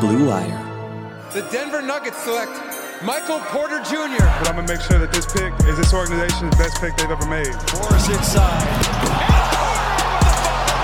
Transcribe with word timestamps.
Blue 0.00 0.28
Wire. 0.28 0.62
The 1.32 1.40
Denver 1.50 1.80
Nuggets 1.80 2.22
select 2.22 2.52
Michael 3.02 3.38
Porter 3.48 3.80
Jr. 3.80 4.24
But 4.38 4.48
I'm 4.48 4.56
gonna 4.56 4.68
make 4.68 4.80
sure 4.82 4.98
that 4.98 5.10
this 5.10 5.24
pick 5.24 5.52
is 5.66 5.76
this 5.78 5.94
organization's 5.94 6.54
best 6.56 6.80
pick 6.80 6.94
they've 6.96 7.10
ever 7.10 7.26
made. 7.26 7.54
Morris 7.80 8.08
inside. 8.08 8.60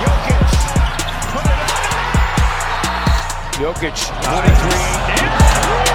Jokic. 0.01 0.49
Jokic. 3.61 3.99
23. 5.87 5.92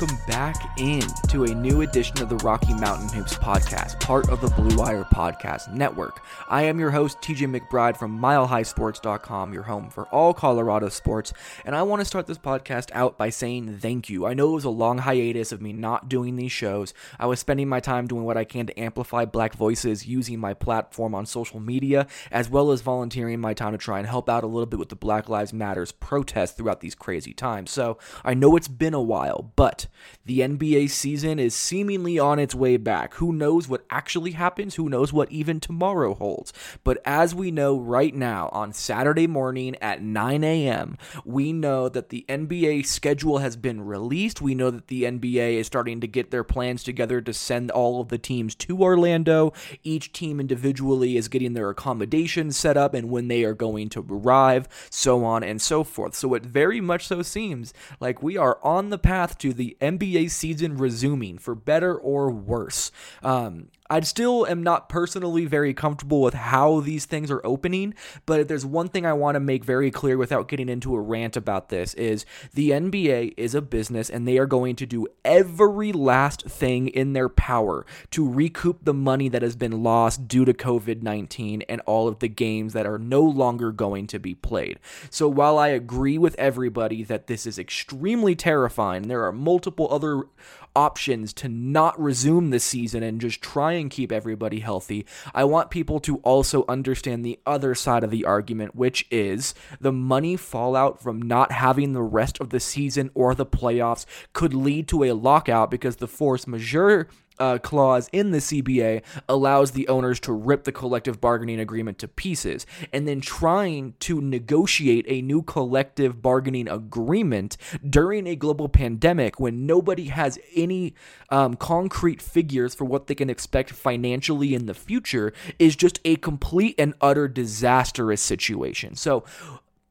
Welcome 0.00 0.18
back 0.26 0.78
in 0.78 1.02
to 1.28 1.44
a 1.44 1.54
new 1.54 1.82
edition 1.82 2.22
of 2.22 2.30
the 2.30 2.36
Rocky 2.36 2.72
Mountain 2.72 3.10
Hoops 3.10 3.34
podcast, 3.34 4.00
part 4.00 4.30
of 4.30 4.40
the 4.40 4.48
Blue 4.48 4.74
Wire 4.74 5.04
Podcast 5.04 5.70
Network. 5.74 6.22
I 6.48 6.62
am 6.62 6.78
your 6.78 6.90
host, 6.90 7.20
TJ 7.20 7.60
McBride 7.60 7.98
from 7.98 8.18
MileHighSports.com, 8.18 9.52
your 9.52 9.64
home 9.64 9.90
for 9.90 10.06
all 10.06 10.32
Colorado 10.32 10.88
sports, 10.88 11.34
and 11.66 11.76
I 11.76 11.82
want 11.82 12.00
to 12.00 12.06
start 12.06 12.26
this 12.26 12.38
podcast 12.38 12.88
out 12.94 13.18
by 13.18 13.28
saying 13.28 13.78
thank 13.78 14.08
you. 14.08 14.24
I 14.24 14.32
know 14.32 14.48
it 14.48 14.54
was 14.54 14.64
a 14.64 14.70
long 14.70 14.98
hiatus 14.98 15.52
of 15.52 15.60
me 15.60 15.74
not 15.74 16.08
doing 16.08 16.36
these 16.36 16.52
shows. 16.52 16.94
I 17.18 17.26
was 17.26 17.40
spending 17.40 17.68
my 17.68 17.80
time 17.80 18.06
doing 18.06 18.24
what 18.24 18.38
I 18.38 18.44
can 18.44 18.66
to 18.68 18.80
amplify 18.80 19.26
black 19.26 19.54
voices, 19.54 20.06
using 20.06 20.38
my 20.38 20.54
platform 20.54 21.14
on 21.14 21.26
social 21.26 21.60
media, 21.60 22.06
as 22.30 22.48
well 22.48 22.70
as 22.70 22.80
volunteering 22.80 23.40
my 23.40 23.52
time 23.52 23.72
to 23.72 23.78
try 23.78 23.98
and 23.98 24.08
help 24.08 24.30
out 24.30 24.44
a 24.44 24.46
little 24.46 24.64
bit 24.64 24.78
with 24.78 24.88
the 24.88 24.96
Black 24.96 25.28
Lives 25.28 25.52
Matters 25.52 25.92
protests 25.92 26.52
throughout 26.52 26.80
these 26.80 26.94
crazy 26.94 27.34
times. 27.34 27.70
So 27.70 27.98
I 28.24 28.32
know 28.32 28.56
it's 28.56 28.68
been 28.68 28.94
a 28.94 29.02
while, 29.02 29.52
but 29.56 29.88
the 30.24 30.40
NBA 30.40 30.90
season 30.90 31.38
is 31.38 31.54
seemingly 31.54 32.18
on 32.18 32.38
its 32.38 32.54
way 32.54 32.76
back. 32.76 33.14
Who 33.14 33.32
knows 33.32 33.68
what 33.68 33.84
actually 33.90 34.32
happens? 34.32 34.74
Who 34.74 34.88
knows 34.88 35.12
what 35.12 35.30
even 35.30 35.60
tomorrow 35.60 36.14
holds? 36.14 36.52
But 36.84 36.98
as 37.04 37.34
we 37.34 37.50
know 37.50 37.78
right 37.78 38.14
now, 38.14 38.48
on 38.52 38.72
Saturday 38.72 39.26
morning 39.26 39.76
at 39.80 40.02
9 40.02 40.44
a.m., 40.44 40.96
we 41.24 41.52
know 41.52 41.88
that 41.88 42.08
the 42.08 42.24
NBA 42.28 42.86
schedule 42.86 43.38
has 43.38 43.56
been 43.56 43.80
released. 43.82 44.40
We 44.40 44.54
know 44.54 44.70
that 44.70 44.88
the 44.88 45.04
NBA 45.04 45.54
is 45.54 45.66
starting 45.66 46.00
to 46.00 46.06
get 46.06 46.30
their 46.30 46.44
plans 46.44 46.82
together 46.82 47.20
to 47.20 47.32
send 47.32 47.70
all 47.70 48.00
of 48.00 48.08
the 48.08 48.18
teams 48.18 48.54
to 48.56 48.80
Orlando. 48.82 49.52
Each 49.82 50.12
team 50.12 50.40
individually 50.40 51.16
is 51.16 51.28
getting 51.28 51.54
their 51.54 51.70
accommodations 51.70 52.56
set 52.56 52.76
up 52.76 52.94
and 52.94 53.10
when 53.10 53.28
they 53.28 53.44
are 53.44 53.54
going 53.54 53.88
to 53.90 54.06
arrive, 54.10 54.68
so 54.90 55.24
on 55.24 55.42
and 55.42 55.60
so 55.60 55.84
forth. 55.84 56.14
So 56.14 56.34
it 56.34 56.44
very 56.44 56.80
much 56.80 57.06
so 57.06 57.22
seems 57.22 57.72
like 58.00 58.22
we 58.22 58.36
are 58.36 58.58
on 58.62 58.90
the 58.90 58.98
path 58.98 59.38
to 59.38 59.52
the 59.52 59.76
NBA 59.80 60.30
season 60.30 60.76
resuming 60.76 61.38
for 61.38 61.54
better 61.54 61.94
or 61.94 62.30
worse. 62.30 62.90
Um, 63.22 63.68
I 63.90 63.98
still 64.00 64.46
am 64.46 64.62
not 64.62 64.88
personally 64.88 65.46
very 65.46 65.74
comfortable 65.74 66.22
with 66.22 66.34
how 66.34 66.78
these 66.78 67.06
things 67.06 67.28
are 67.28 67.44
opening, 67.44 67.94
but 68.24 68.38
if 68.38 68.46
there's 68.46 68.64
one 68.64 68.88
thing 68.88 69.04
I 69.04 69.12
want 69.14 69.34
to 69.34 69.40
make 69.40 69.64
very 69.64 69.90
clear 69.90 70.16
without 70.16 70.46
getting 70.46 70.68
into 70.68 70.94
a 70.94 71.00
rant 71.00 71.36
about 71.36 71.70
this 71.70 71.92
is 71.94 72.24
the 72.54 72.70
NBA 72.70 73.34
is 73.36 73.56
a 73.56 73.60
business 73.60 74.08
and 74.08 74.28
they 74.28 74.38
are 74.38 74.46
going 74.46 74.76
to 74.76 74.86
do 74.86 75.08
every 75.24 75.92
last 75.92 76.46
thing 76.46 76.86
in 76.86 77.14
their 77.14 77.28
power 77.28 77.84
to 78.12 78.30
recoup 78.30 78.84
the 78.84 78.94
money 78.94 79.28
that 79.28 79.42
has 79.42 79.56
been 79.56 79.82
lost 79.82 80.28
due 80.28 80.44
to 80.44 80.54
COVID-19 80.54 81.64
and 81.68 81.80
all 81.80 82.06
of 82.06 82.20
the 82.20 82.28
games 82.28 82.72
that 82.74 82.86
are 82.86 82.98
no 82.98 83.22
longer 83.22 83.72
going 83.72 84.06
to 84.06 84.20
be 84.20 84.36
played. 84.36 84.78
So 85.10 85.28
while 85.28 85.58
I 85.58 85.68
agree 85.68 86.16
with 86.16 86.36
everybody 86.38 87.02
that 87.02 87.26
this 87.26 87.44
is 87.44 87.58
extremely 87.58 88.36
terrifying, 88.36 89.08
there 89.08 89.24
are 89.24 89.32
multiple 89.32 89.88
other 89.90 90.28
options 90.74 91.32
to 91.34 91.48
not 91.48 92.00
resume 92.00 92.50
the 92.50 92.60
season 92.60 93.02
and 93.02 93.20
just 93.20 93.40
try 93.42 93.72
and 93.72 93.90
keep 93.90 94.12
everybody 94.12 94.60
healthy. 94.60 95.06
I 95.34 95.44
want 95.44 95.70
people 95.70 96.00
to 96.00 96.16
also 96.18 96.64
understand 96.68 97.24
the 97.24 97.38
other 97.46 97.74
side 97.74 98.04
of 98.04 98.10
the 98.10 98.24
argument, 98.24 98.74
which 98.74 99.06
is 99.10 99.54
the 99.80 99.92
money 99.92 100.36
fallout 100.36 101.02
from 101.02 101.20
not 101.20 101.52
having 101.52 101.92
the 101.92 102.02
rest 102.02 102.40
of 102.40 102.50
the 102.50 102.60
season 102.60 103.10
or 103.14 103.34
the 103.34 103.46
playoffs 103.46 104.06
could 104.32 104.54
lead 104.54 104.88
to 104.88 105.04
a 105.04 105.12
lockout 105.12 105.70
because 105.70 105.96
the 105.96 106.08
force 106.08 106.46
majeure 106.46 107.08
uh, 107.40 107.58
clause 107.58 108.08
in 108.12 108.30
the 108.30 108.38
CBA 108.38 109.02
allows 109.28 109.72
the 109.72 109.88
owners 109.88 110.20
to 110.20 110.32
rip 110.32 110.64
the 110.64 110.72
collective 110.72 111.20
bargaining 111.20 111.58
agreement 111.58 111.98
to 111.98 112.08
pieces. 112.08 112.66
And 112.92 113.08
then 113.08 113.20
trying 113.20 113.94
to 114.00 114.20
negotiate 114.20 115.06
a 115.08 115.22
new 115.22 115.42
collective 115.42 116.22
bargaining 116.22 116.68
agreement 116.68 117.56
during 117.88 118.26
a 118.26 118.36
global 118.36 118.68
pandemic 118.68 119.40
when 119.40 119.66
nobody 119.66 120.06
has 120.06 120.38
any 120.54 120.94
um, 121.30 121.54
concrete 121.54 122.20
figures 122.20 122.74
for 122.74 122.84
what 122.84 123.06
they 123.06 123.14
can 123.14 123.30
expect 123.30 123.70
financially 123.70 124.54
in 124.54 124.66
the 124.66 124.74
future 124.74 125.32
is 125.58 125.74
just 125.74 125.98
a 126.04 126.16
complete 126.16 126.74
and 126.78 126.94
utter 127.00 127.26
disastrous 127.26 128.20
situation. 128.20 128.94
So, 128.94 129.24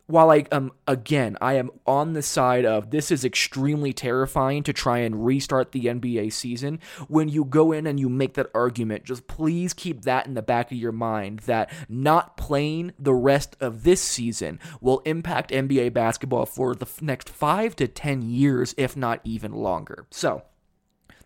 while 0.10 0.32
I 0.32 0.46
um 0.52 0.72
again 0.88 1.38
I 1.40 1.54
am 1.54 1.70
on 1.86 2.14
the 2.14 2.24
side 2.24 2.66
of 2.66 2.90
this 2.90 3.12
is 3.12 3.24
extremely 3.24 3.94
terrifying 3.94 4.64
to 4.64 4.74
try 4.74 5.00
and 5.00 5.24
restart 5.26 5.72
the 5.72 5.86
NBA 5.86 6.34
season 6.34 6.80
when 7.08 7.30
you 7.30 7.46
go 7.46 7.72
in 7.72 7.86
and 7.86 8.00
you 8.00 8.10
make 8.10 8.34
that 8.34 8.50
argument 8.56 9.04
just 9.04 9.28
please 9.28 9.74
keep 9.74 10.02
that 10.02 10.26
in 10.26 10.34
the 10.34 10.42
back 10.42 10.72
of 10.72 10.78
your 10.78 10.92
mind 10.92 11.40
that 11.42 11.72
not 11.88 12.38
playing 12.38 12.92
the 12.98 13.14
rest 13.14 13.56
of 13.60 13.84
this 13.84 14.02
season 14.02 14.60
will 14.82 15.00
impact 15.06 15.52
NBA 15.52 15.94
basketball 15.94 16.48
for 16.48 16.74
the 16.74 16.88
next 17.02 17.30
5 17.30 17.76
to 17.76 17.88
10 17.88 18.24
years 18.24 18.74
if 18.78 18.98
not 18.98 19.22
even 19.24 19.52
longer. 19.52 20.08
So 20.10 20.44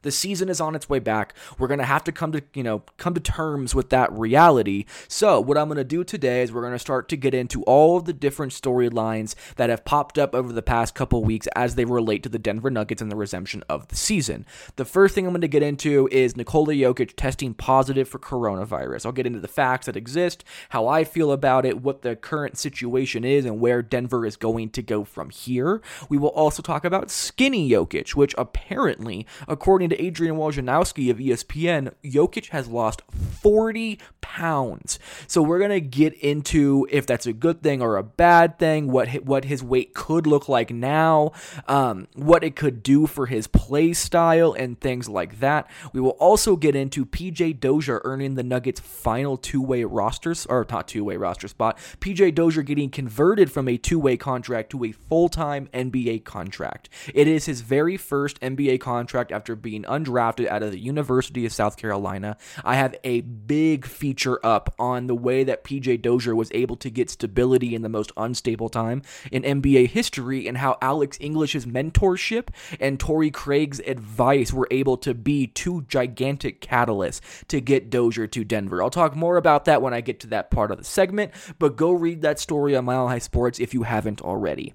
the 0.04 0.12
season 0.12 0.50
is 0.50 0.62
on 0.62 0.76
its 0.76 0.88
way 0.88 1.00
back. 1.00 1.34
We're 1.58 1.68
going 1.68 1.80
to 1.80 1.86
have 1.86 2.04
to 2.06 2.12
come 2.12 2.32
to, 2.34 2.44
you 2.54 2.64
know, 2.64 2.84
come 2.98 3.14
to 3.16 3.20
terms 3.20 3.74
with 3.74 3.90
that 3.90 4.12
reality. 4.14 4.86
So, 5.08 5.42
what 5.42 5.58
I'm 5.58 5.68
going 5.68 5.78
to 5.78 5.84
do 5.84 6.04
today 6.04 6.44
is 6.44 6.52
we're 6.52 6.62
going 6.62 6.74
to 6.74 6.80
start 6.80 7.10
to 7.10 7.18
get 7.18 7.34
into 7.34 7.64
all 7.64 7.98
of 7.98 8.06
the 8.06 8.14
different 8.14 8.54
storylines 8.54 9.36
that 9.56 9.70
have 9.70 9.84
popped 9.86 10.18
up 10.20 10.36
over 10.36 10.54
the 10.54 10.62
past 10.62 10.94
couple 10.96 11.24
weeks 11.24 11.48
as 11.56 11.76
they 11.76 11.86
relate 11.86 12.24
to 12.24 12.30
the 12.30 12.40
Denver 12.40 12.70
Nuggets 12.70 13.02
and 13.02 13.12
the 13.12 13.16
resumption 13.16 13.64
of 13.68 13.88
the 13.88 13.96
season. 13.96 14.46
The 14.76 14.86
first 14.86 15.16
thing 15.16 15.26
I'm 15.26 15.32
going 15.32 15.42
to 15.42 15.48
get 15.48 15.64
into 15.64 16.08
is 16.12 16.38
Nikola 16.38 16.74
Jokic 16.74 17.14
testing 17.16 17.54
positive 17.54 18.08
for 18.08 18.20
coronavirus. 18.20 19.06
I'll 19.06 19.12
get 19.12 19.26
into 19.26 19.40
the 19.40 19.48
facts 19.48 19.86
that 19.86 19.96
exist, 19.96 20.44
how 20.70 20.88
I 20.88 21.04
feel 21.04 21.32
about 21.32 21.66
it, 21.66 21.82
what 21.82 22.02
the 22.02 22.16
current 22.16 22.58
situation 22.58 23.24
is, 23.24 23.46
and 23.46 23.60
where 23.60 23.82
Denver 23.82 24.26
is 24.26 24.36
going 24.36 24.70
to 24.72 24.82
go 24.82 25.04
from 25.04 25.30
here. 25.30 25.82
We 26.10 26.18
will 26.18 26.30
also 26.30 26.62
talk 26.62 26.86
about 26.86 27.10
skinny 27.10 27.70
Jokic, 27.70 28.16
which 28.16 28.36
apparently, 28.38 29.26
according 29.48 29.90
to 29.94 30.04
Adrian 30.04 30.36
Wojnarowski 30.36 31.10
of 31.10 31.18
ESPN, 31.18 31.94
Jokic 32.04 32.50
has 32.50 32.68
lost 32.68 33.02
40 33.12 34.00
pounds. 34.22 35.00
So 35.28 35.42
we're 35.42 35.60
going 35.60 35.70
to 35.72 35.82
get 35.82 36.14
into 36.14 36.88
if 36.90 37.06
that's 37.06 37.26
a 37.26 37.34
good 37.34 37.62
thing 37.62 37.82
or 37.82 37.98
a 37.98 38.04
bad 38.04 38.58
thing, 38.58 38.92
what 38.92 39.10
what 39.24 39.46
his 39.46 39.62
weight 39.62 39.94
could 39.94 40.26
look 40.26 40.50
like 40.50 40.72
now, 40.72 41.34
um, 41.68 42.08
what 42.16 42.44
it 42.44 42.56
could 42.56 42.82
do 42.82 43.06
for 43.06 43.28
his 43.28 43.48
play 43.48 43.94
style 43.94 44.54
and 44.54 44.80
things 44.80 45.08
like 45.08 45.40
that. 45.40 45.70
We 45.92 46.02
will 46.02 46.12
also 46.12 46.56
get 46.56 46.76
into 46.76 47.06
PJ 47.06 47.60
Dozier 47.60 48.02
earning 48.04 48.36
the 48.36 48.44
Nuggets 48.44 48.80
final 48.80 49.38
two-way 49.38 49.84
rosters 49.84 50.46
or 50.48 50.66
not 50.70 50.88
two-way 50.88 51.18
roster 51.18 51.48
spot. 51.48 51.78
PJ 52.00 52.34
Dozier 52.34 52.64
getting 52.64 52.90
converted 52.90 53.52
from 53.52 53.68
a 53.68 53.78
two-way 53.78 54.18
contract 54.18 54.72
to 54.72 54.84
a 54.86 54.92
full-time 54.92 55.68
NBA 55.74 56.24
contract. 56.24 56.90
It 57.14 57.28
is 57.28 57.46
his 57.46 57.62
very 57.62 57.98
first 57.98 58.40
NBA 58.40 58.80
contract 58.80 59.32
after 59.32 59.56
being 59.56 59.83
undrafted 59.84 60.48
out 60.48 60.64
of 60.64 60.72
the 60.72 60.80
University 60.80 61.46
of 61.46 61.54
South 61.54 61.78
Carolina. 61.78 62.38
I 62.64 62.76
have 62.76 62.96
a 63.04 63.22
big 63.22 63.86
feature 63.86 64.40
up 64.46 64.74
on 64.80 65.08
the 65.08 65.16
way 65.16 65.44
that 65.44 65.64
PJ 65.64 66.02
Dozier 66.02 66.36
was 66.36 66.52
able 66.54 66.76
to 66.78 66.90
get 66.90 67.10
stability 67.10 67.76
in 67.76 67.82
the 67.82 67.90
most 67.90 68.12
unstable 68.18 68.70
time 68.70 69.02
in 69.32 69.44
NBA 69.44 69.90
history 69.90 70.48
and 70.48 70.58
how 70.58 70.78
Alex 70.82 71.18
English's 71.20 71.66
mentorship 71.66 72.50
and 72.80 73.00
Torrey 73.00 73.32
Craig's 73.32 73.80
advice 73.82 74.54
were 74.54 74.68
able 74.72 74.98
to 74.98 75.14
be 75.14 75.48
two 75.48 75.84
gigantic 75.84 76.62
catalysts 76.62 77.22
to 77.48 77.62
get 77.62 77.90
Dozier 77.90 78.28
to 78.28 78.44
Denver. 78.44 78.82
I'll 78.82 78.90
talk 78.90 79.16
more 79.16 79.38
about 79.38 79.66
that 79.66 79.82
when 79.82 79.94
I 79.94 80.02
get 80.02 80.20
to 80.22 80.28
that 80.28 80.52
part 80.52 80.72
of 80.72 80.78
the 80.78 80.84
segment, 80.84 81.32
but 81.60 81.76
go 81.76 81.92
read 81.92 82.22
that 82.22 82.40
story 82.40 82.76
on 82.76 82.86
Mile 82.86 83.08
High 83.08 83.20
Sports 83.20 83.60
if 83.60 83.74
you 83.74 83.84
haven't 83.84 84.22
already. 84.22 84.74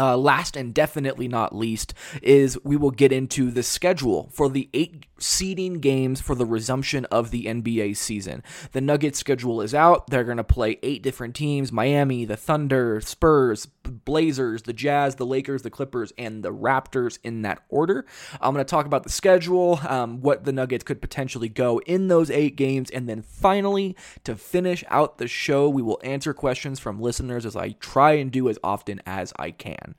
Uh, 0.00 0.16
last 0.16 0.56
and 0.56 0.72
definitely 0.72 1.28
not 1.28 1.54
least 1.54 1.92
is 2.22 2.58
we 2.64 2.74
will 2.74 2.90
get 2.90 3.12
into 3.12 3.50
the 3.50 3.62
schedule 3.62 4.30
for 4.32 4.48
the 4.48 4.70
eight 4.72 5.04
seeding 5.18 5.74
games 5.74 6.22
for 6.22 6.34
the 6.34 6.46
resumption 6.46 7.04
of 7.06 7.30
the 7.30 7.44
NBA 7.44 7.94
season. 7.98 8.42
The 8.72 8.80
Nuggets 8.80 9.18
schedule 9.18 9.60
is 9.60 9.74
out. 9.74 10.06
They're 10.06 10.24
going 10.24 10.38
to 10.38 10.44
play 10.44 10.78
eight 10.82 11.02
different 11.02 11.34
teams 11.34 11.70
Miami, 11.70 12.24
the 12.24 12.38
Thunder, 12.38 13.02
Spurs, 13.02 13.66
Blazers, 13.82 14.62
the 14.62 14.72
Jazz, 14.72 15.16
the 15.16 15.26
Lakers, 15.26 15.62
the 15.62 15.70
Clippers, 15.70 16.12
and 16.18 16.42
the 16.42 16.52
Raptors 16.52 17.18
in 17.22 17.42
that 17.42 17.62
order. 17.68 18.06
I'm 18.40 18.54
going 18.54 18.64
to 18.64 18.70
talk 18.70 18.86
about 18.86 19.02
the 19.02 19.10
schedule, 19.10 19.80
um, 19.88 20.20
what 20.20 20.44
the 20.44 20.52
Nuggets 20.52 20.84
could 20.84 21.00
potentially 21.00 21.48
go 21.48 21.80
in 21.80 22.08
those 22.08 22.30
eight 22.30 22.56
games, 22.56 22.90
and 22.90 23.08
then 23.08 23.22
finally, 23.22 23.96
to 24.24 24.36
finish 24.36 24.84
out 24.88 25.18
the 25.18 25.28
show, 25.28 25.68
we 25.68 25.82
will 25.82 26.00
answer 26.02 26.34
questions 26.34 26.78
from 26.78 27.00
listeners 27.00 27.46
as 27.46 27.56
I 27.56 27.70
try 27.72 28.12
and 28.12 28.30
do 28.30 28.48
as 28.48 28.58
often 28.62 29.00
as 29.06 29.32
I 29.38 29.50
can. 29.50 29.94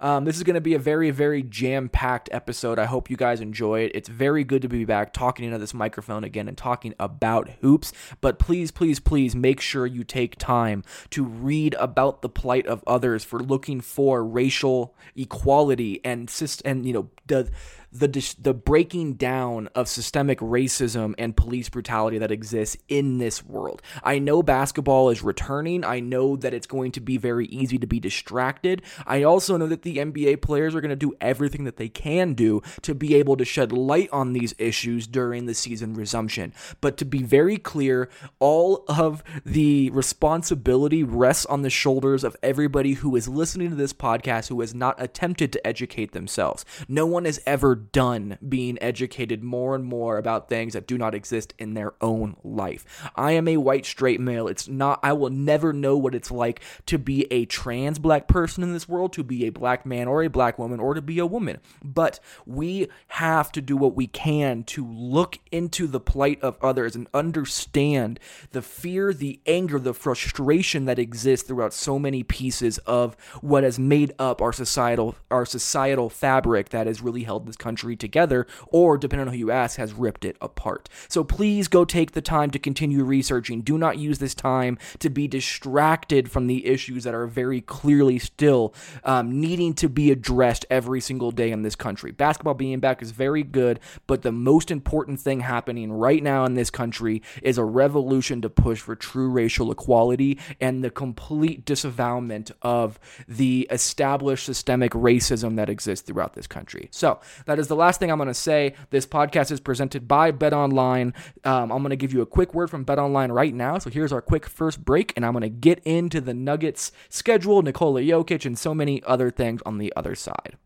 Um, 0.00 0.24
this 0.24 0.36
is 0.36 0.42
going 0.42 0.54
to 0.54 0.60
be 0.60 0.74
a 0.74 0.78
very, 0.78 1.10
very 1.10 1.42
jam 1.42 1.88
packed 1.88 2.30
episode. 2.32 2.78
I 2.78 2.86
hope 2.86 3.10
you 3.10 3.16
guys 3.16 3.40
enjoy 3.40 3.80
it. 3.80 3.92
It's 3.94 4.08
very 4.08 4.44
good 4.44 4.62
to 4.62 4.68
be 4.68 4.84
back 4.86 5.12
talking 5.12 5.44
into 5.44 5.58
this 5.58 5.74
microphone 5.74 6.24
again 6.24 6.48
and 6.48 6.56
talking 6.56 6.94
about 6.98 7.50
hoops. 7.60 7.92
But 8.20 8.38
please, 8.38 8.70
please, 8.70 8.98
please 8.98 9.36
make 9.36 9.60
sure 9.60 9.86
you 9.86 10.02
take 10.02 10.36
time 10.36 10.84
to 11.10 11.22
read 11.22 11.74
about 11.74 12.22
the 12.22 12.30
plight 12.30 12.66
of 12.66 12.82
others 12.86 13.24
for 13.24 13.40
looking 13.40 13.80
for 13.82 14.24
racial 14.24 14.94
equality 15.14 16.00
and, 16.04 16.32
and 16.64 16.86
you 16.86 16.92
know, 16.94 17.10
the 17.26 17.50
the 17.92 18.34
the 18.40 18.54
breaking 18.54 19.14
down 19.14 19.68
of 19.74 19.88
systemic 19.88 20.38
racism 20.38 21.14
and 21.18 21.36
police 21.36 21.68
brutality 21.68 22.18
that 22.18 22.30
exists 22.30 22.76
in 22.88 23.18
this 23.18 23.44
world. 23.44 23.82
I 24.04 24.18
know 24.18 24.42
basketball 24.42 25.10
is 25.10 25.22
returning. 25.22 25.84
I 25.84 26.00
know 26.00 26.36
that 26.36 26.54
it's 26.54 26.66
going 26.66 26.92
to 26.92 27.00
be 27.00 27.16
very 27.16 27.46
easy 27.46 27.78
to 27.78 27.86
be 27.86 27.98
distracted. 27.98 28.82
I 29.06 29.24
also 29.24 29.56
know 29.56 29.66
that 29.66 29.82
the 29.82 29.96
NBA 29.96 30.40
players 30.40 30.74
are 30.74 30.80
going 30.80 30.90
to 30.90 30.96
do 30.96 31.14
everything 31.20 31.64
that 31.64 31.76
they 31.76 31.88
can 31.88 32.34
do 32.34 32.62
to 32.82 32.94
be 32.94 33.16
able 33.16 33.36
to 33.36 33.44
shed 33.44 33.72
light 33.72 34.08
on 34.12 34.32
these 34.32 34.54
issues 34.58 35.06
during 35.06 35.46
the 35.46 35.54
season 35.54 35.94
resumption. 35.94 36.54
But 36.80 36.96
to 36.98 37.04
be 37.04 37.22
very 37.22 37.56
clear, 37.56 38.08
all 38.38 38.84
of 38.88 39.24
the 39.44 39.90
responsibility 39.90 41.02
rests 41.02 41.46
on 41.46 41.62
the 41.62 41.70
shoulders 41.70 42.22
of 42.22 42.36
everybody 42.42 42.94
who 42.94 43.16
is 43.16 43.28
listening 43.28 43.70
to 43.70 43.76
this 43.76 43.92
podcast 43.92 44.48
who 44.48 44.60
has 44.60 44.74
not 44.74 45.00
attempted 45.02 45.52
to 45.52 45.66
educate 45.66 46.12
themselves. 46.12 46.64
No 46.88 47.06
one 47.06 47.24
has 47.24 47.40
ever 47.46 47.79
done 47.80 48.38
being 48.46 48.78
educated 48.80 49.42
more 49.42 49.74
and 49.74 49.84
more 49.84 50.18
about 50.18 50.48
things 50.48 50.72
that 50.72 50.86
do 50.86 50.98
not 50.98 51.14
exist 51.14 51.54
in 51.58 51.74
their 51.74 51.94
own 52.00 52.36
life. 52.44 52.84
I 53.16 53.32
am 53.32 53.48
a 53.48 53.56
white 53.56 53.86
straight 53.86 54.20
male. 54.20 54.48
It's 54.48 54.68
not, 54.68 55.00
I 55.02 55.12
will 55.12 55.30
never 55.30 55.72
know 55.72 55.96
what 55.96 56.14
it's 56.14 56.30
like 56.30 56.60
to 56.86 56.98
be 56.98 57.26
a 57.30 57.44
trans 57.46 57.98
black 57.98 58.28
person 58.28 58.62
in 58.62 58.72
this 58.72 58.88
world, 58.88 59.12
to 59.14 59.24
be 59.24 59.46
a 59.46 59.50
black 59.50 59.84
man 59.86 60.08
or 60.08 60.22
a 60.22 60.28
black 60.28 60.58
woman, 60.58 60.80
or 60.80 60.94
to 60.94 61.02
be 61.02 61.18
a 61.18 61.26
woman. 61.26 61.60
But 61.82 62.20
we 62.46 62.88
have 63.08 63.52
to 63.52 63.60
do 63.60 63.76
what 63.76 63.94
we 63.94 64.06
can 64.06 64.64
to 64.64 64.86
look 64.86 65.38
into 65.50 65.86
the 65.86 66.00
plight 66.00 66.40
of 66.42 66.58
others 66.62 66.94
and 66.94 67.08
understand 67.14 68.20
the 68.52 68.62
fear, 68.62 69.12
the 69.12 69.40
anger, 69.46 69.78
the 69.78 69.94
frustration 69.94 70.84
that 70.84 70.98
exists 70.98 71.46
throughout 71.46 71.72
so 71.72 71.98
many 71.98 72.22
pieces 72.22 72.78
of 72.78 73.16
what 73.40 73.64
has 73.64 73.78
made 73.78 74.12
up 74.18 74.40
our 74.42 74.52
societal 74.52 75.14
our 75.30 75.46
societal 75.46 76.08
fabric 76.08 76.70
that 76.70 76.86
has 76.86 77.00
really 77.00 77.24
held 77.24 77.46
this 77.46 77.56
country 77.56 77.69
country 77.70 77.94
together, 77.94 78.48
or 78.66 78.98
depending 78.98 79.28
on 79.28 79.32
who 79.32 79.38
you 79.38 79.50
ask, 79.52 79.78
has 79.78 79.92
ripped 79.92 80.24
it 80.24 80.36
apart. 80.40 80.88
So 81.08 81.22
please 81.22 81.68
go 81.68 81.84
take 81.84 82.12
the 82.12 82.20
time 82.20 82.50
to 82.50 82.58
continue 82.58 83.04
researching. 83.04 83.60
Do 83.60 83.78
not 83.78 83.96
use 83.96 84.18
this 84.18 84.34
time 84.34 84.76
to 84.98 85.08
be 85.08 85.28
distracted 85.28 86.28
from 86.32 86.48
the 86.48 86.66
issues 86.66 87.04
that 87.04 87.14
are 87.14 87.28
very 87.28 87.60
clearly 87.60 88.18
still 88.18 88.74
um, 89.04 89.40
needing 89.40 89.72
to 89.74 89.88
be 89.88 90.10
addressed 90.10 90.66
every 90.68 91.00
single 91.00 91.30
day 91.30 91.52
in 91.52 91.62
this 91.62 91.76
country. 91.76 92.10
Basketball 92.10 92.54
being 92.54 92.80
back 92.80 93.02
is 93.02 93.12
very 93.12 93.44
good, 93.44 93.78
but 94.08 94.22
the 94.22 94.32
most 94.32 94.72
important 94.72 95.20
thing 95.20 95.40
happening 95.40 95.92
right 95.92 96.24
now 96.24 96.44
in 96.44 96.54
this 96.54 96.70
country 96.70 97.22
is 97.40 97.56
a 97.56 97.64
revolution 97.64 98.42
to 98.42 98.50
push 98.50 98.80
for 98.80 98.96
true 98.96 99.30
racial 99.30 99.70
equality 99.70 100.38
and 100.60 100.82
the 100.82 100.90
complete 100.90 101.64
disavowalment 101.64 102.50
of 102.62 102.98
the 103.28 103.68
established 103.70 104.44
systemic 104.44 104.90
racism 104.92 105.54
that 105.54 105.70
exists 105.70 106.04
throughout 106.04 106.34
this 106.34 106.48
country. 106.48 106.88
So 106.90 107.20
that 107.46 107.59
the 107.68 107.76
last 107.76 108.00
thing 108.00 108.10
I'm 108.10 108.18
going 108.18 108.28
to 108.28 108.34
say. 108.34 108.74
This 108.90 109.06
podcast 109.06 109.50
is 109.50 109.60
presented 109.60 110.06
by 110.06 110.30
Bet 110.30 110.52
Online. 110.52 111.14
Um, 111.44 111.70
I'm 111.70 111.82
going 111.82 111.90
to 111.90 111.96
give 111.96 112.12
you 112.12 112.22
a 112.22 112.26
quick 112.26 112.54
word 112.54 112.70
from 112.70 112.84
Bet 112.84 112.98
Online 112.98 113.32
right 113.32 113.54
now. 113.54 113.78
So 113.78 113.90
here's 113.90 114.12
our 114.12 114.22
quick 114.22 114.46
first 114.46 114.84
break, 114.84 115.12
and 115.16 115.24
I'm 115.24 115.32
going 115.32 115.42
to 115.42 115.48
get 115.48 115.80
into 115.80 116.20
the 116.20 116.34
Nuggets 116.34 116.92
schedule, 117.08 117.62
Nikola 117.62 118.02
Jokic, 118.02 118.44
and 118.44 118.58
so 118.58 118.74
many 118.74 119.02
other 119.04 119.30
things 119.30 119.62
on 119.66 119.78
the 119.78 119.92
other 119.96 120.14
side. 120.14 120.56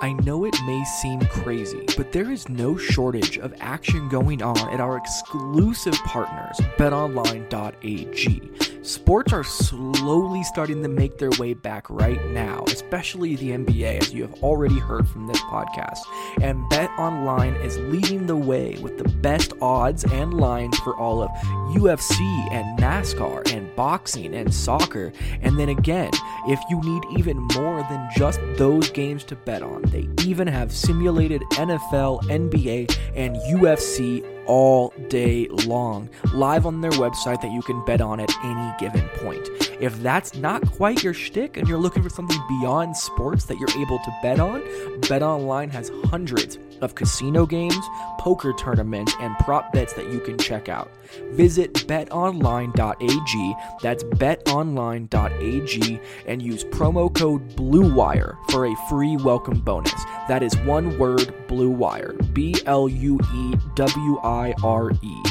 I 0.00 0.12
know 0.12 0.44
it 0.44 0.54
may 0.64 0.84
seem 0.84 1.20
crazy, 1.22 1.84
but 1.96 2.12
there 2.12 2.30
is 2.30 2.48
no 2.48 2.76
shortage 2.76 3.36
of 3.38 3.52
action 3.58 4.08
going 4.08 4.42
on 4.42 4.72
at 4.72 4.80
our 4.80 4.96
exclusive 4.96 5.94
partners, 6.04 6.56
betonline.ag. 6.76 8.52
Sports 8.82 9.32
are 9.32 9.44
slowly 9.44 10.44
starting 10.44 10.82
to 10.82 10.88
make 10.88 11.18
their 11.18 11.32
way 11.38 11.52
back 11.52 11.90
right 11.90 12.24
now, 12.26 12.64
especially 12.68 13.34
the 13.36 13.50
NBA, 13.50 14.00
as 14.00 14.14
you 14.14 14.22
have 14.22 14.34
already 14.34 14.78
heard 14.78 15.06
from 15.08 15.26
this 15.26 15.40
podcast. 15.42 15.98
And 16.40 16.58
BetOnline 16.70 17.62
is 17.62 17.76
leading 17.78 18.26
the 18.26 18.36
way 18.36 18.78
with 18.80 18.96
the 18.96 19.08
best 19.18 19.52
odds 19.60 20.04
and 20.04 20.32
lines 20.32 20.78
for 20.78 20.96
all 20.96 21.22
of 21.22 21.30
UFC 21.76 22.20
and 22.52 22.78
NASCAR 22.78 23.52
and 23.52 23.67
boxing 23.78 24.34
and 24.34 24.52
soccer. 24.52 25.12
And 25.40 25.56
then 25.56 25.68
again, 25.68 26.10
if 26.48 26.58
you 26.68 26.80
need 26.80 27.04
even 27.16 27.38
more 27.54 27.86
than 27.88 28.08
just 28.16 28.40
those 28.56 28.90
games 28.90 29.22
to 29.24 29.36
bet 29.36 29.62
on, 29.62 29.82
they 29.82 30.08
even 30.24 30.48
have 30.48 30.72
simulated 30.72 31.42
NFL, 31.52 32.24
NBA, 32.24 32.98
and 33.14 33.36
UFC 33.36 34.26
all 34.46 34.92
day 35.08 35.46
long, 35.66 36.08
live 36.34 36.66
on 36.66 36.80
their 36.80 36.90
website 36.92 37.40
that 37.40 37.52
you 37.52 37.62
can 37.62 37.84
bet 37.84 38.00
on 38.00 38.18
at 38.18 38.34
any 38.42 38.74
given 38.80 39.08
point. 39.20 39.48
If 39.78 40.02
that's 40.02 40.34
not 40.34 40.68
quite 40.72 41.04
your 41.04 41.14
shtick 41.14 41.56
and 41.56 41.68
you're 41.68 41.78
looking 41.78 42.02
for 42.02 42.08
something 42.08 42.40
beyond 42.48 42.96
sports 42.96 43.44
that 43.44 43.58
you're 43.58 43.80
able 43.80 43.98
to 43.98 44.18
bet 44.22 44.40
on, 44.40 44.60
BetOnline 45.02 45.70
has 45.70 45.92
hundreds 46.06 46.58
of 46.80 46.94
casino 46.94 47.46
games, 47.46 47.84
poker 48.18 48.52
tournaments, 48.52 49.14
and 49.20 49.36
prop 49.38 49.72
bets 49.72 49.92
that 49.94 50.10
you 50.12 50.20
can 50.20 50.38
check 50.38 50.68
out. 50.68 50.90
Visit 51.32 51.74
betonline.ag, 51.74 53.56
that's 53.82 54.04
betonline.ag, 54.04 56.00
and 56.26 56.42
use 56.42 56.64
promo 56.64 57.14
code 57.14 57.48
BLUEWIRE 57.56 58.36
for 58.50 58.66
a 58.66 58.76
free 58.88 59.16
welcome 59.16 59.60
bonus. 59.60 60.04
That 60.28 60.42
is 60.42 60.56
one 60.58 60.98
word, 60.98 61.34
BLUEWIRE, 61.48 62.34
B 62.34 62.54
L 62.66 62.88
U 62.88 63.18
E 63.34 63.54
W 63.74 64.18
I 64.22 64.54
R 64.62 64.90
E. 64.90 65.22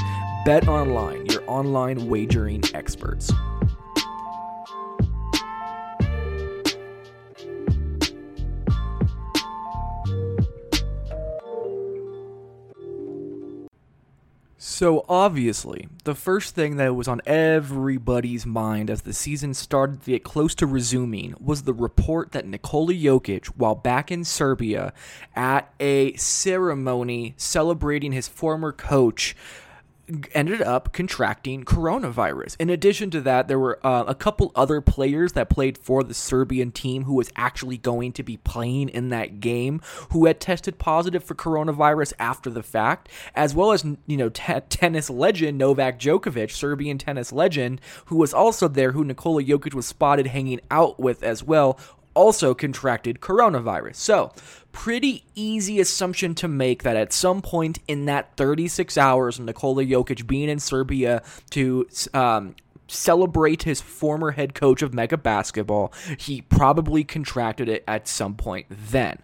Bet 0.46 0.68
Online, 0.70 1.26
your 1.26 1.44
online 1.48 2.08
wagering 2.08 2.64
experts. 2.74 3.32
So, 14.70 15.06
obviously, 15.08 15.88
the 16.04 16.14
first 16.14 16.54
thing 16.54 16.76
that 16.76 16.94
was 16.94 17.08
on 17.08 17.22
everybody's 17.26 18.46
mind 18.46 18.90
as 18.90 19.04
the 19.04 19.14
season 19.14 19.54
started 19.54 20.04
to 20.04 20.12
get 20.12 20.26
close 20.26 20.54
to 20.56 20.68
resuming 20.68 21.36
was 21.40 21.64
the 21.64 21.74
report 21.74 22.34
that 22.34 22.46
Nikola 22.46 22.92
Jokic, 22.92 23.46
while 23.56 23.76
back 23.76 24.12
in 24.12 24.26
Serbia 24.26 24.92
at 25.38 25.74
a 25.80 26.18
ceremony 26.18 27.34
celebrating 27.38 28.12
his 28.12 28.28
former 28.28 28.74
coach, 28.74 29.38
ended 30.34 30.62
up 30.62 30.94
contracting 30.94 31.66
coronavirus. 31.66 32.56
In 32.60 32.70
addition 32.70 33.10
to 33.12 33.22
that, 33.22 33.48
there 33.48 33.60
were 33.60 33.80
uh, 33.86 34.06
a 34.08 34.16
couple 34.16 34.52
other 34.56 34.80
players 34.80 35.34
that 35.34 35.50
played 35.50 35.78
for 35.78 36.04
the 36.04 36.14
Serbian 36.14 36.72
team 36.72 37.04
who 37.04 37.14
was 37.14 37.32
actually 37.36 37.78
going 37.78 38.14
to 38.14 38.24
be 38.24 38.38
playing 38.38 38.90
in 38.90 39.10
that 39.10 39.40
game 39.40 39.82
who 40.12 40.26
had 40.26 40.40
tested 40.40 40.80
positive 40.80 41.24
for 41.24 41.36
coronavirus 41.36 42.14
after 42.20 42.50
the 42.50 42.64
fact, 42.64 43.10
as 43.36 43.54
well 43.54 43.72
as 43.72 43.84
you 44.06 44.18
know 44.18 44.30
tennis 44.30 45.10
legend 45.10 45.58
Novak 45.58 46.00
Djokovic, 46.00 46.52
Serbian 46.52 46.98
tennis 46.98 47.32
legend, 47.32 47.82
who 48.06 48.16
was 48.16 48.34
also 48.34 48.68
there, 48.68 48.94
who 48.94 49.04
Nikola 49.04 49.44
Jokic 49.44 49.74
was 49.74 49.86
spotted 49.86 50.28
hanging 50.28 50.62
out 50.72 51.00
with 51.00 51.24
as 51.24 51.44
well, 51.44 51.78
also 52.18 52.54
contracted 52.56 53.22
coronavirus. 53.22 53.96
So, 53.96 54.32
pretty 54.78 55.24
easy 55.34 55.80
assumption 55.80 56.36
to 56.36 56.48
make 56.48 56.84
that 56.84 56.96
at 56.96 57.12
some 57.12 57.42
point 57.42 57.80
in 57.88 58.06
that 58.06 58.38
36 58.38 58.96
hours, 58.96 59.40
Nikola 59.40 59.84
Jokic 59.84 60.28
being 60.28 60.50
in 60.50 60.60
Serbia 60.60 61.24
to 61.50 61.88
um, 62.14 62.56
celebrate 62.88 63.64
his 63.64 63.82
former 63.82 64.32
head 64.32 64.54
coach 64.54 64.84
of 64.84 64.94
Mega 64.94 65.18
Basketball, 65.18 65.92
he 66.20 66.42
probably 66.44 67.04
contracted 67.04 67.68
it 67.68 67.84
at 67.88 68.08
some 68.08 68.36
point 68.36 68.68
then. 68.70 69.18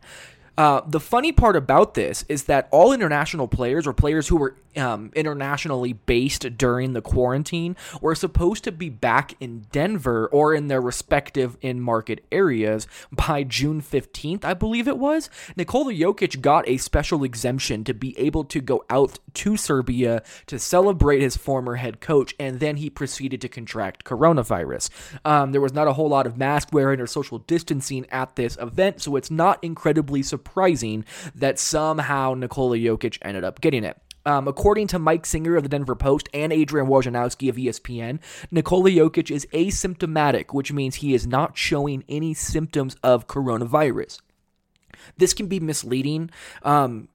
Uh, 0.56 0.82
the 0.86 1.00
funny 1.00 1.32
part 1.32 1.56
about 1.56 1.96
this 1.96 2.24
is 2.30 2.44
that 2.44 2.68
all 2.70 2.94
international 2.94 3.48
players 3.48 3.88
or 3.88 3.94
players 3.94 4.28
who 4.28 4.36
were 4.36 4.56
um, 4.76 5.12
internationally 5.16 5.94
based 5.94 6.58
during 6.58 6.94
the 6.94 7.02
quarantine 7.02 7.76
were 8.02 8.16
supposed 8.16 8.64
to 8.64 8.72
be 8.72 8.90
back 8.90 9.36
in 9.40 9.66
Denver 9.72 10.28
or 10.28 10.54
in 10.54 10.68
their 10.68 10.82
respective 10.82 11.58
in 11.62 11.80
market 11.80 12.24
areas 12.32 12.88
by 13.12 13.44
June 13.44 13.82
15th, 13.82 14.44
I 14.44 14.54
believe 14.54 14.88
it 14.88 14.98
was. 14.98 15.30
Nikola 15.56 15.94
Jokic 15.94 16.42
got 16.42 16.68
a 16.68 16.78
special 16.78 17.24
exemption 17.24 17.84
to 17.84 17.94
be 17.94 18.18
able 18.20 18.44
to 18.46 18.62
go 18.62 18.84
out 18.90 19.20
to 19.36 19.58
Serbia 19.58 20.24
to 20.48 20.60
celebrate 20.60 21.22
his 21.22 21.38
former 21.38 21.76
head 21.76 22.00
coach, 22.00 22.34
and 22.40 22.60
then 22.60 22.78
he 22.78 22.90
proceeded 22.90 23.42
to 23.42 23.50
contract 23.50 24.04
coronavirus. 24.04 24.90
Um, 25.26 25.52
there 25.52 25.62
was 25.62 25.74
not 25.74 25.88
a 25.88 25.94
whole 25.94 26.10
lot 26.10 26.28
of 26.28 26.38
mask 26.38 26.70
wearing 26.72 27.00
or 27.00 27.08
social 27.08 27.40
distancing 27.40 28.06
at 28.12 28.36
this 28.36 28.58
event, 28.58 29.02
so 29.02 29.16
it's 29.16 29.32
not 29.32 29.64
incredibly 29.64 30.22
surprising 30.24 30.43
that 31.36 31.60
somehow 31.60 32.34
Nikola 32.34 32.78
Jokic 32.78 33.18
ended 33.22 33.44
up 33.44 33.62
getting 33.62 33.84
it. 33.84 33.98
Um, 34.26 34.48
according 34.48 34.88
to 34.88 35.00
Mike 35.00 35.26
Singer 35.26 35.58
of 35.58 35.64
the 35.64 35.70
Denver 35.70 35.96
Post 35.96 36.30
and 36.34 36.54
Adrian 36.54 36.88
Wojnarowski 36.88 37.50
of 37.50 37.58
ESPN, 37.58 38.20
Nikola 38.52 38.90
Jokic 38.90 39.30
is 39.30 39.46
asymptomatic, 39.54 40.54
which 40.54 40.72
means 40.72 40.96
he 40.96 41.14
is 41.14 41.28
not 41.28 41.58
showing 41.58 42.06
any 42.08 42.34
symptoms 42.34 42.96
of 43.04 43.28
coronavirus. 43.28 44.20
This 45.18 45.34
can 45.34 45.48
be 45.48 45.60
misleading. 45.60 46.30
Um, 46.62 47.10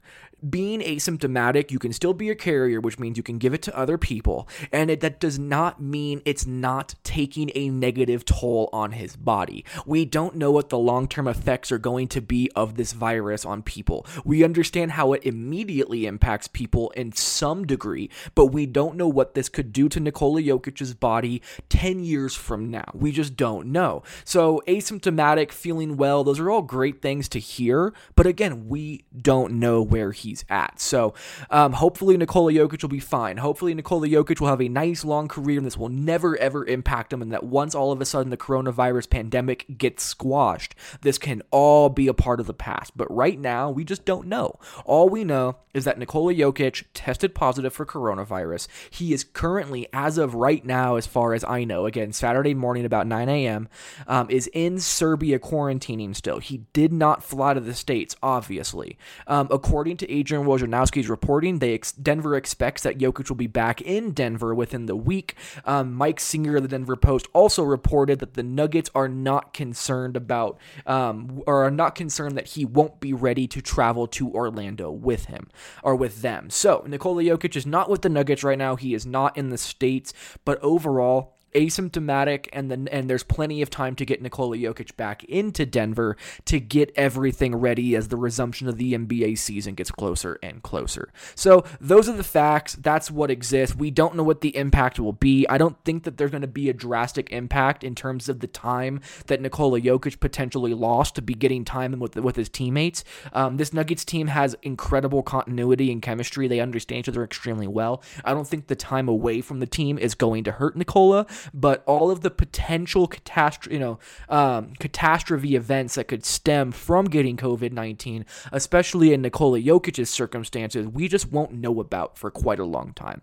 being 0.49 0.81
asymptomatic, 0.81 1.71
you 1.71 1.79
can 1.79 1.93
still 1.93 2.15
be 2.15 2.31
a 2.31 2.35
carrier, 2.35 2.81
which 2.81 2.99
means 2.99 3.17
you 3.17 3.23
can 3.23 3.39
give 3.39 3.55
it 3.55 3.63
to 3.63 3.77
other 3.77 3.99
people. 3.99 4.49
And 4.73 4.91
it, 4.91 5.01
that 5.01 5.21
does 5.21 5.39
not 5.39 5.81
mean 5.81 6.23
it's 6.25 6.47
not 6.47 6.95
taking 7.03 7.51
a 7.55 7.69
negative 7.69 8.25
toll 8.25 8.69
on 8.73 8.93
his 8.93 9.17
body. 9.17 9.65
We 9.87 10.05
don't 10.05 10.37
know 10.37 10.51
what 10.51 10.69
the 10.69 10.79
long 10.79 11.09
term 11.09 11.27
effects 11.27 11.73
are 11.73 11.79
going 11.79 12.09
to 12.09 12.21
be 12.21 12.51
of 12.55 12.77
this 12.77 12.93
virus 12.93 13.45
on 13.45 13.63
people. 13.63 14.07
We 14.25 14.45
understand 14.45 14.93
how 14.93 15.13
it 15.13 15.25
immediately 15.25 16.07
impacts 16.07 16.49
people 16.49 16.91
in 16.91 17.13
some 17.13 17.67
degree, 17.67 18.11
but 18.35 18.47
we 18.47 18.67
don't 18.67 18.97
know 18.97 19.09
what 19.09 19.35
this 19.35 19.49
could 19.49 19.73
do 19.73 19.89
to 19.89 20.01
Nikola 20.01 20.43
Jokic's 20.43 20.95
body 20.95 21.43
10 21.69 22.01
years 22.01 22.35
from 22.35 22.71
now. 22.71 22.91
We 22.95 23.13
just 23.13 23.37
don't 23.37 23.69
know. 23.69 24.03
So, 24.25 24.63
asymptomatic, 24.67 25.53
feeling 25.53 25.97
well, 25.97 26.25
those 26.25 26.39
are 26.39 26.51
all 26.51 26.63
great 26.63 27.03
things 27.03 27.29
to 27.31 27.39
hear. 27.39 27.93
But 28.15 28.27
again, 28.27 28.69
we 28.69 29.05
don't 29.21 29.55
know 29.55 29.83
where 29.83 30.13
he 30.13 30.28
he's 30.29 30.45
at. 30.49 30.81
So 30.81 31.15
um, 31.51 31.73
hopefully 31.73 32.17
Nikola 32.17 32.53
Jokic 32.53 32.83
will 32.83 32.89
be 32.89 33.01
fine. 33.01 33.39
Hopefully 33.39 33.75
Nikola 33.75 34.09
Jokic 34.09 34.41
will 34.41 34.49
have 34.49 34.61
a 34.61 34.69
nice 34.69 35.05
long 35.05 35.29
career 35.29 35.59
and 35.59 35.67
this 35.67 35.77
will 35.77 35.89
never 35.89 36.37
ever 36.39 36.65
impact 36.67 37.13
him. 37.13 37.23
And 37.23 37.33
that 37.33 37.45
once 37.45 37.75
all 37.75 37.93
of 37.93 38.01
a 38.01 38.05
sudden 38.05 38.31
the 38.31 38.37
coronavirus 38.37 39.11
pandemic 39.11 39.79
gets 39.79 40.03
squashed, 40.03 40.75
this 41.03 41.19
can 41.19 41.43
all 41.51 41.89
be 41.89 42.09
a 42.09 42.15
part 42.15 42.41
of 42.41 42.47
the 42.47 42.55
past. 42.55 42.97
But 42.97 43.15
right 43.15 43.39
now, 43.39 43.71
we 43.71 43.85
just 43.85 44.05
don't 44.05 44.27
know. 44.27 44.59
All 44.85 45.09
we 45.09 45.25
know 45.25 45.57
is 45.75 45.85
that 45.85 45.99
Nikola 45.99 46.35
Jokic 46.35 46.85
tested 46.93 47.35
positive 47.35 47.73
for 47.73 47.87
coronavirus. 47.87 48.69
He 48.91 49.13
is 49.13 49.25
currently, 49.25 49.87
as 49.93 50.19
of 50.19 50.35
right 50.35 50.65
now, 50.65 50.97
as 50.97 51.07
far 51.07 51.35
as 51.35 51.45
I 51.45 51.65
know, 51.65 51.87
again, 51.87 52.13
Saturday 52.13 52.55
morning 52.55 52.85
about 52.85 53.07
9 53.07 53.29
a.m., 53.29 53.69
um, 54.07 54.29
is 54.31 54.51
in 54.53 54.79
Serbia 54.79 55.39
quarantining 55.39 56.15
still. 56.15 56.39
He 56.39 56.59
did 56.73 56.93
not 56.93 57.23
fly 57.23 57.55
to 57.55 57.61
the 57.61 57.75
States, 57.75 58.17
obviously. 58.23 58.99
Um, 59.27 59.49
according 59.51 59.99
to 59.99 60.11
Adrian 60.19 60.45
Wojnarowski's 60.45 61.09
reporting, 61.09 61.59
they 61.59 61.75
ex- 61.75 61.93
Denver 61.93 62.35
expects 62.35 62.83
that 62.83 62.99
Jokic 62.99 63.29
will 63.29 63.37
be 63.37 63.47
back 63.47 63.81
in 63.81 64.13
Denver 64.13 64.55
within 64.55 64.87
the 64.87 64.97
week. 64.97 65.35
Um, 65.65 65.95
Mike 65.95 66.21
Singer 66.21 66.57
of 66.57 66.63
the 66.63 66.69
Denver 66.69 66.97
Post 66.97 67.29
also 67.33 67.63
reported 67.63 68.19
that 68.19 68.35
the 68.35 68.43
Nuggets 68.43 68.91
are 68.95 69.09
not 69.09 69.55
concerned 69.55 70.17
about, 70.17 70.59
um, 70.87 71.43
or 71.47 71.65
are 71.65 71.71
not 71.71 71.95
concerned 71.95 72.37
that 72.37 72.49
he 72.49 72.65
won't 72.65 73.01
be 73.01 73.13
ready 73.13 73.47
to 73.47 73.63
travel 73.63 74.07
to 74.09 74.33
Orlando 74.33 74.91
with 74.91 75.27
him 75.27 75.49
or 75.83 75.95
with 75.95 76.23
them. 76.23 76.51
So 76.51 76.85
Nikola 76.87 77.23
Jokic 77.23 77.57
is 77.57 77.67
not 77.67 77.89
with 77.89 78.03
the 78.03 78.09
Nuggets 78.09 78.45
right 78.45 78.59
now. 78.59 78.77
He 78.77 78.95
is 78.95 79.07
not 79.07 79.37
in 79.37 79.51
the 79.51 79.59
States, 79.59 80.13
but 80.45 80.59
overall, 80.63 81.38
asymptomatic 81.55 82.49
and 82.53 82.71
then 82.71 82.89
and 82.89 83.09
there's 83.09 83.23
plenty 83.23 83.63
of 83.63 83.71
time 83.71 83.95
to 83.97 84.05
get 84.05 84.23
Nikola 84.23 84.57
Jokic 84.57 84.97
back 84.97 85.25
into 85.25 85.65
Denver 85.67 86.17
to 86.45 86.61
get 86.61 86.93
everything 86.97 87.57
ready 87.57 87.97
as 87.97 88.09
the 88.09 88.17
resumption 88.17 88.69
of 88.69 88.77
the 88.77 88.95
NBA 88.95 89.39
season 89.39 89.75
gets 89.75 89.91
closer 89.91 90.39
and 90.43 90.63
closer. 90.63 91.13
So 91.35 91.65
those 91.81 92.09
are 92.09 92.17
the 92.17 92.25
facts. 92.25 92.75
That's 92.75 93.11
what 93.11 93.31
exists. 93.31 93.75
We 93.75 93.91
don't 93.91 94.15
know 94.15 94.23
what 94.23 94.41
the 94.41 94.57
impact 94.57 94.99
will 95.01 95.13
be. 95.13 95.47
I 95.49 95.59
don't 95.59 95.83
think 95.85 96.05
that 96.05 96.17
there's 96.17 96.31
going 96.31 96.43
to 96.43 96.47
be 96.47 96.69
a 96.69 96.75
drastic 96.75 97.31
impact 97.31 97.85
in 97.85 97.95
terms 97.95 98.29
of 98.29 98.41
the 98.41 98.47
time 98.47 99.01
that 99.27 99.41
Nikola 99.41 99.81
Jokic 99.81 100.21
potentially 100.21 100.75
lost 100.75 101.15
to 101.15 101.23
be 101.23 101.35
getting 101.35 101.65
time 101.65 101.99
with 101.99 102.17
with 102.17 102.37
his 102.37 102.49
teammates. 102.49 103.05
Um, 103.33 103.57
this 103.57 103.73
Nuggets 103.73 104.05
team 104.05 104.29
has 104.29 104.57
incredible 104.63 105.23
continuity 105.23 105.91
and 105.91 106.03
chemistry. 106.03 106.49
They 106.49 106.61
understand 106.61 107.01
each 107.01 107.09
other 107.09 107.25
extremely 107.25 107.67
well. 107.67 108.03
I 108.25 108.35
don't 108.35 108.47
think 108.47 108.67
the 108.67 108.77
time 108.77 109.09
away 109.09 109.41
from 109.41 109.61
the 109.61 109.67
team 109.67 109.99
is 109.99 110.15
going 110.15 110.45
to 110.45 110.53
hurt 110.53 110.77
Nikola 110.77 111.27
but 111.53 111.83
all 111.87 112.11
of 112.11 112.21
the 112.21 112.31
potential 112.31 113.07
catastrophe, 113.07 113.75
you 113.75 113.81
know, 113.81 113.99
um, 114.29 114.73
catastrophe 114.79 115.57
events 115.57 115.95
that 115.95 116.09
could 116.09 116.25
stem 116.25 116.73
from 116.73 117.07
getting 117.07 117.37
COVID 117.37 117.73
nineteen, 117.73 118.25
especially 118.53 119.13
in 119.13 119.23
Nikola 119.23 119.61
Jokic's 119.61 120.11
circumstances, 120.11 120.87
we 120.87 121.09
just 121.09 121.33
won't 121.33 121.53
know 121.53 121.81
about 121.81 122.19
for 122.19 122.31
quite 122.31 122.59
a 122.59 122.65
long 122.65 122.93
time. 122.95 123.23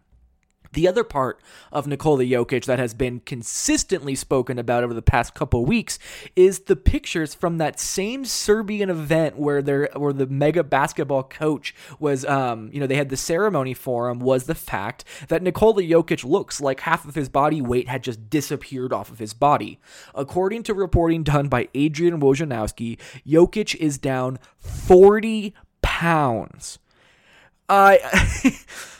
The 0.75 0.89
other 0.89 1.05
part 1.05 1.39
of 1.71 1.87
Nikola 1.87 2.25
Jokic 2.25 2.65
that 2.65 2.79
has 2.79 2.93
been 2.93 3.21
consistently 3.21 4.13
spoken 4.13 4.59
about 4.59 4.83
over 4.83 4.93
the 4.93 5.01
past 5.01 5.33
couple 5.33 5.65
weeks 5.65 5.97
is 6.35 6.59
the 6.59 6.75
pictures 6.75 7.33
from 7.33 7.59
that 7.59 7.79
same 7.79 8.25
Serbian 8.25 8.89
event 8.89 9.37
where 9.37 9.61
there 9.61 9.87
where 9.95 10.11
the 10.11 10.27
mega 10.27 10.65
basketball 10.65 11.23
coach 11.23 11.73
was 11.97 12.25
um, 12.25 12.69
you 12.73 12.81
know 12.81 12.87
they 12.87 12.97
had 12.97 13.07
the 13.07 13.15
ceremony 13.15 13.73
for 13.73 14.09
him 14.09 14.19
was 14.19 14.47
the 14.47 14.53
fact 14.53 15.05
that 15.29 15.41
Nikola 15.41 15.81
Jokic 15.81 16.25
looks 16.25 16.59
like 16.59 16.81
half 16.81 17.05
of 17.05 17.15
his 17.15 17.29
body 17.29 17.61
weight 17.61 17.87
had 17.87 18.03
just 18.03 18.29
disappeared 18.29 18.91
off 18.91 19.09
of 19.09 19.19
his 19.19 19.33
body. 19.33 19.79
According 20.13 20.63
to 20.63 20.73
reporting 20.73 21.23
done 21.23 21.47
by 21.47 21.69
Adrian 21.73 22.19
Wojnarowski, 22.19 22.97
Jokic 23.25 23.75
is 23.75 23.97
down 23.97 24.39
40 24.57 25.53
pounds. 25.81 26.79
I 27.69 27.99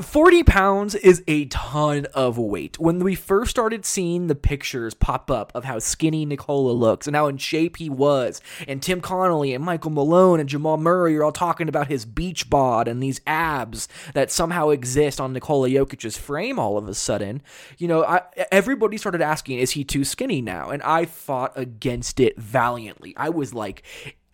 40 0.00 0.42
pounds 0.44 0.94
is 0.94 1.22
a 1.26 1.46
ton 1.46 2.06
of 2.14 2.38
weight. 2.38 2.78
When 2.78 2.98
we 2.98 3.14
first 3.14 3.50
started 3.50 3.84
seeing 3.84 4.26
the 4.26 4.34
pictures 4.34 4.94
pop 4.94 5.30
up 5.30 5.52
of 5.54 5.64
how 5.64 5.78
skinny 5.78 6.24
Nikola 6.24 6.72
looks 6.72 7.06
and 7.06 7.14
how 7.14 7.26
in 7.28 7.36
shape 7.36 7.76
he 7.76 7.88
was, 7.88 8.40
and 8.66 8.82
Tim 8.82 9.00
Connolly 9.00 9.54
and 9.54 9.64
Michael 9.64 9.90
Malone 9.90 10.40
and 10.40 10.48
Jamal 10.48 10.76
Murray 10.76 11.16
are 11.16 11.24
all 11.24 11.32
talking 11.32 11.68
about 11.68 11.88
his 11.88 12.04
beach 12.04 12.50
bod 12.50 12.88
and 12.88 13.02
these 13.02 13.20
abs 13.26 13.88
that 14.14 14.30
somehow 14.30 14.70
exist 14.70 15.20
on 15.20 15.32
Nikola 15.32 15.68
Jokic's 15.68 16.16
frame 16.16 16.58
all 16.58 16.76
of 16.76 16.88
a 16.88 16.94
sudden, 16.94 17.42
you 17.78 17.88
know, 17.88 18.04
I, 18.04 18.22
everybody 18.50 18.96
started 18.96 19.20
asking, 19.20 19.58
is 19.58 19.72
he 19.72 19.84
too 19.84 20.04
skinny 20.04 20.40
now? 20.40 20.70
And 20.70 20.82
I 20.82 21.04
fought 21.04 21.52
against 21.56 22.20
it 22.20 22.38
valiantly. 22.38 23.14
I 23.16 23.28
was 23.28 23.54
like, 23.54 23.82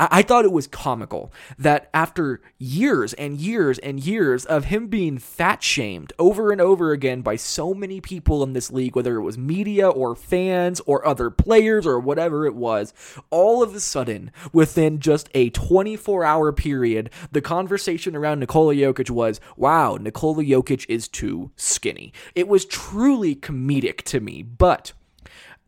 I, 0.00 0.22
thought 0.22 0.46
it 0.46 0.52
was 0.52 0.66
comical 0.66 1.30
that 1.58 1.90
after 1.92 2.40
years 2.58 3.12
and 3.14 3.38
years 3.38 3.78
and 3.80 4.00
years 4.00 4.46
of 4.46 4.66
him 4.66 4.86
being 4.86 5.18
fat 5.18 5.62
shamed 5.62 6.14
over 6.18 6.50
and 6.50 6.60
over 6.60 6.92
again 6.92 7.20
by 7.20 7.36
so 7.36 7.74
many 7.74 8.00
people 8.00 8.42
in 8.42 8.54
this 8.54 8.70
league, 8.70 8.96
whether 8.96 9.16
it 9.16 9.22
was 9.22 9.36
media 9.36 9.88
or 9.90 10.14
fans 10.14 10.80
or 10.86 11.06
other 11.06 11.28
players 11.28 11.86
or 11.86 12.00
whatever 12.00 12.46
it 12.46 12.54
was, 12.54 12.94
all 13.28 13.62
of 13.62 13.74
a 13.74 13.80
sudden, 13.80 14.30
within 14.54 15.00
just 15.00 15.28
a 15.34 15.50
24 15.50 16.24
hour 16.24 16.50
period, 16.50 17.10
the 17.30 17.42
conversation 17.42 18.16
around 18.16 18.40
Nikola 18.40 18.74
Jokic 18.74 19.10
was, 19.10 19.38
wow, 19.56 19.98
Nikola 20.00 20.42
Jokic 20.42 20.86
is 20.88 21.08
too 21.08 21.50
skinny. 21.56 22.12
It 22.34 22.48
was 22.48 22.64
truly 22.64 23.36
comedic 23.36 24.02
to 24.04 24.20
me, 24.20 24.42
but 24.42 24.94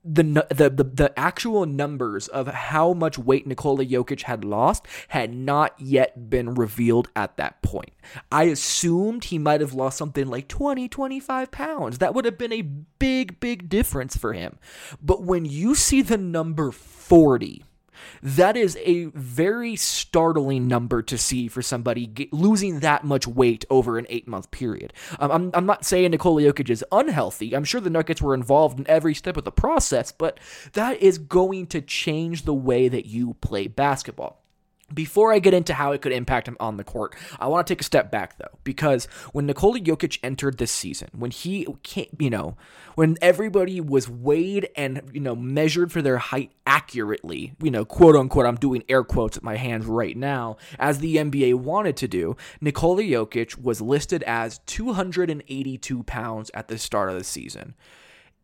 the, 0.04 0.22
the 0.50 0.68
the 0.68 0.84
the 0.84 1.18
actual 1.18 1.64
numbers 1.64 2.26
of 2.28 2.48
how 2.48 2.92
much 2.92 3.18
weight 3.18 3.46
Nikola 3.46 3.84
Jokic 3.84 4.22
had 4.22 4.44
lost 4.44 4.86
had 5.08 5.32
not 5.32 5.74
yet 5.78 6.28
been 6.28 6.54
revealed 6.54 7.08
at 7.14 7.36
that 7.36 7.62
point. 7.62 7.92
I 8.30 8.44
assumed 8.44 9.24
he 9.24 9.38
might 9.38 9.60
have 9.60 9.74
lost 9.74 9.98
something 9.98 10.26
like 10.26 10.48
20 10.48 10.88
25 10.88 11.50
pounds. 11.52 11.98
That 11.98 12.14
would 12.14 12.24
have 12.24 12.36
been 12.36 12.52
a 12.52 12.62
big 12.62 13.38
big 13.38 13.68
difference 13.68 14.16
for 14.16 14.32
him. 14.32 14.58
But 15.00 15.22
when 15.22 15.44
you 15.44 15.74
see 15.74 16.02
the 16.02 16.18
number 16.18 16.72
40 16.72 17.64
that 18.22 18.56
is 18.56 18.76
a 18.82 19.06
very 19.06 19.76
startling 19.76 20.68
number 20.68 21.02
to 21.02 21.18
see 21.18 21.48
for 21.48 21.62
somebody 21.62 22.06
get, 22.06 22.32
losing 22.32 22.80
that 22.80 23.04
much 23.04 23.26
weight 23.26 23.64
over 23.70 23.98
an 23.98 24.06
eight 24.08 24.28
month 24.28 24.50
period. 24.50 24.92
Um, 25.18 25.30
I'm, 25.30 25.50
I'm 25.54 25.66
not 25.66 25.84
saying 25.84 26.10
Nikola 26.10 26.42
Jokic 26.42 26.70
is 26.70 26.84
unhealthy. 26.92 27.54
I'm 27.54 27.64
sure 27.64 27.80
the 27.80 27.90
Nuggets 27.90 28.22
were 28.22 28.34
involved 28.34 28.78
in 28.78 28.86
every 28.88 29.14
step 29.14 29.36
of 29.36 29.44
the 29.44 29.52
process, 29.52 30.12
but 30.12 30.38
that 30.72 31.00
is 31.00 31.18
going 31.18 31.66
to 31.68 31.80
change 31.80 32.44
the 32.44 32.54
way 32.54 32.88
that 32.88 33.06
you 33.06 33.34
play 33.34 33.66
basketball. 33.66 34.41
Before 34.92 35.32
I 35.32 35.38
get 35.38 35.54
into 35.54 35.74
how 35.74 35.92
it 35.92 36.02
could 36.02 36.12
impact 36.12 36.48
him 36.48 36.56
on 36.60 36.76
the 36.76 36.84
court, 36.84 37.14
I 37.38 37.46
want 37.46 37.66
to 37.66 37.72
take 37.72 37.80
a 37.80 37.84
step 37.84 38.10
back 38.10 38.38
though, 38.38 38.58
because 38.64 39.06
when 39.32 39.46
Nikola 39.46 39.80
Jokic 39.80 40.18
entered 40.22 40.58
this 40.58 40.72
season, 40.72 41.08
when 41.12 41.30
he, 41.30 41.66
you 42.18 42.30
know, 42.30 42.56
when 42.94 43.16
everybody 43.22 43.80
was 43.80 44.08
weighed 44.08 44.68
and, 44.76 45.02
you 45.12 45.20
know, 45.20 45.34
measured 45.34 45.92
for 45.92 46.02
their 46.02 46.18
height 46.18 46.52
accurately, 46.66 47.54
you 47.62 47.70
know, 47.70 47.84
quote 47.84 48.16
unquote, 48.16 48.46
I'm 48.46 48.56
doing 48.56 48.84
air 48.88 49.04
quotes 49.04 49.36
at 49.36 49.42
my 49.42 49.56
hands 49.56 49.86
right 49.86 50.16
now, 50.16 50.56
as 50.78 50.98
the 50.98 51.16
NBA 51.16 51.54
wanted 51.54 51.96
to 51.98 52.08
do, 52.08 52.36
Nikola 52.60 53.02
Jokic 53.02 53.58
was 53.58 53.80
listed 53.80 54.22
as 54.24 54.58
282 54.66 56.02
pounds 56.04 56.50
at 56.54 56.68
the 56.68 56.78
start 56.78 57.10
of 57.10 57.16
the 57.16 57.24
season 57.24 57.74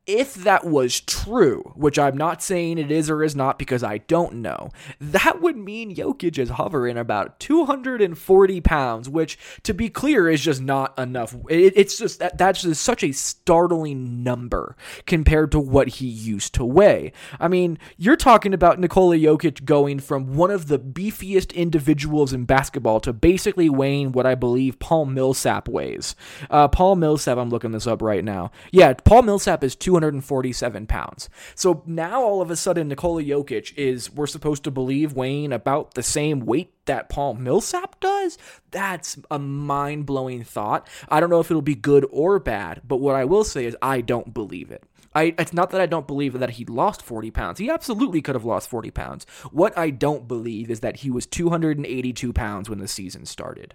if 0.08 0.34
that 0.36 0.64
was 0.64 1.02
true, 1.02 1.74
which 1.76 1.98
I'm 1.98 2.16
not 2.16 2.42
saying 2.42 2.78
it 2.78 2.90
is 2.90 3.10
or 3.10 3.22
is 3.22 3.36
not 3.36 3.58
because 3.58 3.84
I 3.84 3.98
don't 3.98 4.36
know, 4.36 4.70
that 4.98 5.42
would 5.42 5.58
mean 5.58 5.94
Jokic 5.94 6.38
is 6.38 6.48
hovering 6.48 6.96
about 6.96 7.38
240 7.38 8.60
pounds, 8.62 9.08
which, 9.10 9.38
to 9.64 9.74
be 9.74 9.90
clear, 9.90 10.30
is 10.30 10.40
just 10.40 10.62
not 10.62 10.98
enough. 10.98 11.36
It, 11.50 11.74
it's 11.76 11.98
just 11.98 12.20
that 12.20 12.38
that's 12.38 12.62
just 12.62 12.82
such 12.82 13.04
a 13.04 13.12
startling 13.12 14.22
number 14.22 14.76
compared 15.04 15.52
to 15.52 15.60
what 15.60 15.88
he 15.88 16.06
used 16.06 16.54
to 16.54 16.64
weigh. 16.64 17.12
I 17.38 17.48
mean, 17.48 17.78
you're 17.98 18.16
talking 18.16 18.54
about 18.54 18.80
Nikola 18.80 19.16
Jokic 19.16 19.66
going 19.66 20.00
from 20.00 20.36
one 20.36 20.50
of 20.50 20.68
the 20.68 20.78
beefiest 20.78 21.54
individuals 21.54 22.32
in 22.32 22.46
basketball 22.46 23.00
to 23.00 23.12
basically 23.12 23.68
weighing 23.68 24.12
what 24.12 24.24
I 24.24 24.34
believe 24.34 24.78
Paul 24.78 25.04
Millsap 25.04 25.68
weighs. 25.68 26.16
Uh, 26.48 26.66
Paul 26.66 26.96
Millsap, 26.96 27.36
I'm 27.36 27.50
looking 27.50 27.72
this 27.72 27.86
up 27.86 28.00
right 28.00 28.24
now. 28.24 28.50
Yeah, 28.72 28.94
Paul 28.94 29.20
Millsap 29.20 29.62
is 29.62 29.76
200. 29.76 29.97
247 29.98 30.86
pounds. 30.86 31.28
So 31.54 31.82
now 31.86 32.22
all 32.22 32.40
of 32.40 32.50
a 32.50 32.56
sudden, 32.56 32.88
Nikola 32.88 33.22
Jokic 33.22 33.76
is, 33.76 34.12
we're 34.12 34.26
supposed 34.26 34.64
to 34.64 34.70
believe, 34.70 35.12
weighing 35.12 35.52
about 35.52 35.94
the 35.94 36.02
same 36.02 36.40
weight 36.40 36.72
that 36.86 37.08
Paul 37.08 37.34
Millsap 37.34 37.98
does? 38.00 38.38
That's 38.70 39.18
a 39.30 39.38
mind 39.38 40.06
blowing 40.06 40.44
thought. 40.44 40.88
I 41.08 41.20
don't 41.20 41.30
know 41.30 41.40
if 41.40 41.50
it'll 41.50 41.62
be 41.62 41.74
good 41.74 42.06
or 42.10 42.38
bad, 42.38 42.82
but 42.86 42.96
what 42.96 43.14
I 43.14 43.24
will 43.24 43.44
say 43.44 43.66
is 43.66 43.76
I 43.82 44.00
don't 44.00 44.32
believe 44.32 44.70
it. 44.70 44.84
I, 45.14 45.34
it's 45.38 45.52
not 45.52 45.70
that 45.70 45.80
I 45.80 45.86
don't 45.86 46.06
believe 46.06 46.38
that 46.38 46.50
he 46.50 46.64
lost 46.64 47.02
40 47.02 47.30
pounds. 47.30 47.58
He 47.58 47.70
absolutely 47.70 48.22
could 48.22 48.34
have 48.34 48.44
lost 48.44 48.68
40 48.68 48.90
pounds. 48.90 49.26
What 49.50 49.76
I 49.76 49.90
don't 49.90 50.28
believe 50.28 50.70
is 50.70 50.80
that 50.80 50.96
he 50.96 51.10
was 51.10 51.26
282 51.26 52.32
pounds 52.32 52.68
when 52.68 52.78
the 52.78 52.88
season 52.88 53.26
started. 53.26 53.74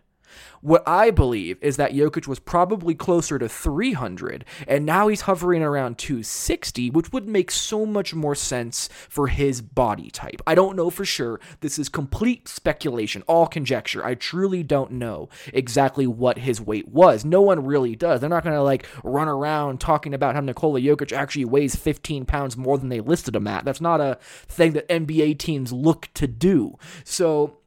What 0.61 0.83
I 0.87 1.11
believe 1.11 1.57
is 1.61 1.77
that 1.77 1.91
Jokic 1.91 2.27
was 2.27 2.39
probably 2.39 2.95
closer 2.95 3.37
to 3.37 3.49
300, 3.49 4.45
and 4.67 4.85
now 4.85 5.07
he's 5.09 5.21
hovering 5.21 5.61
around 5.61 5.97
260, 5.97 6.89
which 6.89 7.11
would 7.11 7.27
make 7.27 7.51
so 7.51 7.85
much 7.85 8.13
more 8.13 8.35
sense 8.35 8.87
for 9.09 9.27
his 9.27 9.61
body 9.61 10.09
type. 10.09 10.41
I 10.47 10.55
don't 10.55 10.75
know 10.75 10.89
for 10.89 11.03
sure. 11.03 11.39
This 11.59 11.77
is 11.77 11.89
complete 11.89 12.47
speculation, 12.47 13.23
all 13.27 13.47
conjecture. 13.47 14.05
I 14.05 14.15
truly 14.15 14.63
don't 14.63 14.91
know 14.91 15.29
exactly 15.53 16.07
what 16.07 16.37
his 16.37 16.61
weight 16.61 16.87
was. 16.87 17.25
No 17.25 17.41
one 17.41 17.65
really 17.65 17.95
does. 17.95 18.21
They're 18.21 18.29
not 18.29 18.43
going 18.43 18.55
to 18.55 18.63
like 18.63 18.87
run 19.03 19.27
around 19.27 19.81
talking 19.81 20.13
about 20.13 20.35
how 20.35 20.41
Nikola 20.41 20.79
Jokic 20.79 21.11
actually 21.11 21.45
weighs 21.45 21.75
15 21.75 22.25
pounds 22.25 22.55
more 22.55 22.77
than 22.77 22.89
they 22.89 23.01
listed 23.01 23.35
him 23.35 23.47
at. 23.47 23.65
That's 23.65 23.81
not 23.81 23.99
a 23.99 24.17
thing 24.47 24.73
that 24.73 24.87
NBA 24.87 25.39
teams 25.39 25.73
look 25.73 26.09
to 26.13 26.27
do. 26.27 26.77
So 27.03 27.57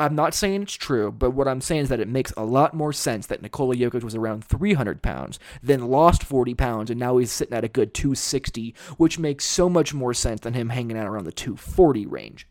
I'm 0.00 0.14
not 0.14 0.32
saying 0.32 0.62
it's 0.62 0.72
true, 0.72 1.12
but 1.12 1.32
what 1.32 1.46
I'm 1.46 1.60
saying 1.60 1.82
is 1.82 1.88
that 1.90 2.00
it 2.00 2.08
makes 2.08 2.32
a 2.34 2.44
lot 2.44 2.72
more 2.72 2.92
sense 2.92 3.26
that 3.26 3.42
Nikola 3.42 3.76
Jokic 3.76 4.02
was 4.02 4.14
around 4.14 4.42
300 4.44 5.02
pounds, 5.02 5.38
then 5.62 5.88
lost 5.88 6.24
40 6.24 6.54
pounds, 6.54 6.90
and 6.90 6.98
now 6.98 7.18
he's 7.18 7.30
sitting 7.30 7.54
at 7.54 7.64
a 7.64 7.68
good 7.68 7.92
260, 7.92 8.74
which 8.96 9.18
makes 9.18 9.44
so 9.44 9.68
much 9.68 9.92
more 9.92 10.14
sense 10.14 10.40
than 10.40 10.54
him 10.54 10.70
hanging 10.70 10.96
out 10.96 11.06
around 11.06 11.24
the 11.24 11.32
240 11.32 12.06
range. 12.06 12.46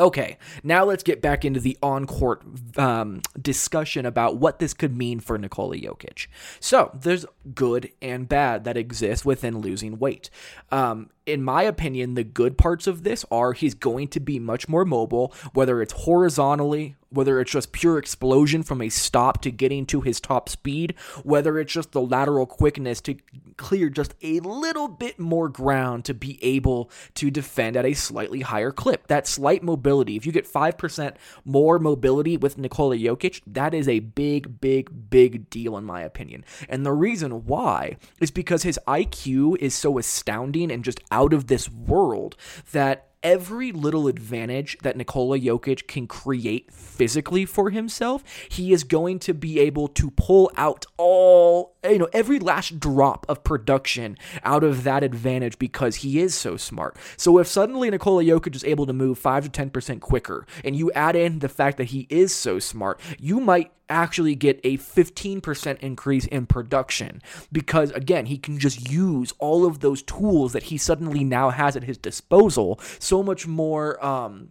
Okay, 0.00 0.38
now 0.62 0.84
let's 0.84 1.02
get 1.02 1.20
back 1.20 1.44
into 1.44 1.60
the 1.60 1.76
on 1.82 2.06
court 2.06 2.42
um, 2.78 3.20
discussion 3.40 4.06
about 4.06 4.38
what 4.38 4.58
this 4.58 4.72
could 4.72 4.96
mean 4.96 5.20
for 5.20 5.36
Nikola 5.36 5.76
Jokic. 5.76 6.26
So, 6.58 6.90
there's 6.98 7.26
good 7.54 7.92
and 8.00 8.26
bad 8.26 8.64
that 8.64 8.78
exist 8.78 9.26
within 9.26 9.58
losing 9.58 9.98
weight. 9.98 10.30
Um, 10.72 11.10
in 11.26 11.42
my 11.42 11.64
opinion, 11.64 12.14
the 12.14 12.24
good 12.24 12.56
parts 12.56 12.86
of 12.86 13.02
this 13.02 13.26
are 13.30 13.52
he's 13.52 13.74
going 13.74 14.08
to 14.08 14.20
be 14.20 14.38
much 14.38 14.70
more 14.70 14.86
mobile, 14.86 15.34
whether 15.52 15.82
it's 15.82 15.92
horizontally, 15.92 16.96
whether 17.10 17.40
it's 17.40 17.50
just 17.50 17.72
pure 17.72 17.98
explosion 17.98 18.62
from 18.62 18.80
a 18.80 18.88
stop 18.88 19.42
to 19.42 19.50
getting 19.50 19.84
to 19.86 20.00
his 20.00 20.20
top 20.20 20.48
speed, 20.48 20.94
whether 21.24 21.58
it's 21.58 21.72
just 21.72 21.92
the 21.92 22.00
lateral 22.00 22.46
quickness 22.46 23.00
to 23.00 23.16
clear 23.56 23.88
just 23.90 24.14
a 24.22 24.40
little 24.40 24.88
bit 24.88 25.18
more 25.18 25.48
ground 25.48 26.04
to 26.04 26.14
be 26.14 26.42
able 26.42 26.90
to 27.14 27.30
defend 27.30 27.76
at 27.76 27.84
a 27.84 27.94
slightly 27.94 28.40
higher 28.40 28.70
clip. 28.70 29.06
That 29.08 29.26
slight 29.26 29.62
mobility, 29.62 30.16
if 30.16 30.24
you 30.24 30.32
get 30.32 30.50
5% 30.50 31.16
more 31.44 31.78
mobility 31.78 32.36
with 32.36 32.58
Nikola 32.58 32.96
Jokic, 32.96 33.42
that 33.46 33.74
is 33.74 33.88
a 33.88 34.00
big, 34.00 34.60
big, 34.60 35.10
big 35.10 35.50
deal 35.50 35.76
in 35.76 35.84
my 35.84 36.02
opinion. 36.02 36.44
And 36.68 36.86
the 36.86 36.92
reason 36.92 37.44
why 37.46 37.96
is 38.20 38.30
because 38.30 38.62
his 38.62 38.78
IQ 38.86 39.58
is 39.58 39.74
so 39.74 39.98
astounding 39.98 40.70
and 40.70 40.84
just 40.84 41.00
out 41.10 41.32
of 41.32 41.48
this 41.48 41.68
world 41.68 42.36
that 42.72 43.09
every 43.22 43.72
little 43.72 44.08
advantage 44.08 44.76
that 44.82 44.96
Nikola 44.96 45.38
Jokic 45.38 45.86
can 45.86 46.06
create 46.06 46.72
physically 46.72 47.44
for 47.44 47.70
himself, 47.70 48.24
he 48.48 48.72
is 48.72 48.84
going 48.84 49.18
to 49.20 49.34
be 49.34 49.58
able 49.60 49.88
to 49.88 50.10
pull 50.12 50.50
out 50.56 50.86
all, 50.96 51.76
you 51.84 51.98
know, 51.98 52.08
every 52.12 52.38
last 52.38 52.80
drop 52.80 53.26
of 53.28 53.44
production 53.44 54.16
out 54.42 54.64
of 54.64 54.84
that 54.84 55.02
advantage 55.02 55.58
because 55.58 55.96
he 55.96 56.20
is 56.20 56.34
so 56.34 56.56
smart. 56.56 56.96
So 57.16 57.38
if 57.38 57.46
suddenly 57.46 57.90
Nikola 57.90 58.24
Jokic 58.24 58.54
is 58.54 58.64
able 58.64 58.86
to 58.86 58.92
move 58.92 59.18
5 59.18 59.50
to 59.50 59.66
10% 59.66 60.00
quicker 60.00 60.46
and 60.64 60.76
you 60.76 60.90
add 60.92 61.16
in 61.16 61.40
the 61.40 61.48
fact 61.48 61.76
that 61.78 61.84
he 61.84 62.06
is 62.10 62.34
so 62.34 62.58
smart, 62.58 63.00
you 63.18 63.40
might 63.40 63.72
actually 63.90 64.34
get 64.34 64.60
a 64.64 64.78
15% 64.78 65.78
increase 65.80 66.26
in 66.26 66.46
production 66.46 67.20
because 67.52 67.90
again 67.92 68.26
he 68.26 68.38
can 68.38 68.58
just 68.58 68.90
use 68.90 69.32
all 69.38 69.66
of 69.66 69.80
those 69.80 70.02
tools 70.02 70.52
that 70.52 70.64
he 70.64 70.78
suddenly 70.78 71.24
now 71.24 71.50
has 71.50 71.76
at 71.76 71.84
his 71.84 71.98
disposal 71.98 72.78
so 72.98 73.22
much 73.22 73.46
more 73.46 74.02
um, 74.04 74.50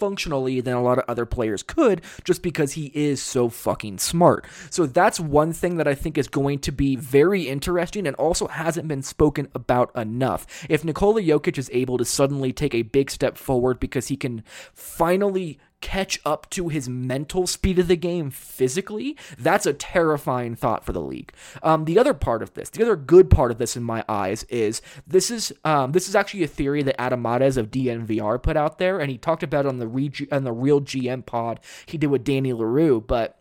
functionally 0.00 0.62
than 0.62 0.74
a 0.74 0.82
lot 0.82 0.98
of 0.98 1.04
other 1.06 1.26
players 1.26 1.62
could 1.62 2.00
just 2.24 2.42
because 2.42 2.72
he 2.72 2.86
is 2.94 3.22
so 3.22 3.50
fucking 3.50 3.98
smart. 3.98 4.46
So 4.70 4.86
that's 4.86 5.20
one 5.20 5.52
thing 5.52 5.76
that 5.76 5.86
I 5.86 5.94
think 5.94 6.16
is 6.16 6.26
going 6.26 6.60
to 6.60 6.72
be 6.72 6.96
very 6.96 7.42
interesting 7.42 8.06
and 8.06 8.16
also 8.16 8.46
hasn't 8.46 8.88
been 8.88 9.02
spoken 9.02 9.48
about 9.54 9.94
enough. 9.94 10.46
If 10.70 10.84
Nikola 10.84 11.20
Jokic 11.20 11.58
is 11.58 11.70
able 11.72 11.98
to 11.98 12.06
suddenly 12.06 12.50
take 12.52 12.74
a 12.74 12.80
big 12.82 13.10
step 13.10 13.36
forward 13.36 13.78
because 13.78 14.08
he 14.08 14.16
can 14.16 14.42
finally 14.72 15.58
catch 15.80 16.20
up 16.24 16.48
to 16.50 16.68
his 16.68 16.88
mental 16.88 17.46
speed 17.46 17.78
of 17.78 17.88
the 17.88 17.96
game 17.96 18.30
physically, 18.30 19.16
that's 19.38 19.66
a 19.66 19.72
terrifying 19.72 20.54
thought 20.54 20.84
for 20.84 20.92
the 20.92 21.00
league. 21.00 21.32
Um, 21.62 21.84
the 21.84 21.98
other 21.98 22.14
part 22.14 22.42
of 22.42 22.54
this, 22.54 22.70
the 22.70 22.82
other 22.82 22.96
good 22.96 23.30
part 23.30 23.50
of 23.50 23.58
this 23.58 23.76
in 23.76 23.82
my 23.82 24.04
eyes 24.08 24.44
is 24.44 24.82
this 25.06 25.30
is 25.30 25.52
um, 25.64 25.92
this 25.92 26.08
is 26.08 26.14
actually 26.14 26.42
a 26.42 26.48
theory 26.48 26.82
that 26.82 27.00
Adam 27.00 27.22
Mares 27.22 27.56
of 27.56 27.70
DNVR 27.70 28.42
put 28.42 28.56
out 28.56 28.78
there, 28.78 28.98
and 28.98 29.10
he 29.10 29.18
talked 29.18 29.42
about 29.42 29.66
on 29.66 29.78
the 29.78 29.88
re- 29.88 30.28
on 30.30 30.44
the 30.44 30.54
RealGM 30.54 31.26
pod 31.26 31.60
he 31.86 31.98
did 31.98 32.08
with 32.08 32.24
Danny 32.24 32.52
Leroux. 32.52 33.00
But 33.00 33.40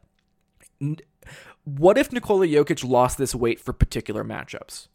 what 1.66 1.98
if 1.98 2.12
Nikola 2.12 2.48
Jokic 2.48 2.88
lost 2.88 3.18
this 3.18 3.36
weight 3.36 3.60
for 3.60 3.74
particular 3.74 4.24
matchups? 4.24 4.88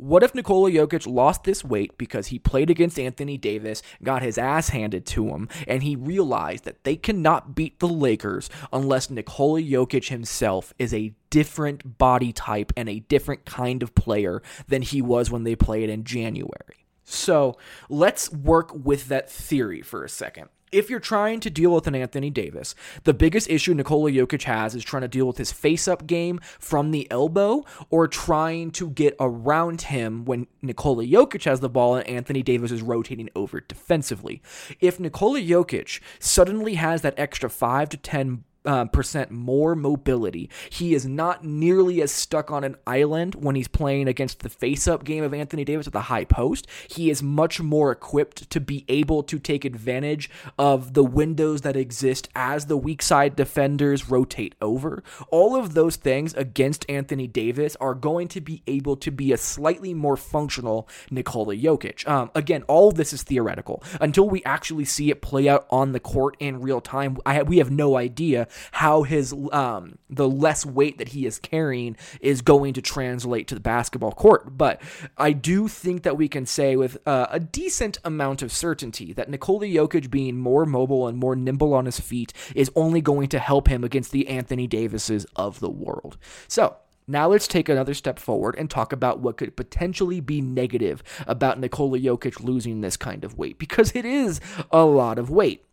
What 0.00 0.22
if 0.22 0.34
Nikola 0.34 0.70
Jokic 0.70 1.06
lost 1.06 1.44
this 1.44 1.62
weight 1.62 1.98
because 1.98 2.28
he 2.28 2.38
played 2.38 2.70
against 2.70 2.98
Anthony 2.98 3.36
Davis, 3.36 3.82
got 4.02 4.22
his 4.22 4.38
ass 4.38 4.70
handed 4.70 5.04
to 5.06 5.28
him, 5.28 5.46
and 5.68 5.82
he 5.82 5.94
realized 5.94 6.64
that 6.64 6.84
they 6.84 6.96
cannot 6.96 7.54
beat 7.54 7.80
the 7.80 7.86
Lakers 7.86 8.48
unless 8.72 9.10
Nikola 9.10 9.60
Jokic 9.60 10.08
himself 10.08 10.72
is 10.78 10.94
a 10.94 11.12
different 11.28 11.98
body 11.98 12.32
type 12.32 12.72
and 12.78 12.88
a 12.88 13.00
different 13.00 13.44
kind 13.44 13.82
of 13.82 13.94
player 13.94 14.40
than 14.68 14.80
he 14.80 15.02
was 15.02 15.30
when 15.30 15.44
they 15.44 15.54
played 15.54 15.90
in 15.90 16.04
January? 16.04 16.86
So 17.04 17.58
let's 17.90 18.32
work 18.32 18.72
with 18.74 19.08
that 19.08 19.30
theory 19.30 19.82
for 19.82 20.02
a 20.02 20.08
second 20.08 20.48
if 20.72 20.88
you're 20.88 21.00
trying 21.00 21.40
to 21.40 21.50
deal 21.50 21.74
with 21.74 21.86
an 21.86 21.94
Anthony 21.94 22.30
Davis, 22.30 22.74
the 23.04 23.14
biggest 23.14 23.48
issue 23.50 23.74
Nikola 23.74 24.10
Jokic 24.10 24.44
has 24.44 24.74
is 24.74 24.84
trying 24.84 25.02
to 25.02 25.08
deal 25.08 25.26
with 25.26 25.38
his 25.38 25.52
face 25.52 25.88
up 25.88 26.06
game 26.06 26.40
from 26.58 26.90
the 26.90 27.10
elbow 27.10 27.64
or 27.90 28.06
trying 28.06 28.70
to 28.72 28.90
get 28.90 29.16
around 29.18 29.82
him 29.82 30.24
when 30.24 30.46
Nikola 30.62 31.04
Jokic 31.04 31.44
has 31.44 31.60
the 31.60 31.68
ball 31.68 31.96
and 31.96 32.06
Anthony 32.06 32.42
Davis 32.42 32.70
is 32.70 32.82
rotating 32.82 33.30
over 33.34 33.60
defensively. 33.60 34.42
If 34.80 35.00
Nikola 35.00 35.40
Jokic 35.40 36.00
suddenly 36.18 36.74
has 36.74 37.02
that 37.02 37.14
extra 37.18 37.50
5 37.50 37.88
to 37.90 37.96
10 37.96 38.44
uh, 38.64 38.84
percent 38.86 39.30
more 39.30 39.74
mobility. 39.74 40.50
He 40.68 40.94
is 40.94 41.06
not 41.06 41.44
nearly 41.44 42.02
as 42.02 42.12
stuck 42.12 42.50
on 42.50 42.64
an 42.64 42.76
island 42.86 43.34
when 43.36 43.54
he's 43.54 43.68
playing 43.68 44.08
against 44.08 44.40
the 44.40 44.48
face-up 44.48 45.04
game 45.04 45.24
of 45.24 45.32
Anthony 45.34 45.64
Davis 45.64 45.86
at 45.86 45.92
the 45.92 46.02
high 46.02 46.24
post. 46.24 46.66
He 46.88 47.10
is 47.10 47.22
much 47.22 47.60
more 47.60 47.90
equipped 47.90 48.50
to 48.50 48.60
be 48.60 48.84
able 48.88 49.22
to 49.24 49.38
take 49.38 49.64
advantage 49.64 50.30
of 50.58 50.94
the 50.94 51.04
windows 51.04 51.62
that 51.62 51.76
exist 51.76 52.28
as 52.34 52.66
the 52.66 52.76
weak 52.76 53.02
side 53.02 53.36
defenders 53.36 54.10
rotate 54.10 54.54
over. 54.60 55.02
All 55.30 55.56
of 55.56 55.74
those 55.74 55.96
things 55.96 56.34
against 56.34 56.84
Anthony 56.88 57.26
Davis 57.26 57.76
are 57.76 57.94
going 57.94 58.28
to 58.28 58.40
be 58.40 58.62
able 58.66 58.96
to 58.96 59.10
be 59.10 59.32
a 59.32 59.36
slightly 59.36 59.94
more 59.94 60.16
functional 60.16 60.88
Nikola 61.10 61.56
Jokic. 61.56 62.06
Um, 62.06 62.30
again, 62.34 62.62
all 62.64 62.92
this 62.92 63.12
is 63.12 63.22
theoretical 63.22 63.82
until 64.00 64.28
we 64.28 64.42
actually 64.44 64.84
see 64.84 65.10
it 65.10 65.22
play 65.22 65.48
out 65.48 65.66
on 65.70 65.92
the 65.92 66.00
court 66.00 66.36
in 66.40 66.60
real 66.60 66.80
time. 66.80 67.16
I 67.24 67.42
we 67.42 67.58
have 67.58 67.70
no 67.70 67.96
idea 67.96 68.48
how 68.72 69.02
his 69.02 69.34
um, 69.52 69.98
the 70.08 70.28
less 70.28 70.64
weight 70.66 70.98
that 70.98 71.08
he 71.08 71.26
is 71.26 71.38
carrying 71.38 71.96
is 72.20 72.42
going 72.42 72.74
to 72.74 72.82
translate 72.82 73.48
to 73.48 73.54
the 73.54 73.60
basketball 73.60 74.12
court. 74.12 74.56
But 74.56 74.80
I 75.16 75.32
do 75.32 75.68
think 75.68 76.02
that 76.02 76.16
we 76.16 76.28
can 76.28 76.46
say 76.46 76.76
with 76.76 76.98
uh, 77.06 77.26
a 77.30 77.40
decent 77.40 77.98
amount 78.04 78.42
of 78.42 78.52
certainty 78.52 79.12
that 79.12 79.28
Nikola 79.28 79.66
Jokic 79.66 80.10
being 80.10 80.38
more 80.38 80.66
mobile 80.66 81.06
and 81.06 81.18
more 81.18 81.36
nimble 81.36 81.74
on 81.74 81.86
his 81.86 82.00
feet 82.00 82.32
is 82.54 82.70
only 82.74 83.00
going 83.00 83.28
to 83.28 83.38
help 83.38 83.68
him 83.68 83.84
against 83.84 84.12
the 84.12 84.28
Anthony 84.28 84.66
Davises 84.66 85.26
of 85.36 85.60
the 85.60 85.70
world. 85.70 86.16
So. 86.48 86.76
Now 87.06 87.26
let's 87.26 87.48
take 87.48 87.68
another 87.68 87.94
step 87.94 88.20
forward 88.20 88.54
and 88.56 88.70
talk 88.70 88.92
about 88.92 89.18
what 89.18 89.36
could 89.36 89.56
potentially 89.56 90.20
be 90.20 90.40
negative 90.40 91.02
about 91.26 91.58
Nikola 91.58 91.98
Jokic 91.98 92.44
losing 92.44 92.82
this 92.82 92.96
kind 92.96 93.24
of 93.24 93.36
weight 93.36 93.58
because 93.58 93.96
it 93.96 94.04
is 94.04 94.40
a 94.70 94.84
lot 94.84 95.18
of 95.18 95.28
weight. 95.28 95.64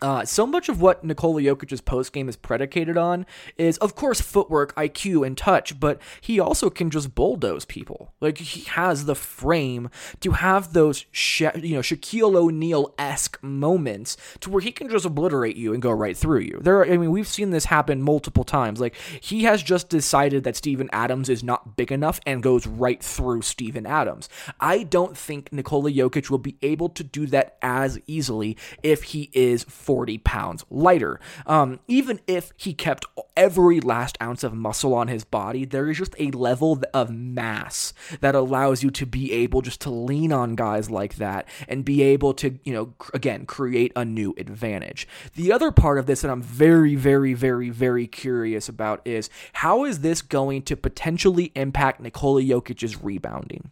Uh, 0.00 0.24
so 0.24 0.46
much 0.46 0.68
of 0.68 0.80
what 0.80 1.02
Nikola 1.02 1.42
Jokic's 1.42 1.80
post 1.80 2.12
game 2.12 2.28
is 2.28 2.36
predicated 2.36 2.96
on 2.96 3.26
is, 3.56 3.78
of 3.78 3.94
course, 3.94 4.20
footwork, 4.20 4.74
IQ, 4.76 5.26
and 5.26 5.36
touch, 5.36 5.78
but 5.80 6.00
he 6.20 6.38
also 6.38 6.70
can 6.70 6.88
just 6.90 7.14
bulldoze 7.14 7.64
people. 7.64 8.12
Like 8.20 8.38
he 8.38 8.62
has 8.70 9.06
the 9.06 9.16
frame 9.16 9.90
to 10.20 10.32
have 10.32 10.72
those, 10.72 11.06
Sha- 11.10 11.56
you 11.56 11.74
know, 11.74 11.80
Shaquille 11.80 12.36
O'Neal 12.36 12.94
esque 12.98 13.42
moments 13.42 14.16
to 14.40 14.50
where 14.50 14.60
he 14.60 14.70
can 14.70 14.88
just 14.88 15.04
obliterate 15.04 15.56
you 15.56 15.72
and 15.72 15.82
go 15.82 15.90
right 15.90 16.16
through 16.16 16.40
you. 16.40 16.60
There, 16.62 16.78
are, 16.78 16.86
I 16.86 16.96
mean, 16.96 17.10
we've 17.10 17.26
seen 17.26 17.50
this 17.50 17.64
happen 17.64 18.00
multiple 18.02 18.44
times. 18.44 18.80
Like 18.80 18.94
he 19.20 19.44
has 19.44 19.62
just 19.62 19.88
decided 19.88 20.44
that 20.44 20.56
Steven 20.56 20.88
Adams 20.92 21.28
is 21.28 21.42
not 21.42 21.76
big 21.76 21.90
enough 21.90 22.20
and 22.24 22.42
goes 22.42 22.66
right 22.66 23.02
through 23.02 23.42
Steven 23.42 23.86
Adams. 23.86 24.28
I 24.60 24.84
don't 24.84 25.16
think 25.16 25.52
Nikola 25.52 25.90
Jokic 25.90 26.30
will 26.30 26.38
be 26.38 26.56
able 26.62 26.88
to 26.90 27.02
do 27.02 27.26
that 27.26 27.56
as 27.62 27.98
easily 28.06 28.56
if 28.82 29.02
he 29.04 29.30
is 29.32 29.64
40 29.88 30.18
pounds 30.18 30.66
lighter. 30.68 31.18
Um, 31.46 31.80
even 31.88 32.20
if 32.26 32.52
he 32.58 32.74
kept 32.74 33.06
every 33.38 33.80
last 33.80 34.18
ounce 34.20 34.44
of 34.44 34.52
muscle 34.52 34.92
on 34.92 35.08
his 35.08 35.24
body, 35.24 35.64
there 35.64 35.88
is 35.88 35.96
just 35.96 36.14
a 36.18 36.30
level 36.32 36.82
of 36.92 37.08
mass 37.08 37.94
that 38.20 38.34
allows 38.34 38.82
you 38.82 38.90
to 38.90 39.06
be 39.06 39.32
able 39.32 39.62
just 39.62 39.80
to 39.80 39.90
lean 39.90 40.30
on 40.30 40.56
guys 40.56 40.90
like 40.90 41.14
that 41.14 41.48
and 41.68 41.86
be 41.86 42.02
able 42.02 42.34
to, 42.34 42.58
you 42.64 42.74
know, 42.74 42.92
again, 43.14 43.46
create 43.46 43.90
a 43.96 44.04
new 44.04 44.34
advantage. 44.36 45.08
The 45.36 45.52
other 45.52 45.70
part 45.70 45.96
of 45.96 46.04
this 46.04 46.20
that 46.20 46.30
I'm 46.30 46.42
very, 46.42 46.94
very, 46.94 47.32
very, 47.32 47.70
very 47.70 48.06
curious 48.06 48.68
about 48.68 49.00
is 49.06 49.30
how 49.54 49.86
is 49.86 50.00
this 50.00 50.20
going 50.20 50.64
to 50.64 50.76
potentially 50.76 51.50
impact 51.54 52.02
Nikola 52.02 52.42
Jokic's 52.42 53.02
rebounding? 53.02 53.70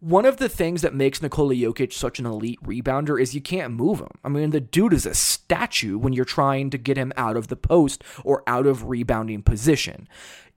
One 0.00 0.26
of 0.26 0.36
the 0.36 0.48
things 0.48 0.82
that 0.82 0.94
makes 0.94 1.22
Nikola 1.22 1.54
Jokic 1.54 1.92
such 1.92 2.18
an 2.18 2.26
elite 2.26 2.62
rebounder 2.62 3.20
is 3.20 3.34
you 3.34 3.40
can't 3.40 3.72
move 3.72 4.00
him. 4.00 4.10
I 4.22 4.28
mean, 4.28 4.50
the 4.50 4.60
dude 4.60 4.92
is 4.92 5.06
a 5.06 5.14
statue 5.14 5.98
when 5.98 6.12
you're 6.12 6.24
trying 6.24 6.70
to 6.70 6.78
get 6.78 6.98
him 6.98 7.12
out 7.16 7.36
of 7.36 7.48
the 7.48 7.56
post 7.56 8.04
or 8.22 8.42
out 8.46 8.66
of 8.66 8.88
rebounding 8.88 9.42
position. 9.42 10.08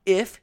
If 0.06 0.42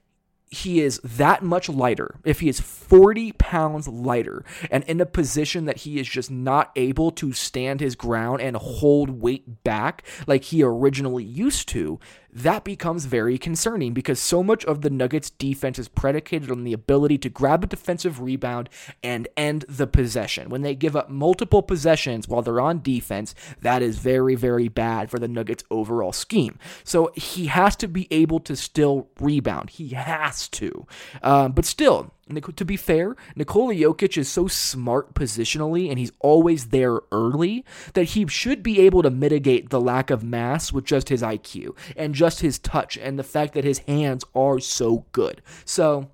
he 0.48 0.80
is 0.80 1.00
that 1.02 1.42
much 1.42 1.68
lighter, 1.68 2.20
if 2.24 2.40
he 2.40 2.48
is 2.48 2.60
40 2.60 3.32
pounds 3.32 3.88
lighter 3.88 4.44
and 4.70 4.84
in 4.84 5.00
a 5.00 5.06
position 5.06 5.64
that 5.64 5.78
he 5.78 5.98
is 5.98 6.08
just 6.08 6.30
not 6.30 6.70
able 6.76 7.10
to 7.12 7.32
stand 7.32 7.80
his 7.80 7.96
ground 7.96 8.40
and 8.40 8.56
hold 8.56 9.20
weight 9.20 9.64
back 9.64 10.04
like 10.26 10.44
he 10.44 10.62
originally 10.62 11.24
used 11.24 11.68
to, 11.70 11.98
that 12.36 12.64
becomes 12.64 13.06
very 13.06 13.38
concerning 13.38 13.94
because 13.94 14.20
so 14.20 14.42
much 14.42 14.62
of 14.66 14.82
the 14.82 14.90
Nuggets 14.90 15.30
defense 15.30 15.78
is 15.78 15.88
predicated 15.88 16.50
on 16.50 16.64
the 16.64 16.74
ability 16.74 17.16
to 17.18 17.30
grab 17.30 17.64
a 17.64 17.66
defensive 17.66 18.20
rebound 18.20 18.68
and 19.02 19.26
end 19.38 19.64
the 19.70 19.86
possession. 19.86 20.50
When 20.50 20.60
they 20.60 20.74
give 20.74 20.94
up 20.94 21.08
multiple 21.08 21.62
possessions 21.62 22.28
while 22.28 22.42
they're 22.42 22.60
on 22.60 22.82
defense, 22.82 23.34
that 23.62 23.80
is 23.80 23.96
very, 23.96 24.34
very 24.34 24.68
bad 24.68 25.10
for 25.10 25.18
the 25.18 25.28
Nuggets' 25.28 25.64
overall 25.70 26.12
scheme. 26.12 26.58
So 26.84 27.10
he 27.14 27.46
has 27.46 27.74
to 27.76 27.88
be 27.88 28.06
able 28.10 28.40
to 28.40 28.54
still 28.54 29.08
rebound. 29.18 29.70
He 29.70 29.88
has 29.88 30.46
to. 30.48 30.86
Um, 31.22 31.52
but 31.52 31.64
still, 31.64 32.12
to 32.56 32.64
be 32.64 32.76
fair, 32.76 33.14
Nikola 33.36 33.74
Jokic 33.74 34.18
is 34.18 34.28
so 34.28 34.48
smart 34.48 35.14
positionally 35.14 35.88
and 35.88 35.98
he's 35.98 36.12
always 36.18 36.68
there 36.68 37.00
early 37.12 37.64
that 37.94 38.04
he 38.04 38.26
should 38.26 38.62
be 38.62 38.80
able 38.80 39.02
to 39.02 39.10
mitigate 39.10 39.70
the 39.70 39.80
lack 39.80 40.10
of 40.10 40.24
mass 40.24 40.72
with 40.72 40.84
just 40.84 41.08
his 41.08 41.22
IQ 41.22 41.76
and 41.96 42.14
just 42.14 42.40
his 42.40 42.58
touch 42.58 42.96
and 42.96 43.18
the 43.18 43.22
fact 43.22 43.54
that 43.54 43.64
his 43.64 43.78
hands 43.80 44.24
are 44.34 44.58
so 44.58 45.04
good. 45.12 45.40
So, 45.64 46.10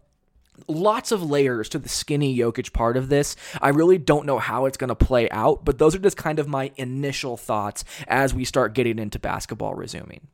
lots 0.68 1.12
of 1.12 1.22
layers 1.22 1.68
to 1.70 1.78
the 1.78 1.88
skinny 1.88 2.36
Jokic 2.36 2.72
part 2.72 2.96
of 2.96 3.08
this. 3.08 3.34
I 3.60 3.70
really 3.70 3.98
don't 3.98 4.26
know 4.26 4.38
how 4.38 4.66
it's 4.66 4.76
going 4.76 4.88
to 4.88 4.94
play 4.94 5.30
out, 5.30 5.64
but 5.64 5.78
those 5.78 5.94
are 5.94 5.98
just 5.98 6.16
kind 6.16 6.38
of 6.38 6.46
my 6.46 6.72
initial 6.76 7.36
thoughts 7.36 7.84
as 8.06 8.34
we 8.34 8.44
start 8.44 8.74
getting 8.74 8.98
into 8.98 9.18
basketball 9.18 9.74
resuming. 9.74 10.28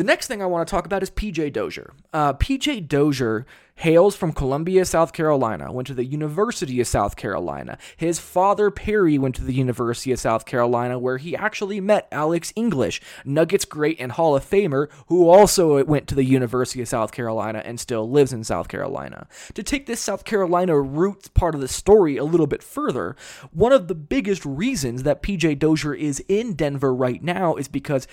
The 0.00 0.04
next 0.04 0.28
thing 0.28 0.40
I 0.40 0.46
want 0.46 0.66
to 0.66 0.70
talk 0.70 0.86
about 0.86 1.02
is 1.02 1.10
PJ 1.10 1.52
Dozier. 1.52 1.92
Uh, 2.10 2.32
PJ 2.32 2.88
Dozier 2.88 3.44
hails 3.80 4.14
from 4.14 4.32
Columbia, 4.32 4.84
South 4.84 5.14
Carolina, 5.14 5.72
went 5.72 5.86
to 5.88 5.94
the 5.94 6.04
University 6.04 6.80
of 6.80 6.86
South 6.86 7.16
Carolina. 7.16 7.78
His 7.96 8.18
father, 8.18 8.70
Perry, 8.70 9.16
went 9.16 9.34
to 9.36 9.44
the 9.44 9.54
University 9.54 10.12
of 10.12 10.18
South 10.18 10.44
Carolina, 10.44 10.98
where 10.98 11.16
he 11.16 11.34
actually 11.34 11.80
met 11.80 12.06
Alex 12.12 12.52
English, 12.54 13.00
Nuggets 13.24 13.64
great 13.64 13.98
and 13.98 14.12
Hall 14.12 14.36
of 14.36 14.44
Famer, 14.48 14.88
who 15.06 15.28
also 15.28 15.82
went 15.84 16.06
to 16.08 16.14
the 16.14 16.24
University 16.24 16.82
of 16.82 16.88
South 16.88 17.10
Carolina 17.10 17.62
and 17.64 17.80
still 17.80 18.08
lives 18.08 18.34
in 18.34 18.44
South 18.44 18.68
Carolina. 18.68 19.26
To 19.54 19.62
take 19.62 19.86
this 19.86 20.00
South 20.00 20.24
Carolina 20.24 20.78
roots 20.78 21.28
part 21.28 21.54
of 21.54 21.62
the 21.62 21.68
story 21.68 22.18
a 22.18 22.24
little 22.24 22.46
bit 22.46 22.62
further, 22.62 23.16
one 23.50 23.72
of 23.72 23.88
the 23.88 23.94
biggest 23.94 24.44
reasons 24.44 25.04
that 25.04 25.22
PJ 25.22 25.58
Dozier 25.58 25.94
is 25.94 26.22
in 26.28 26.52
Denver 26.52 26.94
right 26.94 27.22
now 27.22 27.54
is 27.56 27.68
because 27.68 28.06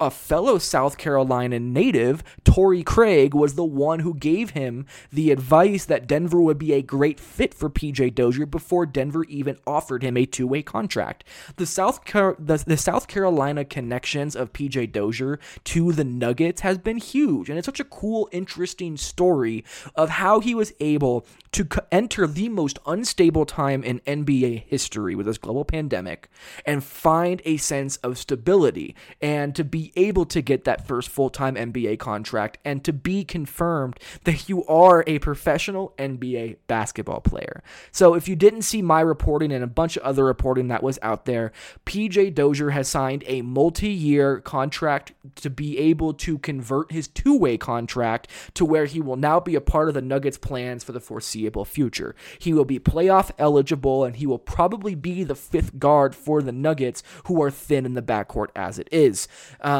a 0.00 0.10
fellow 0.10 0.58
South 0.58 0.96
Carolina 0.96 1.60
native, 1.60 2.24
Torrey 2.44 2.82
Craig, 2.82 3.34
was 3.34 3.54
the 3.54 3.64
one 3.64 4.00
who 4.00 4.14
gave 4.14 4.50
him 4.50 4.86
the 5.12 5.30
advice 5.30 5.84
that 5.84 6.06
Denver 6.06 6.40
would 6.40 6.58
be 6.58 6.72
a 6.72 6.82
great 6.82 7.20
fit 7.20 7.52
for 7.52 7.68
PJ 7.68 8.14
Dozier 8.14 8.46
before 8.46 8.86
Denver 8.86 9.24
even 9.24 9.58
offered 9.66 10.02
him 10.02 10.16
a 10.16 10.26
two 10.26 10.46
way 10.46 10.62
contract. 10.62 11.24
The 11.56 11.66
South, 11.66 12.04
Car- 12.04 12.36
the, 12.38 12.56
the 12.56 12.76
South 12.76 13.06
Carolina 13.06 13.64
connections 13.64 14.34
of 14.34 14.52
PJ 14.52 14.92
Dozier 14.92 15.38
to 15.64 15.92
the 15.92 16.04
Nuggets 16.04 16.62
has 16.62 16.78
been 16.78 16.96
huge, 16.96 17.48
and 17.48 17.58
it's 17.58 17.66
such 17.66 17.80
a 17.80 17.84
cool, 17.84 18.28
interesting 18.32 18.96
story 18.96 19.64
of 19.94 20.08
how 20.08 20.40
he 20.40 20.54
was 20.54 20.72
able 20.80 21.26
to 21.52 21.66
enter 21.90 22.26
the 22.26 22.48
most 22.48 22.78
unstable 22.86 23.44
time 23.44 23.82
in 23.82 24.00
NBA 24.00 24.64
history 24.66 25.14
with 25.14 25.26
this 25.26 25.38
global 25.38 25.64
pandemic 25.64 26.28
and 26.64 26.82
find 26.82 27.42
a 27.44 27.56
sense 27.56 27.96
of 27.98 28.18
stability 28.18 28.94
and 29.20 29.54
to 29.56 29.64
be 29.64 29.89
able 29.96 30.24
to 30.26 30.40
get 30.40 30.64
that 30.64 30.86
first 30.86 31.08
full 31.08 31.30
time 31.30 31.54
NBA 31.54 31.98
contract 31.98 32.58
and 32.64 32.82
to 32.84 32.92
be 32.92 33.24
confirmed 33.24 33.98
that 34.24 34.48
you 34.48 34.64
are 34.66 35.04
a 35.06 35.18
professional 35.18 35.94
NBA 35.98 36.56
basketball 36.66 37.20
player. 37.20 37.62
So 37.92 38.14
if 38.14 38.28
you 38.28 38.36
didn't 38.36 38.62
see 38.62 38.82
my 38.82 39.00
reporting 39.00 39.52
and 39.52 39.64
a 39.64 39.68
bunch 39.68 39.96
of 39.96 40.02
other 40.02 40.24
reporting 40.24 40.68
that 40.68 40.82
was 40.82 40.98
out 41.02 41.24
there, 41.24 41.52
PJ 41.86 42.34
Dozier 42.34 42.70
has 42.70 42.88
signed 42.88 43.24
a 43.26 43.42
multi 43.42 43.88
year 43.88 44.40
contract 44.40 45.12
to 45.36 45.50
be 45.50 45.78
able 45.78 46.14
to 46.14 46.38
convert 46.38 46.92
his 46.92 47.08
two 47.08 47.36
way 47.36 47.56
contract 47.56 48.28
to 48.54 48.64
where 48.64 48.86
he 48.86 49.00
will 49.00 49.16
now 49.16 49.40
be 49.40 49.54
a 49.54 49.60
part 49.60 49.88
of 49.88 49.94
the 49.94 50.02
Nuggets' 50.02 50.38
plans 50.38 50.84
for 50.84 50.92
the 50.92 51.00
foreseeable 51.00 51.64
future. 51.64 52.14
He 52.38 52.52
will 52.52 52.64
be 52.64 52.78
playoff 52.78 53.30
eligible 53.38 54.04
and 54.04 54.16
he 54.16 54.26
will 54.26 54.38
probably 54.38 54.94
be 54.94 55.24
the 55.24 55.34
fifth 55.34 55.78
guard 55.78 56.14
for 56.14 56.42
the 56.42 56.52
Nuggets, 56.52 57.02
who 57.24 57.42
are 57.42 57.50
thin 57.50 57.86
in 57.86 57.94
the 57.94 58.02
backcourt 58.02 58.48
as 58.54 58.78
it 58.78 58.88
is. 58.90 59.28
Um, 59.60 59.79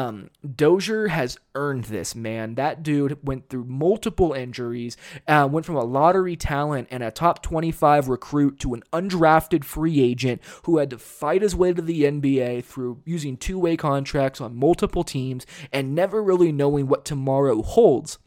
Dozier 0.55 1.07
has 1.07 1.37
earned 1.55 1.85
this, 1.85 2.15
man. 2.15 2.55
That 2.55 2.83
dude 2.83 3.25
went 3.25 3.49
through 3.49 3.65
multiple 3.65 4.33
injuries, 4.33 4.97
uh, 5.27 5.47
went 5.51 5.65
from 5.65 5.75
a 5.75 5.83
lottery 5.83 6.35
talent 6.35 6.87
and 6.91 7.03
a 7.03 7.11
top 7.11 7.41
25 7.43 8.07
recruit 8.07 8.59
to 8.59 8.73
an 8.73 8.83
undrafted 8.93 9.63
free 9.63 10.01
agent 10.01 10.41
who 10.63 10.77
had 10.77 10.89
to 10.91 10.97
fight 10.97 11.41
his 11.41 11.55
way 11.55 11.73
to 11.73 11.81
the 11.81 12.03
NBA 12.03 12.63
through 12.63 13.01
using 13.05 13.37
two 13.37 13.59
way 13.59 13.77
contracts 13.77 14.41
on 14.41 14.55
multiple 14.55 15.03
teams 15.03 15.45
and 15.71 15.95
never 15.95 16.23
really 16.23 16.51
knowing 16.51 16.87
what 16.87 17.05
tomorrow 17.05 17.61
holds 17.61 18.17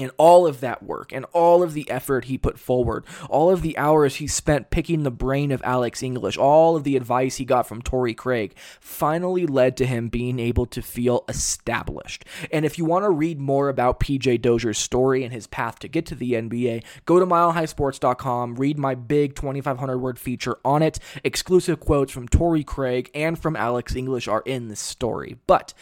and 0.00 0.10
all 0.16 0.46
of 0.46 0.60
that 0.60 0.82
work 0.82 1.12
and 1.12 1.26
all 1.32 1.62
of 1.62 1.74
the 1.74 1.88
effort 1.90 2.24
he 2.24 2.38
put 2.38 2.58
forward, 2.58 3.04
all 3.28 3.50
of 3.50 3.62
the 3.62 3.76
hours 3.76 4.16
he 4.16 4.26
spent 4.26 4.70
picking 4.70 5.02
the 5.02 5.10
brain 5.10 5.52
of 5.52 5.62
Alex 5.64 6.02
English, 6.02 6.36
all 6.38 6.74
of 6.74 6.84
the 6.84 6.96
advice 6.96 7.36
he 7.36 7.44
got 7.44 7.68
from 7.68 7.82
Torrey 7.82 8.14
Craig 8.14 8.54
finally 8.80 9.46
led 9.46 9.76
to 9.76 9.86
him 9.86 10.08
being 10.08 10.38
able 10.38 10.66
to 10.66 10.80
feel 10.80 11.24
established. 11.28 12.24
And 12.50 12.64
if 12.64 12.78
you 12.78 12.84
want 12.84 13.04
to 13.04 13.10
read 13.10 13.38
more 13.38 13.68
about 13.68 14.00
PJ 14.00 14.40
Dozier's 14.40 14.78
story 14.78 15.22
and 15.22 15.32
his 15.32 15.46
path 15.46 15.78
to 15.80 15.88
get 15.88 16.06
to 16.06 16.14
the 16.14 16.32
NBA, 16.32 16.82
go 17.04 17.18
to 17.18 17.26
milehighsports.com, 17.26 18.56
read 18.56 18.78
my 18.78 18.94
big 18.94 19.34
2,500 19.34 19.98
word 19.98 20.18
feature 20.18 20.56
on 20.64 20.82
it. 20.82 20.98
Exclusive 21.22 21.78
quotes 21.78 22.10
from 22.10 22.26
Torrey 22.26 22.64
Craig 22.64 23.10
and 23.14 23.38
from 23.38 23.54
Alex 23.54 23.94
English 23.94 24.28
are 24.28 24.42
in 24.46 24.68
the 24.68 24.76
story. 24.76 25.36
But 25.46 25.74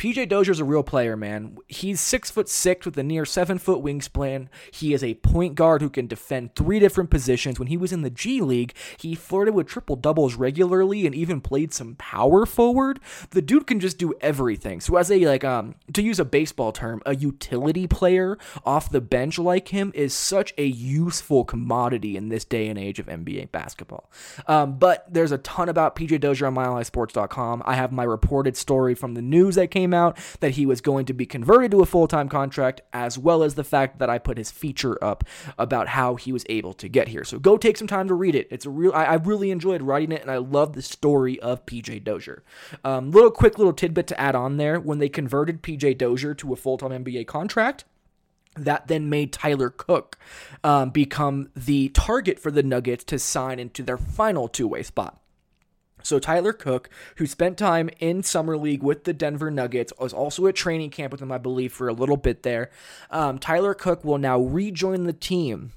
PJ 0.00 0.30
Dozier's 0.30 0.60
a 0.60 0.64
real 0.64 0.82
player, 0.82 1.14
man. 1.14 1.58
He's 1.68 2.00
six 2.00 2.30
foot 2.30 2.48
six 2.48 2.86
with 2.86 2.96
a 2.96 3.02
near 3.02 3.26
seven 3.26 3.58
foot 3.58 3.84
wingspan. 3.84 4.48
He 4.72 4.94
is 4.94 5.04
a 5.04 5.12
point 5.16 5.56
guard 5.56 5.82
who 5.82 5.90
can 5.90 6.06
defend 6.06 6.54
three 6.54 6.78
different 6.78 7.10
positions. 7.10 7.58
When 7.58 7.68
he 7.68 7.76
was 7.76 7.92
in 7.92 8.00
the 8.00 8.08
G 8.08 8.40
League, 8.40 8.72
he 8.96 9.14
flirted 9.14 9.52
with 9.52 9.66
triple 9.66 9.96
doubles 9.96 10.36
regularly 10.36 11.04
and 11.04 11.14
even 11.14 11.42
played 11.42 11.74
some 11.74 11.96
power 11.96 12.46
forward. 12.46 12.98
The 13.32 13.42
dude 13.42 13.66
can 13.66 13.78
just 13.78 13.98
do 13.98 14.14
everything. 14.22 14.80
So 14.80 14.96
as 14.96 15.10
a 15.10 15.26
like 15.26 15.44
um 15.44 15.74
to 15.92 16.00
use 16.00 16.18
a 16.18 16.24
baseball 16.24 16.72
term, 16.72 17.02
a 17.04 17.14
utility 17.14 17.86
player 17.86 18.38
off 18.64 18.90
the 18.90 19.02
bench 19.02 19.38
like 19.38 19.68
him 19.68 19.92
is 19.94 20.14
such 20.14 20.54
a 20.56 20.64
useful 20.64 21.44
commodity 21.44 22.16
in 22.16 22.30
this 22.30 22.46
day 22.46 22.68
and 22.68 22.78
age 22.78 23.00
of 23.00 23.04
NBA 23.04 23.52
basketball. 23.52 24.10
Um, 24.46 24.78
but 24.78 25.04
there's 25.12 25.30
a 25.30 25.36
ton 25.36 25.68
about 25.68 25.94
PJ 25.94 26.20
Dozier 26.22 26.46
on 26.46 26.54
MileHighSports.com. 26.54 27.64
I 27.66 27.74
have 27.74 27.92
my 27.92 28.04
reported 28.04 28.56
story 28.56 28.94
from 28.94 29.12
the 29.12 29.20
news 29.20 29.56
that 29.56 29.70
came 29.70 29.89
came 29.90 29.94
out 29.94 30.16
that 30.40 30.52
he 30.52 30.66
was 30.66 30.80
going 30.80 31.04
to 31.06 31.12
be 31.12 31.26
converted 31.26 31.70
to 31.72 31.80
a 31.80 31.86
full 31.86 32.06
time 32.06 32.28
contract, 32.28 32.80
as 32.92 33.18
well 33.18 33.42
as 33.42 33.54
the 33.54 33.64
fact 33.64 33.98
that 33.98 34.08
I 34.08 34.18
put 34.18 34.38
his 34.38 34.50
feature 34.50 35.02
up 35.02 35.24
about 35.58 35.88
how 35.88 36.14
he 36.14 36.32
was 36.32 36.44
able 36.48 36.72
to 36.74 36.88
get 36.88 37.08
here. 37.08 37.24
So 37.24 37.38
go 37.38 37.56
take 37.56 37.76
some 37.76 37.88
time 37.88 38.08
to 38.08 38.14
read 38.14 38.34
it. 38.34 38.46
It's 38.50 38.66
a 38.66 38.70
real. 38.70 38.92
I, 38.92 39.04
I 39.04 39.14
really 39.14 39.50
enjoyed 39.50 39.82
writing 39.82 40.12
it, 40.12 40.22
and 40.22 40.30
I 40.30 40.38
love 40.38 40.74
the 40.74 40.82
story 40.82 41.40
of 41.40 41.66
PJ 41.66 42.04
Dozier. 42.04 42.42
Um, 42.84 43.10
little 43.10 43.30
quick 43.30 43.58
little 43.58 43.72
tidbit 43.72 44.06
to 44.08 44.20
add 44.20 44.34
on 44.34 44.56
there: 44.56 44.78
when 44.78 44.98
they 44.98 45.08
converted 45.08 45.62
PJ 45.62 45.98
Dozier 45.98 46.34
to 46.34 46.52
a 46.52 46.56
full 46.56 46.78
time 46.78 47.04
NBA 47.04 47.26
contract 47.26 47.84
that 48.56 48.88
then 48.88 49.08
made 49.08 49.32
Tyler 49.32 49.70
Cook 49.70 50.18
um, 50.64 50.90
become 50.90 51.50
the 51.54 51.88
target 51.90 52.40
for 52.40 52.50
the 52.50 52.64
Nuggets 52.64 53.04
to 53.04 53.18
sign 53.18 53.60
into 53.60 53.82
their 53.82 53.96
final 53.96 54.48
two 54.48 54.66
way 54.66 54.82
spot. 54.82 55.19
So 56.02 56.18
Tyler 56.18 56.52
Cook, 56.52 56.90
who 57.16 57.26
spent 57.26 57.58
time 57.58 57.90
in 57.98 58.22
summer 58.22 58.56
league 58.56 58.82
with 58.82 59.04
the 59.04 59.12
Denver 59.12 59.50
Nuggets, 59.50 59.92
was 59.98 60.12
also 60.12 60.46
at 60.46 60.54
training 60.54 60.90
camp 60.90 61.12
with 61.12 61.20
them, 61.20 61.32
I 61.32 61.38
believe, 61.38 61.72
for 61.72 61.88
a 61.88 61.92
little 61.92 62.16
bit 62.16 62.42
there. 62.42 62.70
Um, 63.10 63.38
Tyler 63.38 63.74
Cook 63.74 64.04
will 64.04 64.18
now 64.18 64.40
rejoin 64.40 65.04
the 65.04 65.12
team 65.12 65.72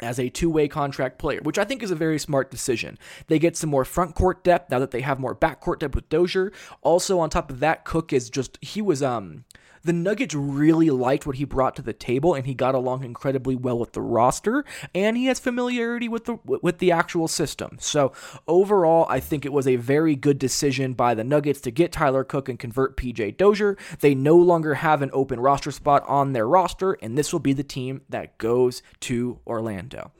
as 0.00 0.18
a 0.18 0.28
two-way 0.28 0.68
contract 0.68 1.18
player, 1.18 1.40
which 1.42 1.58
I 1.58 1.64
think 1.64 1.82
is 1.82 1.90
a 1.90 1.96
very 1.96 2.18
smart 2.18 2.50
decision. 2.50 2.98
They 3.28 3.38
get 3.38 3.56
some 3.56 3.70
more 3.70 3.84
front 3.84 4.14
court 4.14 4.42
depth 4.42 4.70
now 4.70 4.80
that 4.80 4.90
they 4.90 5.00
have 5.00 5.20
more 5.20 5.34
back 5.34 5.60
court 5.60 5.80
depth 5.80 5.94
with 5.94 6.08
Dozier. 6.08 6.52
Also, 6.82 7.20
on 7.20 7.30
top 7.30 7.50
of 7.50 7.60
that, 7.60 7.84
Cook 7.84 8.12
is 8.12 8.28
just 8.28 8.58
he 8.60 8.82
was 8.82 9.02
um 9.02 9.44
the 9.84 9.92
Nuggets 9.92 10.34
really 10.34 10.90
liked 10.90 11.26
what 11.26 11.36
he 11.36 11.44
brought 11.44 11.76
to 11.76 11.82
the 11.82 11.92
table, 11.92 12.34
and 12.34 12.46
he 12.46 12.54
got 12.54 12.74
along 12.74 13.04
incredibly 13.04 13.56
well 13.56 13.78
with 13.78 13.92
the 13.92 14.00
roster, 14.00 14.64
and 14.94 15.16
he 15.16 15.26
has 15.26 15.40
familiarity 15.40 16.08
with 16.08 16.24
the 16.24 16.38
with 16.44 16.78
the 16.78 16.92
actual 16.92 17.28
system. 17.28 17.76
So 17.80 18.12
overall, 18.46 19.06
I 19.08 19.20
think 19.20 19.44
it 19.44 19.52
was 19.52 19.66
a 19.66 19.76
very 19.76 20.16
good 20.16 20.38
decision 20.38 20.94
by 20.94 21.14
the 21.14 21.24
Nuggets 21.24 21.60
to 21.62 21.70
get 21.70 21.92
Tyler 21.92 22.24
Cook 22.24 22.48
and 22.48 22.58
convert 22.58 22.96
PJ 22.96 23.36
Dozier. 23.36 23.76
They 24.00 24.14
no 24.14 24.36
longer 24.36 24.74
have 24.74 25.02
an 25.02 25.10
open 25.12 25.40
roster 25.40 25.70
spot 25.70 26.04
on 26.08 26.32
their 26.32 26.46
roster, 26.46 26.92
and 26.94 27.16
this 27.16 27.32
will 27.32 27.40
be 27.40 27.52
the 27.52 27.62
team 27.62 28.02
that 28.08 28.38
goes 28.38 28.82
to 29.00 29.38
Orlando. 29.46 30.12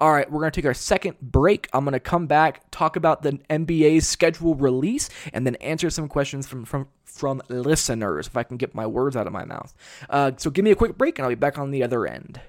All 0.00 0.12
right, 0.12 0.30
we're 0.30 0.40
going 0.40 0.52
to 0.52 0.60
take 0.60 0.66
our 0.66 0.74
second 0.74 1.18
break. 1.20 1.68
I'm 1.72 1.84
going 1.84 1.92
to 1.92 2.00
come 2.00 2.26
back, 2.26 2.70
talk 2.70 2.96
about 2.96 3.22
the 3.22 3.32
NBA's 3.48 4.06
schedule 4.06 4.54
release, 4.54 5.08
and 5.32 5.46
then 5.46 5.54
answer 5.56 5.88
some 5.88 6.08
questions 6.08 6.46
from, 6.46 6.66
from, 6.66 6.88
from 7.04 7.42
listeners 7.48 8.26
if 8.26 8.36
I 8.36 8.42
can 8.42 8.58
get 8.58 8.74
my 8.74 8.86
words 8.86 9.16
out 9.16 9.26
of 9.26 9.32
my 9.32 9.44
mouth. 9.44 9.72
Uh, 10.10 10.32
so 10.36 10.50
give 10.50 10.64
me 10.64 10.70
a 10.70 10.76
quick 10.76 10.98
break, 10.98 11.18
and 11.18 11.24
I'll 11.24 11.30
be 11.30 11.34
back 11.34 11.58
on 11.58 11.70
the 11.70 11.82
other 11.82 12.06
end. 12.06 12.40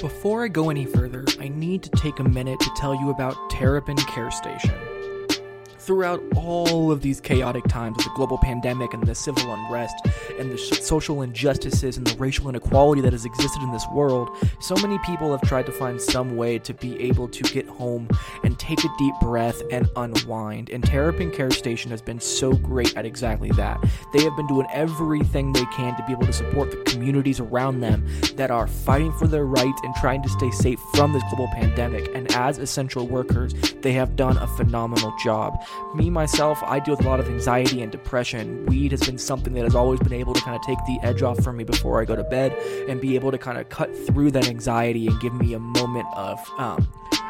Before 0.00 0.44
I 0.44 0.48
go 0.48 0.70
any 0.70 0.86
further, 0.86 1.24
I 1.40 1.48
need 1.48 1.82
to 1.82 1.90
take 1.90 2.18
a 2.18 2.24
minute 2.24 2.60
to 2.60 2.70
tell 2.76 2.94
you 2.94 3.10
about 3.10 3.36
Terrapin 3.50 3.96
Care 3.96 4.30
Station 4.30 4.95
throughout 5.86 6.20
all 6.34 6.90
of 6.90 7.00
these 7.00 7.20
chaotic 7.20 7.64
times 7.68 7.96
the 7.98 8.10
global 8.16 8.38
pandemic 8.38 8.92
and 8.92 9.06
the 9.06 9.14
civil 9.14 9.52
unrest 9.54 9.94
and 10.38 10.50
the 10.50 10.58
social 10.58 11.22
injustices 11.22 11.96
and 11.96 12.06
the 12.06 12.16
racial 12.18 12.48
inequality 12.48 13.00
that 13.00 13.12
has 13.12 13.24
existed 13.24 13.62
in 13.62 13.72
this 13.72 13.86
world, 13.92 14.28
so 14.60 14.74
many 14.76 14.98
people 14.98 15.30
have 15.30 15.40
tried 15.42 15.64
to 15.64 15.72
find 15.72 16.00
some 16.00 16.36
way 16.36 16.58
to 16.58 16.74
be 16.74 17.00
able 17.00 17.28
to 17.28 17.42
get 17.44 17.66
home 17.68 18.08
and 18.42 18.58
take 18.58 18.82
a 18.84 18.88
deep 18.98 19.14
breath 19.20 19.62
and 19.70 19.88
unwind. 19.96 20.70
And 20.70 20.82
Terrapin 20.82 21.30
Care 21.30 21.50
Station 21.50 21.90
has 21.92 22.02
been 22.02 22.18
so 22.18 22.52
great 22.52 22.96
at 22.96 23.06
exactly 23.06 23.50
that. 23.50 23.80
They 24.12 24.24
have 24.24 24.36
been 24.36 24.48
doing 24.48 24.66
everything 24.72 25.52
they 25.52 25.66
can 25.66 25.96
to 25.96 26.04
be 26.04 26.12
able 26.12 26.26
to 26.26 26.32
support 26.32 26.72
the 26.72 26.78
communities 26.78 27.38
around 27.38 27.80
them 27.80 28.06
that 28.34 28.50
are 28.50 28.66
fighting 28.66 29.12
for 29.12 29.28
their 29.28 29.46
rights 29.46 29.80
and 29.84 29.94
trying 29.96 30.22
to 30.22 30.28
stay 30.30 30.50
safe 30.50 30.80
from 30.94 31.12
this 31.12 31.22
global 31.30 31.48
pandemic. 31.54 32.10
And 32.14 32.30
as 32.32 32.58
essential 32.58 33.06
workers, 33.06 33.54
they 33.82 33.92
have 33.92 34.16
done 34.16 34.36
a 34.38 34.46
phenomenal 34.48 35.14
job 35.22 35.64
me 35.94 36.10
myself, 36.10 36.62
I 36.62 36.80
deal 36.80 36.96
with 36.96 37.06
a 37.06 37.08
lot 37.08 37.20
of 37.20 37.28
anxiety 37.28 37.82
and 37.82 37.90
depression. 37.90 38.66
Weed 38.66 38.92
has 38.92 39.02
been 39.02 39.18
something 39.18 39.54
that 39.54 39.64
has 39.64 39.74
always 39.74 40.00
been 40.00 40.12
able 40.12 40.34
to 40.34 40.40
kind 40.40 40.56
of 40.56 40.62
take 40.62 40.78
the 40.86 40.98
edge 41.02 41.22
off 41.22 41.42
from 41.42 41.56
me 41.56 41.64
before 41.64 42.00
I 42.00 42.04
go 42.04 42.16
to 42.16 42.24
bed 42.24 42.52
and 42.88 43.00
be 43.00 43.14
able 43.14 43.30
to 43.30 43.38
kind 43.38 43.58
of 43.58 43.68
cut 43.68 43.96
through 44.06 44.30
that 44.32 44.48
anxiety 44.48 45.06
and 45.06 45.18
give 45.20 45.34
me 45.34 45.54
a 45.54 45.58
moment 45.58 46.06
of 46.14 46.38
um, 46.58 46.86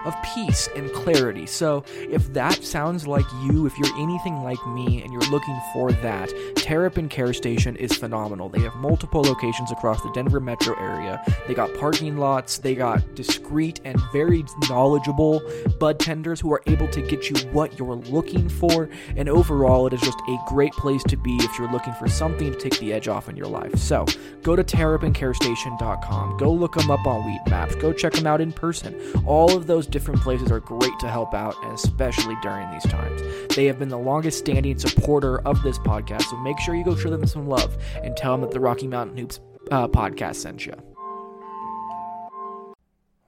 of 0.07 0.15
peace 0.23 0.69
and 0.77 0.91
clarity. 0.93 1.47
So, 1.47 1.85
if 2.11 2.33
that 2.33 2.65
sounds 2.65 3.07
like 3.07 3.27
you, 3.43 3.67
if 3.67 3.77
you're 3.79 3.95
anything 3.99 4.43
like 4.43 4.65
me 4.69 5.03
and 5.03 5.13
you're 5.13 5.31
looking 5.31 5.59
for 5.73 5.93
that, 5.93 6.33
Terrapin 6.57 7.09
Care 7.09 7.33
Station 7.33 7.77
is 7.77 7.93
phenomenal. 7.93 8.49
They 8.49 8.61
have 8.61 8.75
multiple 8.77 9.23
locations 9.23 9.73
across 9.73 10.01
the 10.03 10.11
Denver 10.13 10.41
metro 10.41 10.79
area. 10.79 11.23
They 11.47 11.55
got 11.55 11.75
parking 11.75 12.17
lots, 12.17 12.59
they 12.59 12.75
got 12.75 13.15
discreet 13.15 13.81
and 13.85 14.01
very 14.13 14.45
knowledgeable 14.69 15.43
bud 15.79 15.99
tenders 15.99 16.41
who 16.41 16.53
are 16.53 16.63
able 16.67 16.89
to 16.89 17.03
get 17.03 17.29
you 17.29 17.37
what 17.49 17.79
you're 17.79 17.97
looking 17.97 18.49
for. 18.49 18.89
And 19.17 19.29
overall, 19.29 19.87
it 19.87 19.93
is 19.93 20.01
just 20.01 20.19
a 20.29 20.39
great 20.47 20.73
place 20.73 21.03
to 21.05 21.17
be 21.17 21.37
if 21.37 21.59
you're 21.59 21.71
looking 21.71 21.95
for 21.95 22.09
something 22.09 22.53
to 22.53 22.59
take 22.59 22.79
the 22.79 22.93
edge 22.93 23.09
off 23.09 23.29
in 23.29 23.37
your 23.37 23.47
life. 23.47 23.77
So, 23.77 24.07
go 24.43 24.55
to 24.57 24.63
terrapincarestation.com. 24.63 26.37
Go 26.37 26.53
look 26.53 26.75
them 26.75 26.91
up 26.91 27.07
on 27.07 27.27
Weed 27.27 27.41
Maps. 27.49 27.75
Go 27.77 27.93
check 27.93 28.13
them 28.13 28.27
out 28.27 28.41
in 28.41 28.53
person. 28.53 29.01
All 29.25 29.57
of 29.57 29.67
those 29.67 29.87
different 29.97 30.21
places 30.21 30.53
are 30.53 30.61
great 30.61 30.99
to 30.99 31.09
help 31.09 31.33
out, 31.33 31.57
especially 31.73 32.37
during 32.43 32.71
these 32.71 32.83
times. 32.83 33.23
They 33.55 33.65
have 33.65 33.79
been 33.79 33.89
the 33.89 33.97
longest 33.97 34.39
standing 34.39 34.79
supporter 34.79 35.41
of 35.49 35.63
this 35.63 35.79
podcast, 35.79 36.25
so 36.25 36.37
make 36.37 36.61
sure 36.61 36.75
you 36.75 36.85
go 36.85 36.95
show 36.95 37.09
them 37.09 37.27
some 37.27 37.49
love 37.49 37.83
and 38.03 38.15
tell 38.15 38.33
them 38.33 38.43
that 38.43 38.51
the 38.51 38.61
Rocky 38.61 38.87
Mountain 38.87 39.17
Hoops 39.17 39.41
uh, 39.71 39.89
podcast 39.89 40.35
sent 40.35 40.67
you. 40.67 40.75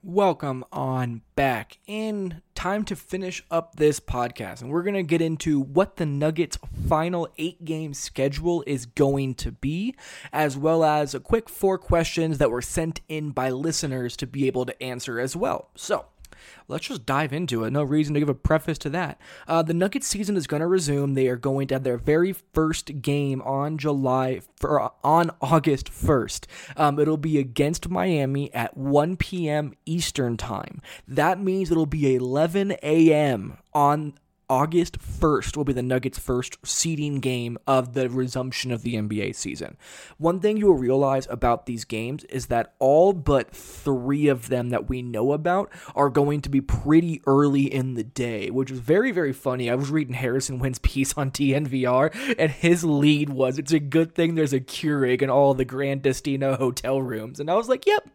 Welcome 0.03 0.63
on 0.71 1.23
back. 1.35 1.79
In 1.87 2.43
time 2.53 2.83
to 2.85 2.95
finish 2.95 3.43
up 3.49 3.77
this 3.77 3.99
podcast, 3.99 4.61
and 4.61 4.69
we're 4.69 4.83
going 4.83 4.93
to 4.93 5.01
get 5.01 5.21
into 5.21 5.59
what 5.59 5.95
the 5.95 6.05
Nuggets' 6.05 6.59
final 6.87 7.27
eight 7.39 7.65
game 7.65 7.95
schedule 7.95 8.63
is 8.67 8.85
going 8.85 9.33
to 9.35 9.51
be, 9.51 9.95
as 10.31 10.55
well 10.55 10.83
as 10.83 11.15
a 11.15 11.19
quick 11.19 11.49
four 11.49 11.79
questions 11.79 12.37
that 12.37 12.51
were 12.51 12.61
sent 12.61 13.01
in 13.09 13.31
by 13.31 13.49
listeners 13.49 14.15
to 14.17 14.27
be 14.27 14.45
able 14.45 14.67
to 14.67 14.83
answer 14.83 15.19
as 15.19 15.35
well. 15.35 15.71
So, 15.75 16.05
let's 16.69 16.87
just 16.87 17.05
dive 17.05 17.33
into 17.33 17.63
it. 17.63 17.71
No 17.71 17.83
reason 17.83 18.13
to 18.13 18.19
give 18.19 18.29
a 18.29 18.35
preface 18.35 18.77
to 18.79 18.89
that. 18.91 19.19
Uh, 19.47 19.61
the 19.61 19.73
Nuggets 19.73 20.07
season 20.07 20.37
is 20.37 20.47
going 20.47 20.61
to 20.61 20.67
resume. 20.67 21.13
They 21.15 21.27
are 21.27 21.35
going 21.35 21.67
to 21.67 21.75
have 21.75 21.83
their 21.83 21.97
very 21.97 22.33
first 22.33 23.01
game 23.01 23.41
on 23.41 23.77
July 23.77 24.41
for 24.55 24.91
on 25.03 25.31
August 25.41 25.91
1st. 25.91 26.45
Um, 26.77 26.99
it'll 26.99 27.17
be 27.17 27.37
against 27.37 27.89
Miami 27.89 28.53
at 28.53 28.77
1 28.77 29.17
p.m. 29.17 29.73
Eastern 29.85 30.37
time. 30.37 30.81
That 31.07 31.41
means 31.41 31.71
it'll 31.71 31.85
be 31.85 32.15
11 32.15 32.77
a.m. 32.83 33.57
on 33.73 34.13
August 34.49 34.99
1st 34.99 35.55
will 35.55 35.63
be 35.63 35.73
the 35.73 35.83
Nuggets' 35.83 36.17
first 36.17 36.57
seeding 36.63 37.19
game 37.19 37.57
of 37.67 37.93
the 37.93 38.09
resumption 38.09 38.71
of 38.71 38.81
the 38.81 38.95
NBA 38.95 39.35
season. 39.35 39.77
One 40.17 40.39
thing 40.39 40.57
you 40.57 40.67
will 40.67 40.73
realize 40.73 41.27
about 41.29 41.65
these 41.65 41.85
games 41.85 42.23
is 42.25 42.47
that 42.47 42.73
all 42.79 43.13
but 43.13 43.51
three 43.51 44.27
of 44.27 44.49
them 44.49 44.69
that 44.69 44.89
we 44.89 45.01
know 45.01 45.33
about 45.33 45.71
are 45.95 46.09
going 46.09 46.41
to 46.41 46.49
be 46.49 46.61
pretty 46.61 47.21
early 47.27 47.71
in 47.71 47.93
the 47.93 48.03
day, 48.03 48.49
which 48.49 48.71
is 48.71 48.79
very, 48.79 49.11
very 49.11 49.33
funny. 49.33 49.69
I 49.69 49.75
was 49.75 49.91
reading 49.91 50.15
Harrison 50.15 50.57
Wind's 50.59 50.79
piece 50.83 51.13
on 51.15 51.31
DNVR, 51.31 52.35
and 52.39 52.51
his 52.51 52.83
lead 52.83 53.29
was 53.29 53.59
it's 53.59 53.71
a 53.71 53.79
good 53.79 54.15
thing 54.15 54.35
there's 54.35 54.53
a 54.53 54.59
Keurig 54.59 55.21
in 55.21 55.29
all 55.29 55.53
the 55.53 55.65
Gran 55.65 55.99
Destino 55.99 56.55
hotel 56.55 57.01
rooms. 57.01 57.39
And 57.39 57.51
I 57.51 57.55
was 57.55 57.69
like, 57.69 57.85
yep, 57.85 58.09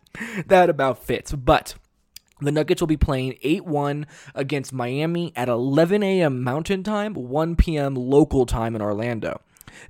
that 0.46 0.68
about 0.68 1.04
fits. 1.04 1.32
But 1.32 1.74
the 2.40 2.52
Nuggets 2.52 2.80
will 2.80 2.86
be 2.86 2.96
playing 2.96 3.38
8 3.42 3.64
1 3.64 4.06
against 4.34 4.72
Miami 4.72 5.32
at 5.36 5.48
11 5.48 6.02
a.m. 6.02 6.42
Mountain 6.42 6.82
Time, 6.82 7.14
1 7.14 7.56
p.m. 7.56 7.94
local 7.94 8.46
time 8.46 8.74
in 8.74 8.82
Orlando. 8.82 9.40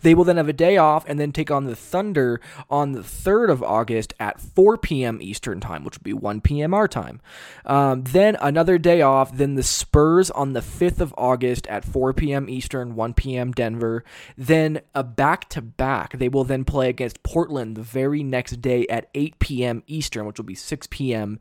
They 0.00 0.14
will 0.14 0.24
then 0.24 0.36
have 0.36 0.48
a 0.48 0.52
day 0.52 0.76
off 0.76 1.04
and 1.08 1.18
then 1.18 1.32
take 1.32 1.50
on 1.50 1.64
the 1.64 1.76
Thunder 1.76 2.40
on 2.70 2.92
the 2.92 3.00
3rd 3.00 3.50
of 3.50 3.62
August 3.62 4.14
at 4.18 4.40
4 4.40 4.78
p.m. 4.78 5.18
Eastern 5.20 5.60
Time, 5.60 5.84
which 5.84 5.96
would 5.98 6.04
be 6.04 6.12
1 6.12 6.40
p.m. 6.40 6.74
our 6.74 6.88
time. 6.88 7.20
Um, 7.64 8.02
then 8.02 8.36
another 8.40 8.78
day 8.78 9.02
off. 9.02 9.36
Then 9.36 9.54
the 9.54 9.62
Spurs 9.62 10.30
on 10.30 10.52
the 10.52 10.60
5th 10.60 11.00
of 11.00 11.14
August 11.16 11.66
at 11.66 11.84
4 11.84 12.12
p.m. 12.14 12.48
Eastern, 12.48 12.94
1 12.94 13.14
p.m. 13.14 13.52
Denver. 13.52 14.04
Then 14.36 14.80
a 14.94 15.02
back 15.04 15.48
to 15.50 15.62
back. 15.62 16.18
They 16.18 16.28
will 16.28 16.44
then 16.44 16.64
play 16.64 16.88
against 16.88 17.22
Portland 17.22 17.76
the 17.76 17.82
very 17.82 18.22
next 18.22 18.60
day 18.60 18.86
at 18.88 19.08
8 19.14 19.38
p.m. 19.38 19.82
Eastern, 19.86 20.26
which 20.26 20.38
will 20.38 20.44
be 20.44 20.54
6 20.54 20.86
p.m. 20.90 21.38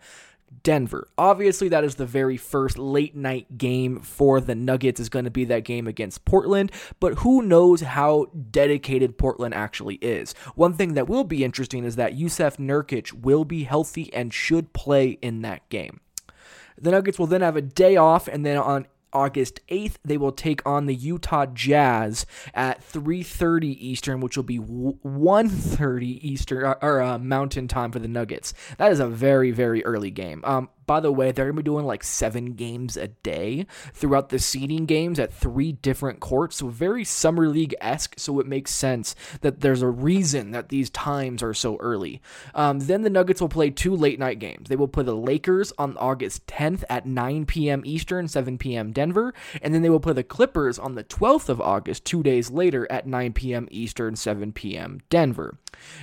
Denver. 0.62 1.10
Obviously, 1.18 1.70
that 1.70 1.84
is 1.84 1.96
the 1.96 2.06
very 2.06 2.38
first 2.38 2.78
late 2.78 3.16
night 3.16 3.58
game 3.58 4.00
for 4.00 4.40
the 4.40 4.56
Nuggets, 4.56 5.00
is 5.00 5.10
going 5.10 5.26
to 5.26 5.32
be 5.32 5.46
that 5.46 5.64
game 5.64 5.88
against 5.88 6.26
Portland, 6.26 6.72
but 7.00 7.16
who 7.20 7.42
knows 7.42 7.82
how 7.82 8.28
dedicated 8.52 9.18
Portland 9.18 9.54
actually 9.54 9.96
is. 9.96 10.34
One 10.56 10.74
thing 10.74 10.94
that 10.94 11.10
will 11.10 11.24
be 11.24 11.44
interesting 11.44 11.84
is 11.84 11.96
that 11.96 12.14
Jusuf 12.14 12.58
Nurkic 12.58 13.14
will 13.14 13.46
be 13.46 13.64
healthy 13.64 14.14
and 14.14 14.34
should 14.34 14.74
play 14.74 15.18
in 15.22 15.42
that 15.42 15.68
game. 15.70 16.00
The 16.78 16.92
Nuggets 16.92 17.20
will 17.20 17.28
then 17.28 17.42
have 17.42 17.56
a 17.56 17.62
day 17.62 17.96
off, 17.96 18.28
and 18.28 18.46
then 18.46 18.58
on 18.58 18.88
August 19.14 19.60
8th, 19.70 19.96
they 20.04 20.18
will 20.18 20.32
take 20.32 20.66
on 20.66 20.86
the 20.86 20.96
Utah 20.96 21.46
Jazz 21.46 22.26
at 22.54 22.82
3:30 22.84 23.78
Eastern, 23.80 24.20
which 24.20 24.36
will 24.36 24.44
be 24.44 24.60
1:30 24.60 26.20
Eastern 26.22 26.64
or, 26.64 26.84
or 26.84 27.02
uh, 27.02 27.18
Mountain 27.18 27.68
Time 27.68 27.92
for 27.92 28.00
the 28.00 28.08
Nuggets. 28.08 28.54
That 28.78 28.92
is 28.92 29.00
a 29.00 29.08
very 29.08 29.52
very 29.52 29.84
early 29.86 30.12
game. 30.12 30.42
Um, 30.46 30.70
by 30.86 31.00
the 31.00 31.12
way, 31.12 31.32
they're 31.32 31.46
going 31.46 31.56
to 31.56 31.64
be 31.64 31.66
doing 31.66 31.86
like 31.86 32.04
seven 32.04 32.54
games 32.54 32.98
a 32.98 33.08
day 33.08 33.66
throughout 33.94 34.30
the 34.30 34.40
seeding 34.40 34.86
games 34.86 35.20
at 35.20 35.34
three 35.34 35.72
different 35.72 36.20
courts. 36.20 36.58
So, 36.58 36.68
very 36.68 37.04
Summer 37.04 37.48
League 37.48 37.76
esque. 37.82 38.16
So, 38.18 38.40
it 38.40 38.48
makes 38.48 38.72
sense 38.72 39.16
that 39.42 39.62
there's 39.62 39.82
a 39.82 39.90
reason 39.90 40.52
that 40.52 40.70
these 40.70 40.90
times 40.90 41.44
are 41.44 41.54
so 41.54 41.78
early. 41.78 42.22
Um, 42.54 42.80
then 42.80 43.02
the 43.02 43.10
Nuggets 43.10 43.42
will 43.42 43.50
play 43.50 43.70
two 43.70 43.96
late 43.96 44.20
night 44.20 44.40
games. 44.40 44.70
They 44.70 44.76
will 44.76 44.88
play 44.88 45.04
the 45.04 45.16
Lakers 45.16 45.74
on 45.78 45.98
August 45.98 46.48
10th 46.48 46.84
at 46.90 47.06
9 47.06 47.46
p.m. 47.46 47.82
Eastern, 47.86 48.28
7 48.28 48.58
p.m. 48.58 48.92
Denver. 48.92 49.34
And 49.62 49.74
then 49.74 49.82
they 49.82 49.90
will 49.90 50.00
play 50.00 50.14
the 50.14 50.24
Clippers 50.24 50.80
on 50.80 50.96
the 50.96 51.04
12th 51.04 51.50
of 51.50 51.62
August, 51.62 52.06
two 52.06 52.24
days 52.24 52.50
later 52.50 52.88
at 52.92 53.08
9 53.08 53.34
p.m. 53.34 53.68
Eastern, 53.72 54.16
7 54.16 54.52
p.m. 54.54 55.02
Denver. 55.10 55.58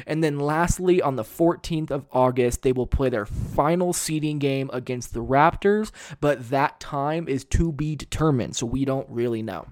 And 0.06 0.22
then 0.22 0.38
lastly, 0.38 1.00
on 1.02 1.16
the 1.16 1.24
14th 1.24 1.90
of 1.90 2.06
August, 2.12 2.62
they 2.62 2.72
will 2.72 2.87
play 2.87 3.09
their 3.09 3.26
final 3.26 3.92
seeding 3.92 4.38
game 4.38 4.70
against 4.72 5.14
the 5.14 5.22
Raptors, 5.22 5.90
but 6.20 6.50
that 6.50 6.80
time 6.80 7.28
is 7.28 7.44
to 7.46 7.72
be 7.72 7.96
determined, 7.96 8.56
so 8.56 8.66
we 8.66 8.85
don't 8.85 9.09
really 9.09 9.42
know 9.42 9.66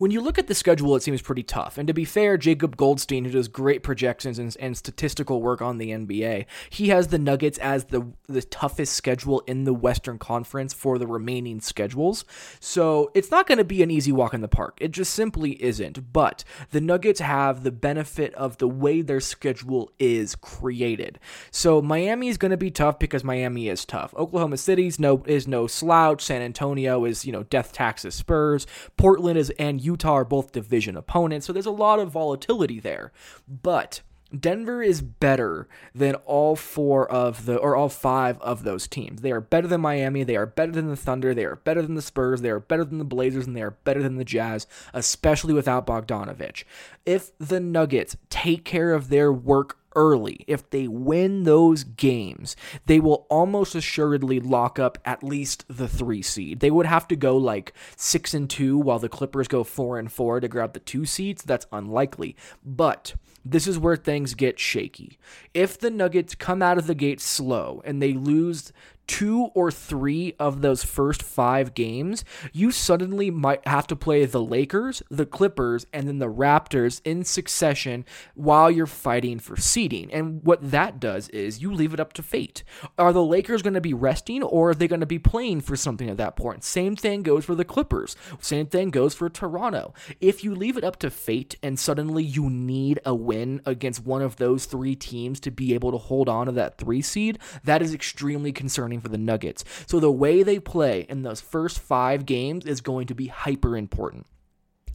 when 0.00 0.10
you 0.10 0.22
look 0.22 0.38
at 0.38 0.46
the 0.46 0.54
schedule, 0.54 0.96
it 0.96 1.02
seems 1.02 1.20
pretty 1.20 1.42
tough. 1.42 1.76
And 1.76 1.86
to 1.86 1.92
be 1.92 2.06
fair, 2.06 2.38
Jacob 2.38 2.74
Goldstein, 2.74 3.26
who 3.26 3.32
does 3.32 3.48
great 3.48 3.82
projections 3.82 4.38
and, 4.38 4.56
and, 4.58 4.74
statistical 4.74 5.42
work 5.42 5.60
on 5.60 5.76
the 5.76 5.90
NBA, 5.90 6.46
he 6.70 6.88
has 6.88 7.08
the 7.08 7.18
Nuggets 7.18 7.58
as 7.58 7.84
the 7.84 8.10
the 8.26 8.40
toughest 8.40 8.94
schedule 8.94 9.40
in 9.40 9.64
the 9.64 9.74
Western 9.74 10.18
Conference 10.18 10.72
for 10.72 10.96
the 10.96 11.06
remaining 11.06 11.60
schedules. 11.60 12.24
So 12.60 13.10
it's 13.12 13.30
not 13.30 13.46
going 13.46 13.58
to 13.58 13.64
be 13.64 13.82
an 13.82 13.90
easy 13.90 14.10
walk 14.10 14.32
in 14.32 14.40
the 14.40 14.48
park. 14.48 14.78
It 14.80 14.92
just 14.92 15.12
simply 15.12 15.62
isn't. 15.62 16.14
But 16.14 16.44
the 16.70 16.80
Nuggets 16.80 17.20
have 17.20 17.62
the 17.62 17.70
benefit 17.70 18.32
of 18.36 18.56
the 18.56 18.68
way 18.68 19.02
their 19.02 19.20
schedule 19.20 19.92
is 19.98 20.34
created. 20.34 21.18
So 21.50 21.82
Miami 21.82 22.28
is 22.28 22.38
going 22.38 22.52
to 22.52 22.56
be 22.56 22.70
tough 22.70 22.98
because 22.98 23.22
Miami 23.22 23.68
is 23.68 23.84
tough. 23.84 24.14
Oklahoma 24.14 24.56
City's 24.56 24.98
no 24.98 25.22
is 25.26 25.46
no 25.46 25.66
slouch. 25.66 26.24
San 26.24 26.40
Antonio 26.40 27.04
is 27.04 27.26
you 27.26 27.32
know 27.32 27.42
death 27.42 27.74
taxes 27.74 28.14
Spurs. 28.14 28.66
Portland 28.96 29.36
is 29.36 29.50
and 29.58 29.89
Utah 29.90 30.18
are 30.18 30.24
both 30.24 30.52
division 30.52 30.96
opponents, 30.96 31.46
so 31.46 31.52
there's 31.52 31.66
a 31.66 31.70
lot 31.70 31.98
of 31.98 32.10
volatility 32.10 32.78
there. 32.78 33.10
But 33.48 34.02
Denver 34.38 34.80
is 34.80 35.02
better 35.02 35.66
than 35.92 36.14
all 36.14 36.54
four 36.54 37.10
of 37.10 37.46
the 37.46 37.56
or 37.56 37.74
all 37.74 37.88
five 37.88 38.40
of 38.40 38.62
those 38.62 38.86
teams. 38.86 39.22
They 39.22 39.32
are 39.32 39.40
better 39.40 39.66
than 39.66 39.80
Miami, 39.80 40.22
they 40.22 40.36
are 40.36 40.46
better 40.46 40.70
than 40.70 40.88
the 40.88 40.96
Thunder, 40.96 41.34
they 41.34 41.44
are 41.44 41.56
better 41.56 41.82
than 41.82 41.96
the 41.96 42.02
Spurs, 42.02 42.40
they 42.40 42.50
are 42.50 42.60
better 42.60 42.84
than 42.84 42.98
the 42.98 43.04
Blazers 43.04 43.48
and 43.48 43.56
they 43.56 43.62
are 43.62 43.72
better 43.72 44.02
than 44.02 44.16
the 44.16 44.24
Jazz, 44.24 44.68
especially 44.94 45.52
without 45.52 45.86
Bogdanovich. 45.86 46.62
If 47.04 47.36
the 47.38 47.58
Nuggets 47.58 48.16
take 48.28 48.64
care 48.64 48.92
of 48.92 49.08
their 49.08 49.32
work 49.32 49.79
early, 49.94 50.44
if 50.46 50.68
they 50.70 50.86
win 50.88 51.44
those 51.44 51.84
games, 51.84 52.56
they 52.86 53.00
will 53.00 53.26
almost 53.30 53.74
assuredly 53.74 54.40
lock 54.40 54.78
up 54.78 54.98
at 55.04 55.22
least 55.22 55.64
the 55.68 55.88
three 55.88 56.22
seed. 56.22 56.60
They 56.60 56.70
would 56.70 56.86
have 56.86 57.08
to 57.08 57.16
go 57.16 57.36
like 57.36 57.72
six 57.96 58.34
and 58.34 58.48
two 58.48 58.78
while 58.78 58.98
the 58.98 59.08
Clippers 59.08 59.48
go 59.48 59.64
four 59.64 59.98
and 59.98 60.10
four 60.10 60.40
to 60.40 60.48
grab 60.48 60.72
the 60.72 60.80
two 60.80 61.04
seeds. 61.04 61.42
That's 61.42 61.66
unlikely. 61.72 62.36
But 62.64 63.14
this 63.44 63.66
is 63.66 63.78
where 63.78 63.96
things 63.96 64.34
get 64.34 64.58
shaky. 64.58 65.18
If 65.54 65.78
the 65.78 65.90
Nuggets 65.90 66.34
come 66.34 66.62
out 66.62 66.78
of 66.78 66.86
the 66.86 66.94
gate 66.94 67.20
slow 67.20 67.82
and 67.84 68.02
they 68.02 68.12
lose 68.12 68.72
two 69.10 69.50
or 69.54 69.72
three 69.72 70.36
of 70.38 70.62
those 70.62 70.84
first 70.84 71.20
five 71.20 71.74
games, 71.74 72.24
you 72.52 72.70
suddenly 72.70 73.28
might 73.28 73.66
have 73.66 73.84
to 73.84 73.96
play 73.96 74.24
the 74.24 74.40
Lakers, 74.40 75.02
the 75.10 75.26
Clippers, 75.26 75.84
and 75.92 76.06
then 76.06 76.20
the 76.20 76.30
Raptors 76.30 77.00
in 77.04 77.24
succession 77.24 78.04
while 78.36 78.70
you're 78.70 78.86
fighting 78.86 79.40
for 79.40 79.56
seeding. 79.56 80.12
And 80.12 80.44
what 80.44 80.70
that 80.70 81.00
does 81.00 81.28
is 81.30 81.60
you 81.60 81.74
leave 81.74 81.92
it 81.92 81.98
up 81.98 82.12
to 82.14 82.22
fate. 82.22 82.62
Are 82.96 83.12
the 83.12 83.24
Lakers 83.24 83.62
going 83.62 83.74
to 83.74 83.80
be 83.80 83.92
resting 83.92 84.44
or 84.44 84.70
are 84.70 84.74
they 84.74 84.86
going 84.86 85.00
to 85.00 85.06
be 85.06 85.18
playing 85.18 85.62
for 85.62 85.74
something 85.74 86.08
at 86.08 86.18
that 86.18 86.36
point? 86.36 86.62
Same 86.62 86.94
thing 86.94 87.24
goes 87.24 87.44
for 87.44 87.56
the 87.56 87.64
Clippers. 87.64 88.14
Same 88.38 88.66
thing 88.66 88.90
goes 88.90 89.12
for 89.12 89.28
Toronto. 89.28 89.92
If 90.20 90.44
you 90.44 90.54
leave 90.54 90.76
it 90.76 90.84
up 90.84 91.00
to 91.00 91.10
fate 91.10 91.56
and 91.64 91.80
suddenly 91.80 92.22
you 92.22 92.48
need 92.48 93.00
a 93.04 93.16
win 93.16 93.60
against 93.66 94.06
one 94.06 94.22
of 94.22 94.36
those 94.36 94.66
three 94.66 94.94
teams 94.94 95.40
to 95.40 95.50
be 95.50 95.74
able 95.74 95.90
to 95.90 95.98
hold 95.98 96.28
on 96.28 96.46
to 96.46 96.52
that 96.52 96.78
three 96.78 97.02
seed, 97.02 97.40
that 97.64 97.82
is 97.82 97.92
extremely 97.92 98.52
concerning 98.52 98.99
for 99.00 99.08
the 99.08 99.18
Nuggets. 99.18 99.64
So 99.86 100.00
the 100.00 100.10
way 100.10 100.42
they 100.42 100.58
play 100.58 101.06
in 101.08 101.22
those 101.22 101.40
first 101.40 101.78
five 101.78 102.26
games 102.26 102.66
is 102.66 102.80
going 102.80 103.06
to 103.08 103.14
be 103.14 103.26
hyper 103.26 103.76
important. 103.76 104.26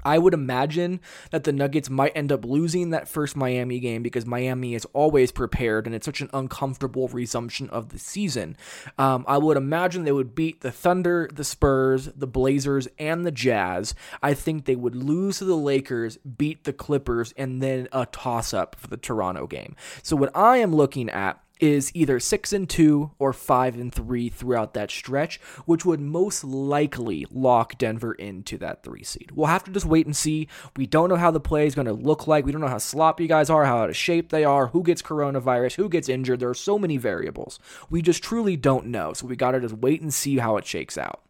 I 0.06 0.20
would 0.20 0.36
imagine 0.36 1.02
that 1.32 1.44
the 1.44 1.52
Nuggets 1.52 1.89
might 1.89 2.15
end 2.15 2.32
up 2.32 2.46
losing 2.46 2.91
that 2.91 3.08
first 3.08 3.36
Miami 3.36 3.80
game 3.80 4.04
because 4.04 4.26
Miami 4.26 4.76
is 4.76 4.86
always 4.94 5.32
prepared 5.32 5.88
and 5.88 5.96
it's 5.96 6.06
such 6.06 6.22
an 6.22 6.30
uncomfortable 6.32 7.08
resumption 7.08 7.70
of 7.72 7.89
the 7.89 7.98
season. 7.98 8.56
Um, 9.00 9.26
I 9.28 9.39
would 9.39 9.58
imagine 9.58 10.04
they 10.04 10.12
would 10.12 10.36
beat 10.36 10.62
the 10.62 10.72
Thunder, 10.72 11.28
the 11.34 11.44
Spurs, 11.44 12.06
the 12.15 12.28
Blazers, 12.28 12.88
and 13.00 13.26
the 13.26 13.32
Jazz. 13.32 13.96
I 14.22 14.36
think 14.36 14.65
they 14.65 14.76
would 14.76 14.96
lose 14.96 15.39
to 15.39 15.46
the 15.46 15.58
Lakers, 15.58 16.18
beat 16.18 16.65
the 16.65 16.74
Clippers, 16.74 17.34
and 17.36 17.62
then 17.62 17.88
a 17.91 18.06
toss 18.06 18.54
up 18.54 18.76
for 18.76 18.88
the 18.88 18.98
Toronto 18.98 19.48
game. 19.48 19.76
So, 20.04 20.15
what 20.15 20.36
I 20.36 20.58
am 20.58 20.76
looking 20.76 21.10
at 21.10 21.41
is 21.60 21.91
either 21.96 22.20
6 22.20 22.54
and 22.54 22.70
2 22.70 23.12
or 23.20 23.34
5 23.34 23.76
and 23.76 23.94
3 23.94 24.30
throughout 24.30 24.74
that 24.74 24.91
stretch, 24.91 25.39
which 25.65 25.86
would 25.86 26.00
most 26.00 26.44
likely 26.44 27.26
lock 27.32 27.78
Denver 27.78 28.13
into 28.13 28.58
that 28.58 28.84
3 28.84 29.04
seed. 29.04 29.32
We'll 29.32 29.48
have 29.48 29.63
to 29.65 29.72
just 29.72 29.86
wait 29.86 30.06
and 30.06 30.15
see. 30.15 30.48
We 30.76 30.86
don't 30.86 31.10
know 31.10 31.15
how 31.15 31.32
the 31.32 31.39
play 31.39 31.68
is 31.68 31.76
going 31.76 31.88
to 31.88 31.94
look 31.94 32.28
like. 32.28 32.46
We 32.46 32.52
don't 32.52 32.62
know 32.62 32.68
how 32.68 32.78
sloppy 32.78 33.28
guys 33.28 33.50
are, 33.50 33.65
how 33.65 33.78
out 33.78 33.89
of 33.89 33.98
shape 33.98 34.30
they 34.30 34.44
are, 34.44 34.68
who 34.68 34.84
gets 34.84 35.02
coronavirus, 35.02 35.76
who 35.76 35.89
gets 35.89 36.10
injured. 36.10 36.39
There 36.39 36.50
are 36.50 36.54
so 36.54 36.78
many 36.78 36.98
variables. 36.98 37.60
We 37.89 38.02
just 38.02 38.24
truly 38.24 38.58
don't 38.58 38.88
know. 38.88 39.13
So 39.13 39.28
we 39.28 39.36
got 39.36 39.52
to 39.52 39.60
just 39.60 39.76
wait 39.76 40.02
and 40.02 40.13
see 40.13 40.38
how 40.38 40.58
it 40.58 40.65
shakes 40.65 40.98
out. 40.98 41.22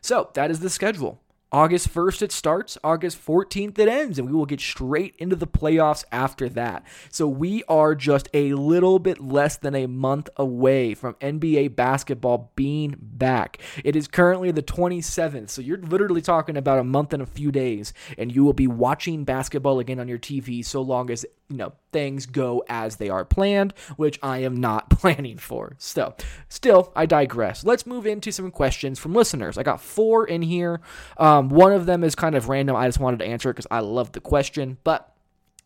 So, 0.00 0.30
that 0.34 0.52
is 0.52 0.60
the 0.60 0.70
schedule. 0.70 1.20
August 1.52 1.92
1st 1.94 2.22
it 2.22 2.32
starts, 2.32 2.76
August 2.82 3.24
14th 3.24 3.78
it 3.78 3.88
ends, 3.88 4.18
and 4.18 4.28
we 4.28 4.34
will 4.34 4.46
get 4.46 4.60
straight 4.60 5.14
into 5.18 5.36
the 5.36 5.46
playoffs 5.46 6.04
after 6.10 6.48
that. 6.48 6.84
So 7.10 7.28
we 7.28 7.62
are 7.68 7.94
just 7.94 8.28
a 8.34 8.52
little 8.54 8.98
bit 8.98 9.20
less 9.20 9.56
than 9.56 9.74
a 9.76 9.86
month 9.86 10.28
away 10.36 10.94
from 10.94 11.14
NBA 11.14 11.76
basketball 11.76 12.52
being 12.56 12.96
back. 13.00 13.58
It 13.84 13.94
is 13.94 14.08
currently 14.08 14.50
the 14.50 14.62
27th, 14.62 15.50
so 15.50 15.62
you're 15.62 15.78
literally 15.78 16.20
talking 16.20 16.56
about 16.56 16.80
a 16.80 16.84
month 16.84 17.12
and 17.12 17.22
a 17.22 17.26
few 17.26 17.52
days, 17.52 17.92
and 18.18 18.34
you 18.34 18.44
will 18.44 18.52
be 18.52 18.66
watching 18.66 19.24
basketball 19.24 19.78
again 19.78 20.00
on 20.00 20.08
your 20.08 20.18
TV 20.18 20.64
so 20.64 20.82
long 20.82 21.10
as 21.10 21.24
you 21.48 21.56
know 21.56 21.72
things 21.92 22.26
go 22.26 22.64
as 22.68 22.96
they 22.96 23.08
are 23.08 23.24
planned, 23.24 23.72
which 23.96 24.18
I 24.22 24.38
am 24.38 24.56
not 24.56 24.90
planning 24.98 25.38
for. 25.38 25.76
So, 25.78 26.14
still, 26.48 26.92
I 26.96 27.06
digress. 27.06 27.64
Let's 27.64 27.86
move 27.86 28.06
into 28.06 28.32
some 28.32 28.50
questions 28.50 28.98
from 28.98 29.14
listeners. 29.14 29.58
I 29.58 29.62
got 29.62 29.80
four 29.80 30.26
in 30.26 30.42
here. 30.42 30.80
Um, 31.18 31.48
one 31.48 31.72
of 31.72 31.86
them 31.86 32.04
is 32.04 32.14
kind 32.14 32.34
of 32.34 32.48
random. 32.48 32.76
I 32.76 32.86
just 32.86 33.00
wanted 33.00 33.20
to 33.20 33.26
answer 33.26 33.50
it 33.50 33.54
because 33.54 33.68
I 33.70 33.80
love 33.80 34.12
the 34.12 34.20
question, 34.20 34.78
but. 34.84 35.12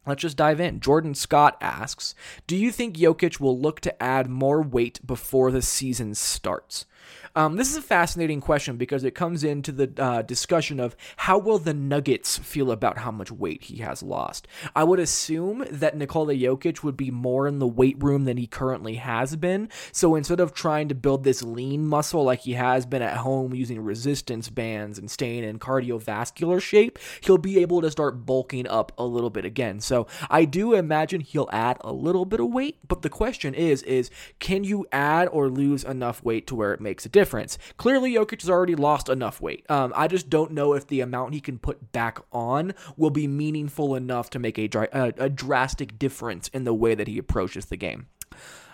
Let's 0.07 0.23
just 0.23 0.39
dive 0.39 0.61
in. 0.61 0.81
Jordan 0.81 1.15
Scott 1.15 1.59
asks 1.61 2.15
Do 2.47 2.57
you 2.57 2.73
think 2.73 2.97
Jokic 2.97 3.39
will 3.39 3.61
look 3.61 3.81
to 3.81 4.03
add 4.03 4.31
more 4.31 4.63
weight 4.63 4.99
before 5.07 5.51
the 5.53 5.61
season 5.61 6.15
starts? 6.15 6.87
Um, 7.37 7.57
this 7.57 7.71
is 7.71 7.77
a 7.77 7.83
fascinating 7.83 8.41
question 8.41 8.77
because 8.77 9.05
it 9.05 9.15
comes 9.15 9.45
into 9.45 9.71
the 9.71 9.93
uh, 10.03 10.23
discussion 10.23 10.81
of 10.81 10.97
how 11.17 11.39
will 11.39 11.59
the 11.59 11.73
Nuggets 11.73 12.39
feel 12.39 12.73
about 12.73 12.99
how 12.99 13.13
much 13.13 13.31
weight 13.31 13.65
he 13.65 13.77
has 13.79 14.03
lost. 14.03 14.49
I 14.75 14.83
would 14.83 14.99
assume 14.99 15.65
that 15.71 15.97
Nikola 15.97 16.35
Jokic 16.35 16.83
would 16.83 16.97
be 16.97 17.13
more 17.13 17.47
in 17.47 17.61
the 17.61 17.69
weight 17.69 18.03
room 18.03 18.25
than 18.25 18.37
he 18.37 18.49
currently 18.49 18.97
has 18.97 19.37
been. 19.37 19.69
So 19.93 20.17
instead 20.17 20.41
of 20.41 20.55
trying 20.55 20.89
to 20.89 20.95
build 20.97 21.23
this 21.23 21.41
lean 21.43 21.87
muscle 21.87 22.25
like 22.25 22.41
he 22.41 22.55
has 22.55 22.85
been 22.85 23.03
at 23.03 23.19
home 23.19 23.55
using 23.55 23.81
resistance 23.81 24.49
bands 24.49 24.99
and 24.99 25.09
staying 25.09 25.45
in 25.45 25.61
cardiovascular 25.61 26.61
shape, 26.61 26.99
he'll 27.21 27.39
be 27.39 27.61
able 27.61 27.81
to 27.83 27.93
start 27.93 28.27
bulking 28.27 28.67
up 28.67 28.91
a 28.99 29.05
little 29.05 29.31
bit 29.31 29.45
again. 29.45 29.81
So 29.81 30.09
I 30.29 30.45
do 30.47 30.75
imagine 30.75 31.21
he'll 31.21 31.49
add 31.53 31.77
a 31.83 31.93
little 31.93 32.25
bit 32.25 32.41
of 32.41 32.49
weight, 32.49 32.79
but 32.89 33.03
the 33.03 33.09
question 33.09 33.55
is, 33.55 33.85
is 33.85 34.11
can 34.41 34.65
you 34.65 34.87
add 34.91 35.29
or 35.31 35.49
lose 35.49 35.85
enough 35.85 36.25
weight 36.25 36.49
to 36.49 36.57
where 36.57 36.75
it 36.75 36.81
makes 36.81 37.07
a 37.07 37.09
difference? 37.09 37.20
Difference. 37.21 37.59
Clearly, 37.77 38.15
Jokic 38.15 38.41
has 38.41 38.49
already 38.49 38.75
lost 38.75 39.11
enough 39.11 39.43
weight. 39.43 39.71
Um, 39.71 39.93
I 39.95 40.09
just 40.09 40.31
don't 40.31 40.53
know 40.53 40.73
if 40.73 40.87
the 40.87 41.03
amount 41.03 41.35
he 41.35 41.41
can 41.41 41.59
put 41.59 41.93
back 41.93 42.19
on 42.33 42.73
will 42.97 43.11
be 43.11 43.27
meaningful 43.27 43.95
enough 43.95 44.31
to 44.31 44.39
make 44.39 44.59
a, 44.59 44.69
a, 44.93 45.13
a 45.19 45.29
drastic 45.29 45.99
difference 45.99 46.49
in 46.49 46.65
the 46.65 46.73
way 46.73 46.95
that 46.95 47.09
he 47.09 47.19
approaches 47.19 47.67
the 47.67 47.77
game. 47.77 48.07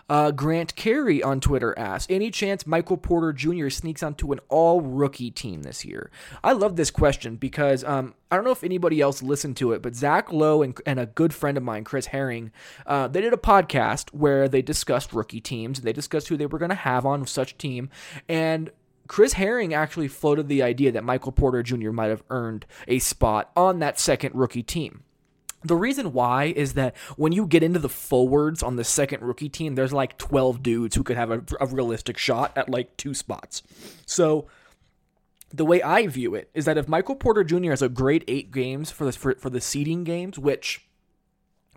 Uh, 0.08 0.30
Grant 0.30 0.76
Carey 0.76 1.22
on 1.22 1.40
Twitter 1.40 1.76
asks, 1.78 2.06
any 2.10 2.30
chance 2.30 2.66
Michael 2.66 2.96
Porter 2.96 3.32
Jr. 3.32 3.68
sneaks 3.68 4.02
onto 4.02 4.32
an 4.32 4.40
all 4.48 4.80
rookie 4.80 5.30
team 5.30 5.62
this 5.62 5.84
year? 5.84 6.10
I 6.44 6.52
love 6.52 6.76
this 6.76 6.90
question 6.90 7.36
because 7.36 7.82
um, 7.82 8.14
I 8.30 8.36
don't 8.36 8.44
know 8.44 8.52
if 8.52 8.62
anybody 8.62 9.00
else 9.00 9.22
listened 9.22 9.56
to 9.58 9.72
it, 9.72 9.82
but 9.82 9.96
Zach 9.96 10.32
Lowe 10.32 10.62
and, 10.62 10.78
and 10.86 11.00
a 11.00 11.06
good 11.06 11.34
friend 11.34 11.56
of 11.56 11.64
mine, 11.64 11.84
Chris 11.84 12.06
Herring, 12.06 12.52
uh, 12.86 13.08
they 13.08 13.20
did 13.20 13.32
a 13.32 13.38
podcast 13.38 14.10
where 14.10 14.48
they 14.48 14.62
discussed 14.62 15.12
rookie 15.12 15.40
teams. 15.40 15.78
and 15.78 15.86
They 15.86 15.92
discussed 15.92 16.28
who 16.28 16.36
they 16.36 16.46
were 16.46 16.58
going 16.58 16.70
to 16.70 16.76
have 16.76 17.04
on 17.04 17.26
such 17.26 17.58
team. 17.58 17.90
And 18.28 18.70
Chris 19.08 19.34
Herring 19.34 19.74
actually 19.74 20.08
floated 20.08 20.48
the 20.48 20.62
idea 20.62 20.92
that 20.92 21.04
Michael 21.04 21.32
Porter 21.32 21.62
Jr. 21.62 21.90
might 21.90 22.08
have 22.08 22.24
earned 22.30 22.66
a 22.88 22.98
spot 22.98 23.50
on 23.56 23.78
that 23.80 23.98
second 23.98 24.34
rookie 24.34 24.62
team. 24.62 25.02
The 25.66 25.76
reason 25.76 26.12
why 26.12 26.44
is 26.44 26.74
that 26.74 26.96
when 27.16 27.32
you 27.32 27.46
get 27.46 27.62
into 27.62 27.78
the 27.78 27.88
forwards 27.88 28.62
on 28.62 28.76
the 28.76 28.84
second 28.84 29.22
rookie 29.22 29.48
team, 29.48 29.74
there's 29.74 29.92
like 29.92 30.18
12 30.18 30.62
dudes 30.62 30.94
who 30.94 31.02
could 31.02 31.16
have 31.16 31.30
a, 31.30 31.42
a, 31.60 31.66
realistic 31.66 32.18
shot 32.18 32.52
at 32.56 32.68
like 32.68 32.96
two 32.96 33.14
spots. 33.14 33.62
So 34.06 34.46
the 35.52 35.64
way 35.64 35.82
I 35.82 36.06
view 36.06 36.34
it 36.34 36.50
is 36.54 36.64
that 36.64 36.78
if 36.78 36.88
Michael 36.88 37.16
Porter 37.16 37.44
Jr. 37.44 37.70
has 37.70 37.82
a 37.82 37.88
great 37.88 38.24
eight 38.28 38.50
games 38.50 38.90
for 38.90 39.04
the 39.04 39.12
for, 39.12 39.34
for 39.34 39.50
the 39.50 39.60
seeding 39.60 40.04
games, 40.04 40.38
which 40.38 40.85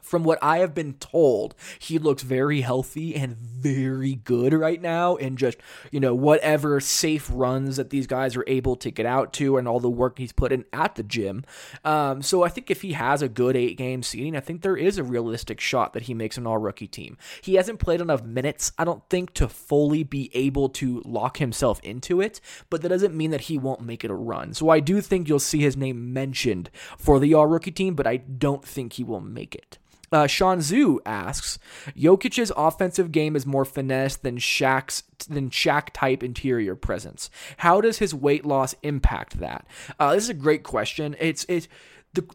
from 0.02 0.24
what 0.24 0.40
I 0.42 0.60
have 0.60 0.74
been 0.74 0.94
told, 0.94 1.56
he 1.80 1.98
looks 2.00 2.24
very 2.24 2.62
healthy 2.62 3.16
and 3.16 3.38
very 3.38 4.16
good 4.16 4.54
right 4.54 4.82
now. 4.82 5.16
And 5.18 5.38
just, 5.38 5.58
you 5.92 6.00
know, 6.00 6.16
whatever 6.16 6.80
safe 6.80 7.30
runs 7.34 7.78
that 7.78 7.90
these 7.90 8.08
guys 8.08 8.36
are 8.36 8.44
able 8.48 8.76
to 8.78 8.92
get 8.92 9.06
out 9.06 9.34
to 9.34 9.58
and 9.58 9.68
all 9.68 9.80
the 9.80 9.90
work 9.90 10.18
he's 10.18 10.32
put 10.32 10.52
in 10.52 10.66
at 10.74 10.96
the 10.96 11.04
gym. 11.04 11.44
Um, 11.84 12.22
so 12.22 12.44
I 12.44 12.50
think 12.50 12.72
if 12.72 12.82
he 12.82 12.94
has 12.94 13.22
a 13.22 13.30
good 13.30 13.56
eight 13.56 13.78
game 13.78 14.04
seeding, 14.04 14.36
I 14.36 14.40
think 14.40 14.62
there 14.62 14.78
is 14.78 14.98
a 14.98 15.04
realistic 15.04 15.60
shot 15.60 15.94
that 15.94 16.04
he 16.04 16.14
makes 16.14 16.38
an 16.38 16.48
all 16.48 16.58
rookie 16.58 16.88
team. 16.88 17.18
He 17.42 17.56
hasn't 17.56 17.80
played 17.80 18.02
enough 18.02 18.24
minutes, 18.24 18.72
I 18.78 18.84
don't 18.84 19.08
think, 19.10 19.34
to 19.36 19.48
fully 19.48 20.04
be 20.04 20.30
able 20.34 20.70
to 20.70 21.02
lock 21.06 21.38
himself 21.38 21.80
into 21.82 22.22
it, 22.22 22.40
but 22.70 22.82
that 22.82 22.90
doesn't 22.90 23.16
mean 23.16 23.32
that 23.32 23.42
he 23.42 23.58
won't 23.58 23.82
make 23.82 24.04
it 24.04 24.12
a 24.12 24.16
run. 24.16 24.54
So 24.54 24.70
I 24.70 24.80
do 24.80 25.02
think 25.02 25.28
you'll 25.28 25.40
see 25.40 25.60
his 25.60 25.78
name 25.78 26.14
mentioned 26.14 26.70
for 26.98 27.20
the 27.20 27.34
all 27.34 27.48
rookie 27.48 27.72
team, 27.72 27.96
but 27.96 28.08
I 28.08 28.18
don't 28.18 28.66
think 28.66 28.94
he 28.94 29.04
will 29.04 29.22
make 29.22 29.56
it. 29.56 29.78
Uh, 30.12 30.28
Sean 30.28 30.60
Zhu 30.60 31.00
asks, 31.06 31.60
Jokic's 31.96 32.52
offensive 32.56 33.12
game 33.12 33.36
is 33.36 33.46
more 33.46 33.66
finesse 33.66 34.16
than 34.18 34.38
Shaq's 34.38 35.04
than 35.28 35.50
Shaq 35.50 35.90
type 35.94 36.24
interior 36.24 36.76
presence. 36.76 37.30
How 37.58 37.82
does 37.82 38.00
his 38.00 38.16
weight 38.16 38.46
loss 38.46 38.76
impact 38.84 39.40
that? 39.40 39.68
Uh, 40.00 40.14
this 40.14 40.24
is 40.24 40.30
a 40.30 40.34
great 40.34 40.64
question. 40.64 41.16
It's 41.20 41.46
it's 41.50 41.68
the 42.14 42.28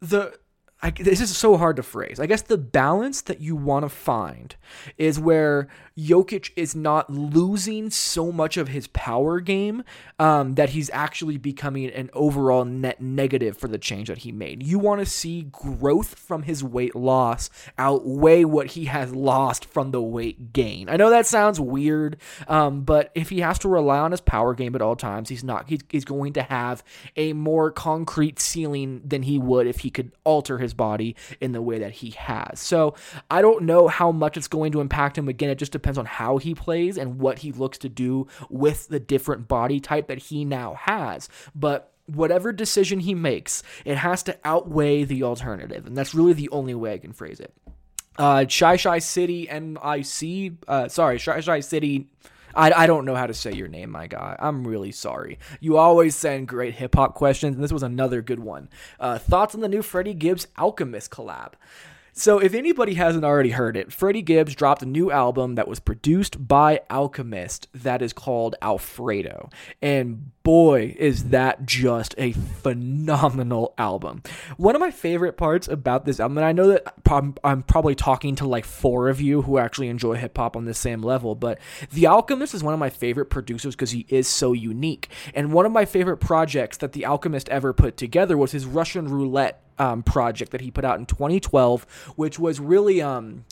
the 0.00 0.38
I, 0.84 0.90
this 0.90 1.22
is 1.22 1.34
so 1.34 1.56
hard 1.56 1.76
to 1.76 1.82
phrase. 1.82 2.20
I 2.20 2.26
guess 2.26 2.42
the 2.42 2.58
balance 2.58 3.22
that 3.22 3.40
you 3.40 3.56
want 3.56 3.86
to 3.86 3.88
find 3.88 4.54
is 4.98 5.18
where 5.18 5.68
Jokic 5.96 6.50
is 6.56 6.74
not 6.74 7.08
losing 7.08 7.88
so 7.88 8.30
much 8.30 8.58
of 8.58 8.68
his 8.68 8.88
power 8.88 9.40
game 9.40 9.82
um, 10.18 10.56
that 10.56 10.70
he's 10.70 10.90
actually 10.90 11.38
becoming 11.38 11.88
an 11.88 12.10
overall 12.12 12.66
net 12.66 13.00
negative 13.00 13.56
for 13.56 13.66
the 13.66 13.78
change 13.78 14.08
that 14.08 14.18
he 14.18 14.30
made. 14.30 14.62
You 14.62 14.78
want 14.78 15.00
to 15.00 15.06
see 15.06 15.48
growth 15.50 16.18
from 16.18 16.42
his 16.42 16.62
weight 16.62 16.94
loss 16.94 17.48
outweigh 17.78 18.44
what 18.44 18.72
he 18.72 18.84
has 18.84 19.14
lost 19.14 19.64
from 19.64 19.90
the 19.90 20.02
weight 20.02 20.52
gain. 20.52 20.90
I 20.90 20.96
know 20.96 21.08
that 21.08 21.24
sounds 21.24 21.58
weird, 21.58 22.18
um, 22.46 22.82
but 22.82 23.10
if 23.14 23.30
he 23.30 23.40
has 23.40 23.58
to 23.60 23.68
rely 23.70 24.00
on 24.00 24.10
his 24.10 24.20
power 24.20 24.52
game 24.52 24.74
at 24.74 24.82
all 24.82 24.96
times, 24.96 25.30
he's 25.30 25.42
not. 25.44 25.66
He's, 25.70 25.80
he's 25.88 26.04
going 26.04 26.34
to 26.34 26.42
have 26.42 26.84
a 27.16 27.32
more 27.32 27.70
concrete 27.70 28.38
ceiling 28.38 29.00
than 29.02 29.22
he 29.22 29.38
would 29.38 29.66
if 29.66 29.80
he 29.80 29.88
could 29.88 30.12
alter 30.24 30.58
his 30.58 30.73
body 30.76 31.16
in 31.40 31.52
the 31.52 31.62
way 31.62 31.78
that 31.78 31.92
he 31.92 32.10
has. 32.10 32.60
So 32.60 32.94
I 33.30 33.42
don't 33.42 33.64
know 33.64 33.88
how 33.88 34.12
much 34.12 34.36
it's 34.36 34.48
going 34.48 34.72
to 34.72 34.80
impact 34.80 35.18
him. 35.18 35.28
Again, 35.28 35.50
it 35.50 35.58
just 35.58 35.72
depends 35.72 35.98
on 35.98 36.06
how 36.06 36.38
he 36.38 36.54
plays 36.54 36.98
and 36.98 37.18
what 37.18 37.38
he 37.40 37.52
looks 37.52 37.78
to 37.78 37.88
do 37.88 38.26
with 38.48 38.88
the 38.88 39.00
different 39.00 39.48
body 39.48 39.80
type 39.80 40.08
that 40.08 40.18
he 40.18 40.44
now 40.44 40.74
has. 40.74 41.28
But 41.54 41.92
whatever 42.06 42.52
decision 42.52 43.00
he 43.00 43.14
makes, 43.14 43.62
it 43.84 43.96
has 43.96 44.22
to 44.24 44.38
outweigh 44.44 45.04
the 45.04 45.22
alternative. 45.22 45.86
And 45.86 45.96
that's 45.96 46.14
really 46.14 46.32
the 46.32 46.50
only 46.50 46.74
way 46.74 46.94
I 46.94 46.98
can 46.98 47.12
phrase 47.12 47.40
it. 47.40 47.54
Uh, 48.16 48.46
Shy 48.46 48.76
Shy 48.76 48.98
City 49.00 49.48
NIC, 49.50 50.52
uh, 50.68 50.88
sorry, 50.88 51.18
Shy 51.18 51.40
Shy 51.40 51.60
City. 51.60 52.08
I, 52.56 52.72
I 52.72 52.86
don't 52.86 53.04
know 53.04 53.14
how 53.14 53.26
to 53.26 53.34
say 53.34 53.52
your 53.52 53.68
name, 53.68 53.90
my 53.90 54.06
guy. 54.06 54.36
I'm 54.38 54.66
really 54.66 54.92
sorry. 54.92 55.38
You 55.60 55.76
always 55.76 56.14
send 56.14 56.48
great 56.48 56.74
hip 56.74 56.94
hop 56.94 57.14
questions, 57.14 57.54
and 57.56 57.64
this 57.64 57.72
was 57.72 57.82
another 57.82 58.22
good 58.22 58.40
one. 58.40 58.68
Uh, 58.98 59.18
thoughts 59.18 59.54
on 59.54 59.60
the 59.60 59.68
new 59.68 59.82
Freddie 59.82 60.14
Gibbs 60.14 60.46
Alchemist 60.58 61.10
collab? 61.10 61.52
So, 62.16 62.38
if 62.38 62.54
anybody 62.54 62.94
hasn't 62.94 63.24
already 63.24 63.50
heard 63.50 63.76
it, 63.76 63.92
Freddie 63.92 64.22
Gibbs 64.22 64.54
dropped 64.54 64.82
a 64.82 64.86
new 64.86 65.10
album 65.10 65.56
that 65.56 65.66
was 65.66 65.80
produced 65.80 66.46
by 66.46 66.80
Alchemist 66.88 67.66
that 67.74 68.02
is 68.02 68.12
called 68.12 68.54
Alfredo. 68.62 69.50
And 69.82 70.30
boy, 70.44 70.94
is 70.96 71.30
that 71.30 71.66
just 71.66 72.14
a 72.16 72.30
phenomenal 72.30 73.74
album. 73.78 74.22
One 74.58 74.76
of 74.76 74.80
my 74.80 74.92
favorite 74.92 75.36
parts 75.36 75.66
about 75.66 76.04
this 76.04 76.20
album, 76.20 76.38
and 76.38 76.46
I 76.46 76.52
know 76.52 76.68
that 76.68 76.94
I'm 77.42 77.62
probably 77.64 77.96
talking 77.96 78.36
to 78.36 78.46
like 78.46 78.64
four 78.64 79.08
of 79.08 79.20
you 79.20 79.42
who 79.42 79.58
actually 79.58 79.88
enjoy 79.88 80.14
hip 80.14 80.36
hop 80.36 80.56
on 80.56 80.66
the 80.66 80.74
same 80.74 81.02
level, 81.02 81.34
but 81.34 81.58
The 81.90 82.06
Alchemist 82.06 82.54
is 82.54 82.62
one 82.62 82.74
of 82.74 82.80
my 82.80 82.90
favorite 82.90 83.26
producers 83.26 83.74
because 83.74 83.90
he 83.90 84.06
is 84.08 84.28
so 84.28 84.52
unique. 84.52 85.08
And 85.34 85.52
one 85.52 85.66
of 85.66 85.72
my 85.72 85.84
favorite 85.84 86.18
projects 86.18 86.76
that 86.76 86.92
The 86.92 87.06
Alchemist 87.06 87.48
ever 87.48 87.72
put 87.72 87.96
together 87.96 88.36
was 88.36 88.52
his 88.52 88.66
Russian 88.66 89.08
Roulette 89.08 89.62
um, 89.78 90.02
project 90.02 90.52
that 90.52 90.60
he 90.60 90.70
put 90.70 90.84
out 90.84 90.98
in 90.98 91.06
2012, 91.06 92.12
which 92.16 92.38
was 92.38 92.60
really 92.60 93.00
um, 93.02 93.44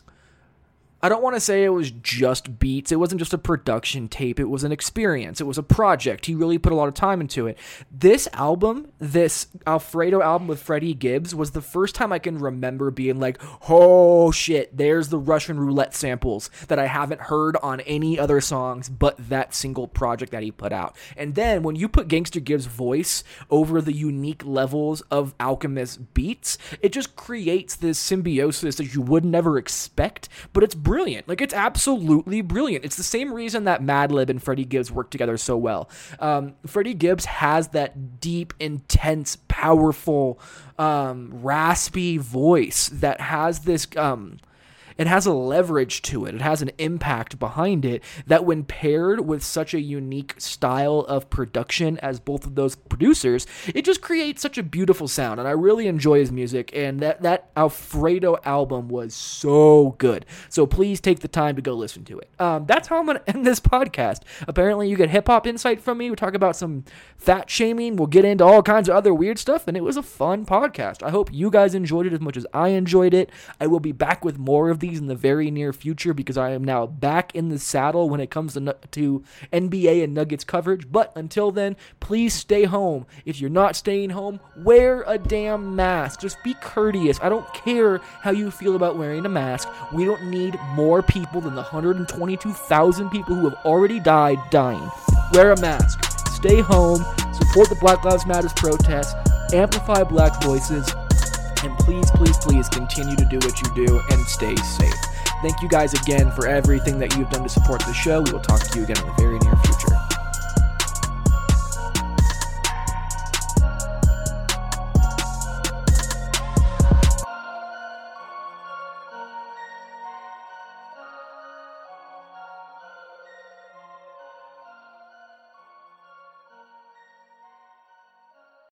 I 1.02 1.08
don't 1.08 1.22
want 1.22 1.34
to 1.34 1.40
say 1.40 1.64
it 1.64 1.70
was 1.70 1.90
just 1.90 2.58
beats. 2.58 2.92
It 2.92 2.98
wasn't 3.00 3.18
just 3.18 3.34
a 3.34 3.38
production 3.38 4.08
tape. 4.08 4.38
It 4.38 4.48
was 4.48 4.62
an 4.62 4.70
experience. 4.70 5.40
It 5.40 5.46
was 5.46 5.58
a 5.58 5.62
project. 5.62 6.26
He 6.26 6.34
really 6.34 6.58
put 6.58 6.72
a 6.72 6.76
lot 6.76 6.86
of 6.88 6.94
time 6.94 7.20
into 7.20 7.46
it. 7.48 7.58
This 7.90 8.28
album, 8.32 8.92
this 8.98 9.48
Alfredo 9.66 10.22
album 10.22 10.46
with 10.46 10.62
Freddie 10.62 10.94
Gibbs, 10.94 11.34
was 11.34 11.52
the 11.52 11.60
first 11.60 11.94
time 11.94 12.12
I 12.12 12.20
can 12.20 12.38
remember 12.38 12.90
being 12.90 13.18
like, 13.18 13.42
oh 13.68 14.30
shit, 14.30 14.76
there's 14.76 15.08
the 15.08 15.18
Russian 15.18 15.58
roulette 15.58 15.94
samples 15.94 16.50
that 16.68 16.78
I 16.78 16.86
haven't 16.86 17.22
heard 17.22 17.56
on 17.62 17.80
any 17.80 18.18
other 18.18 18.40
songs 18.40 18.88
but 18.88 19.16
that 19.28 19.54
single 19.54 19.88
project 19.88 20.30
that 20.30 20.44
he 20.44 20.52
put 20.52 20.72
out. 20.72 20.94
And 21.16 21.34
then 21.34 21.64
when 21.64 21.74
you 21.74 21.88
put 21.88 22.06
Gangsta 22.06 22.42
Gibbs' 22.42 22.66
voice 22.66 23.24
over 23.50 23.80
the 23.80 23.92
unique 23.92 24.44
levels 24.44 25.00
of 25.10 25.34
Alchemist 25.40 26.14
beats, 26.14 26.58
it 26.80 26.92
just 26.92 27.16
creates 27.16 27.74
this 27.74 27.98
symbiosis 27.98 28.76
that 28.76 28.94
you 28.94 29.00
would 29.00 29.24
never 29.24 29.58
expect, 29.58 30.28
but 30.52 30.62
it's. 30.62 30.76
Like 31.26 31.40
it's 31.40 31.54
absolutely 31.54 32.42
brilliant. 32.42 32.84
It's 32.84 32.96
the 32.96 33.02
same 33.02 33.32
reason 33.32 33.64
that 33.64 33.82
Madlib 33.82 34.28
and 34.28 34.42
Freddie 34.42 34.64
Gibbs 34.64 34.92
work 34.92 35.10
together 35.10 35.36
so 35.36 35.56
well. 35.56 35.88
Um, 36.20 36.54
Freddie 36.66 36.94
Gibbs 36.94 37.24
has 37.24 37.68
that 37.68 38.20
deep, 38.20 38.54
intense, 38.60 39.36
powerful, 39.48 40.38
um, 40.78 41.30
raspy 41.32 42.18
voice 42.18 42.88
that 42.88 43.20
has 43.20 43.60
this. 43.60 43.86
Um, 43.96 44.38
it 45.02 45.06
has 45.08 45.26
a 45.26 45.32
leverage 45.32 46.00
to 46.02 46.24
it. 46.24 46.34
It 46.34 46.40
has 46.40 46.62
an 46.62 46.70
impact 46.78 47.38
behind 47.38 47.84
it 47.84 48.02
that, 48.26 48.44
when 48.44 48.64
paired 48.64 49.26
with 49.26 49.42
such 49.42 49.74
a 49.74 49.80
unique 49.80 50.34
style 50.38 51.00
of 51.00 51.28
production 51.28 51.98
as 51.98 52.20
both 52.20 52.46
of 52.46 52.54
those 52.54 52.76
producers, 52.76 53.46
it 53.74 53.84
just 53.84 54.00
creates 54.00 54.40
such 54.40 54.56
a 54.58 54.62
beautiful 54.62 55.08
sound. 55.08 55.40
And 55.40 55.48
I 55.48 55.52
really 55.52 55.86
enjoy 55.86 56.20
his 56.20 56.32
music. 56.32 56.70
And 56.74 57.00
that, 57.00 57.22
that 57.22 57.50
Alfredo 57.56 58.38
album 58.44 58.88
was 58.88 59.14
so 59.14 59.96
good. 59.98 60.24
So 60.48 60.66
please 60.66 61.00
take 61.00 61.20
the 61.20 61.28
time 61.28 61.56
to 61.56 61.62
go 61.62 61.74
listen 61.74 62.04
to 62.04 62.18
it. 62.18 62.30
Um, 62.38 62.66
that's 62.66 62.88
how 62.88 62.98
I'm 62.98 63.06
going 63.06 63.18
to 63.18 63.30
end 63.30 63.44
this 63.44 63.60
podcast. 63.60 64.20
Apparently, 64.46 64.88
you 64.88 64.96
get 64.96 65.10
hip 65.10 65.26
hop 65.26 65.46
insight 65.46 65.80
from 65.80 65.98
me. 65.98 66.10
We 66.10 66.16
talk 66.16 66.34
about 66.34 66.56
some 66.56 66.84
fat 67.16 67.50
shaming. 67.50 67.96
We'll 67.96 68.06
get 68.06 68.24
into 68.24 68.44
all 68.44 68.62
kinds 68.62 68.88
of 68.88 68.94
other 68.94 69.12
weird 69.12 69.38
stuff. 69.38 69.66
And 69.66 69.76
it 69.76 69.82
was 69.82 69.96
a 69.96 70.02
fun 70.02 70.46
podcast. 70.46 71.02
I 71.02 71.10
hope 71.10 71.32
you 71.32 71.50
guys 71.50 71.74
enjoyed 71.74 72.06
it 72.06 72.12
as 72.12 72.20
much 72.20 72.36
as 72.36 72.46
I 72.52 72.68
enjoyed 72.68 73.14
it. 73.14 73.30
I 73.60 73.66
will 73.66 73.80
be 73.80 73.92
back 73.92 74.24
with 74.24 74.38
more 74.38 74.70
of 74.70 74.80
these 74.80 74.91
in 74.98 75.06
the 75.06 75.14
very 75.14 75.50
near 75.50 75.72
future 75.72 76.14
because 76.14 76.36
I 76.36 76.50
am 76.50 76.64
now 76.64 76.86
back 76.86 77.34
in 77.34 77.48
the 77.48 77.58
saddle 77.58 78.08
when 78.08 78.20
it 78.20 78.30
comes 78.30 78.54
to, 78.54 78.76
to 78.90 79.24
NBA 79.52 80.04
and 80.04 80.14
Nuggets 80.14 80.44
coverage. 80.44 80.90
But 80.90 81.12
until 81.16 81.50
then, 81.50 81.76
please 82.00 82.34
stay 82.34 82.64
home. 82.64 83.06
If 83.24 83.40
you're 83.40 83.50
not 83.50 83.76
staying 83.76 84.10
home, 84.10 84.40
wear 84.56 85.04
a 85.06 85.18
damn 85.18 85.76
mask. 85.76 86.20
Just 86.20 86.42
be 86.42 86.54
courteous. 86.54 87.18
I 87.22 87.28
don't 87.28 87.52
care 87.54 87.98
how 87.98 88.30
you 88.30 88.50
feel 88.50 88.76
about 88.76 88.96
wearing 88.96 89.26
a 89.26 89.28
mask. 89.28 89.68
We 89.92 90.04
don't 90.04 90.30
need 90.30 90.58
more 90.74 91.02
people 91.02 91.40
than 91.40 91.54
the 91.54 91.62
122,000 91.62 93.10
people 93.10 93.34
who 93.34 93.48
have 93.48 93.58
already 93.64 94.00
died 94.00 94.38
dying. 94.50 94.90
Wear 95.32 95.52
a 95.52 95.60
mask. 95.60 96.04
Stay 96.30 96.60
home. 96.60 97.04
Support 97.32 97.68
the 97.68 97.78
Black 97.80 98.04
Lives 98.04 98.26
Matters 98.26 98.52
protests. 98.54 99.14
Amplify 99.52 100.04
black 100.04 100.42
voices 100.42 100.92
and 101.62 101.76
please, 101.78 102.10
please, 102.12 102.36
please 102.38 102.68
continue 102.68 103.16
to 103.16 103.24
do 103.24 103.38
what 103.38 103.60
you 103.60 103.86
do 103.86 104.00
and 104.10 104.26
stay 104.26 104.54
safe. 104.56 104.94
Thank 105.42 105.60
you 105.62 105.68
guys 105.68 105.92
again 105.94 106.30
for 106.32 106.46
everything 106.46 106.98
that 106.98 107.16
you've 107.16 107.30
done 107.30 107.42
to 107.42 107.48
support 107.48 107.80
the 107.84 107.92
show. 107.92 108.22
We 108.22 108.32
will 108.32 108.40
talk 108.40 108.60
to 108.60 108.78
you 108.78 108.84
again 108.84 108.98
in 108.98 109.06
the 109.06 109.14
very 109.14 109.38
near 109.38 109.56
future. 109.56 110.01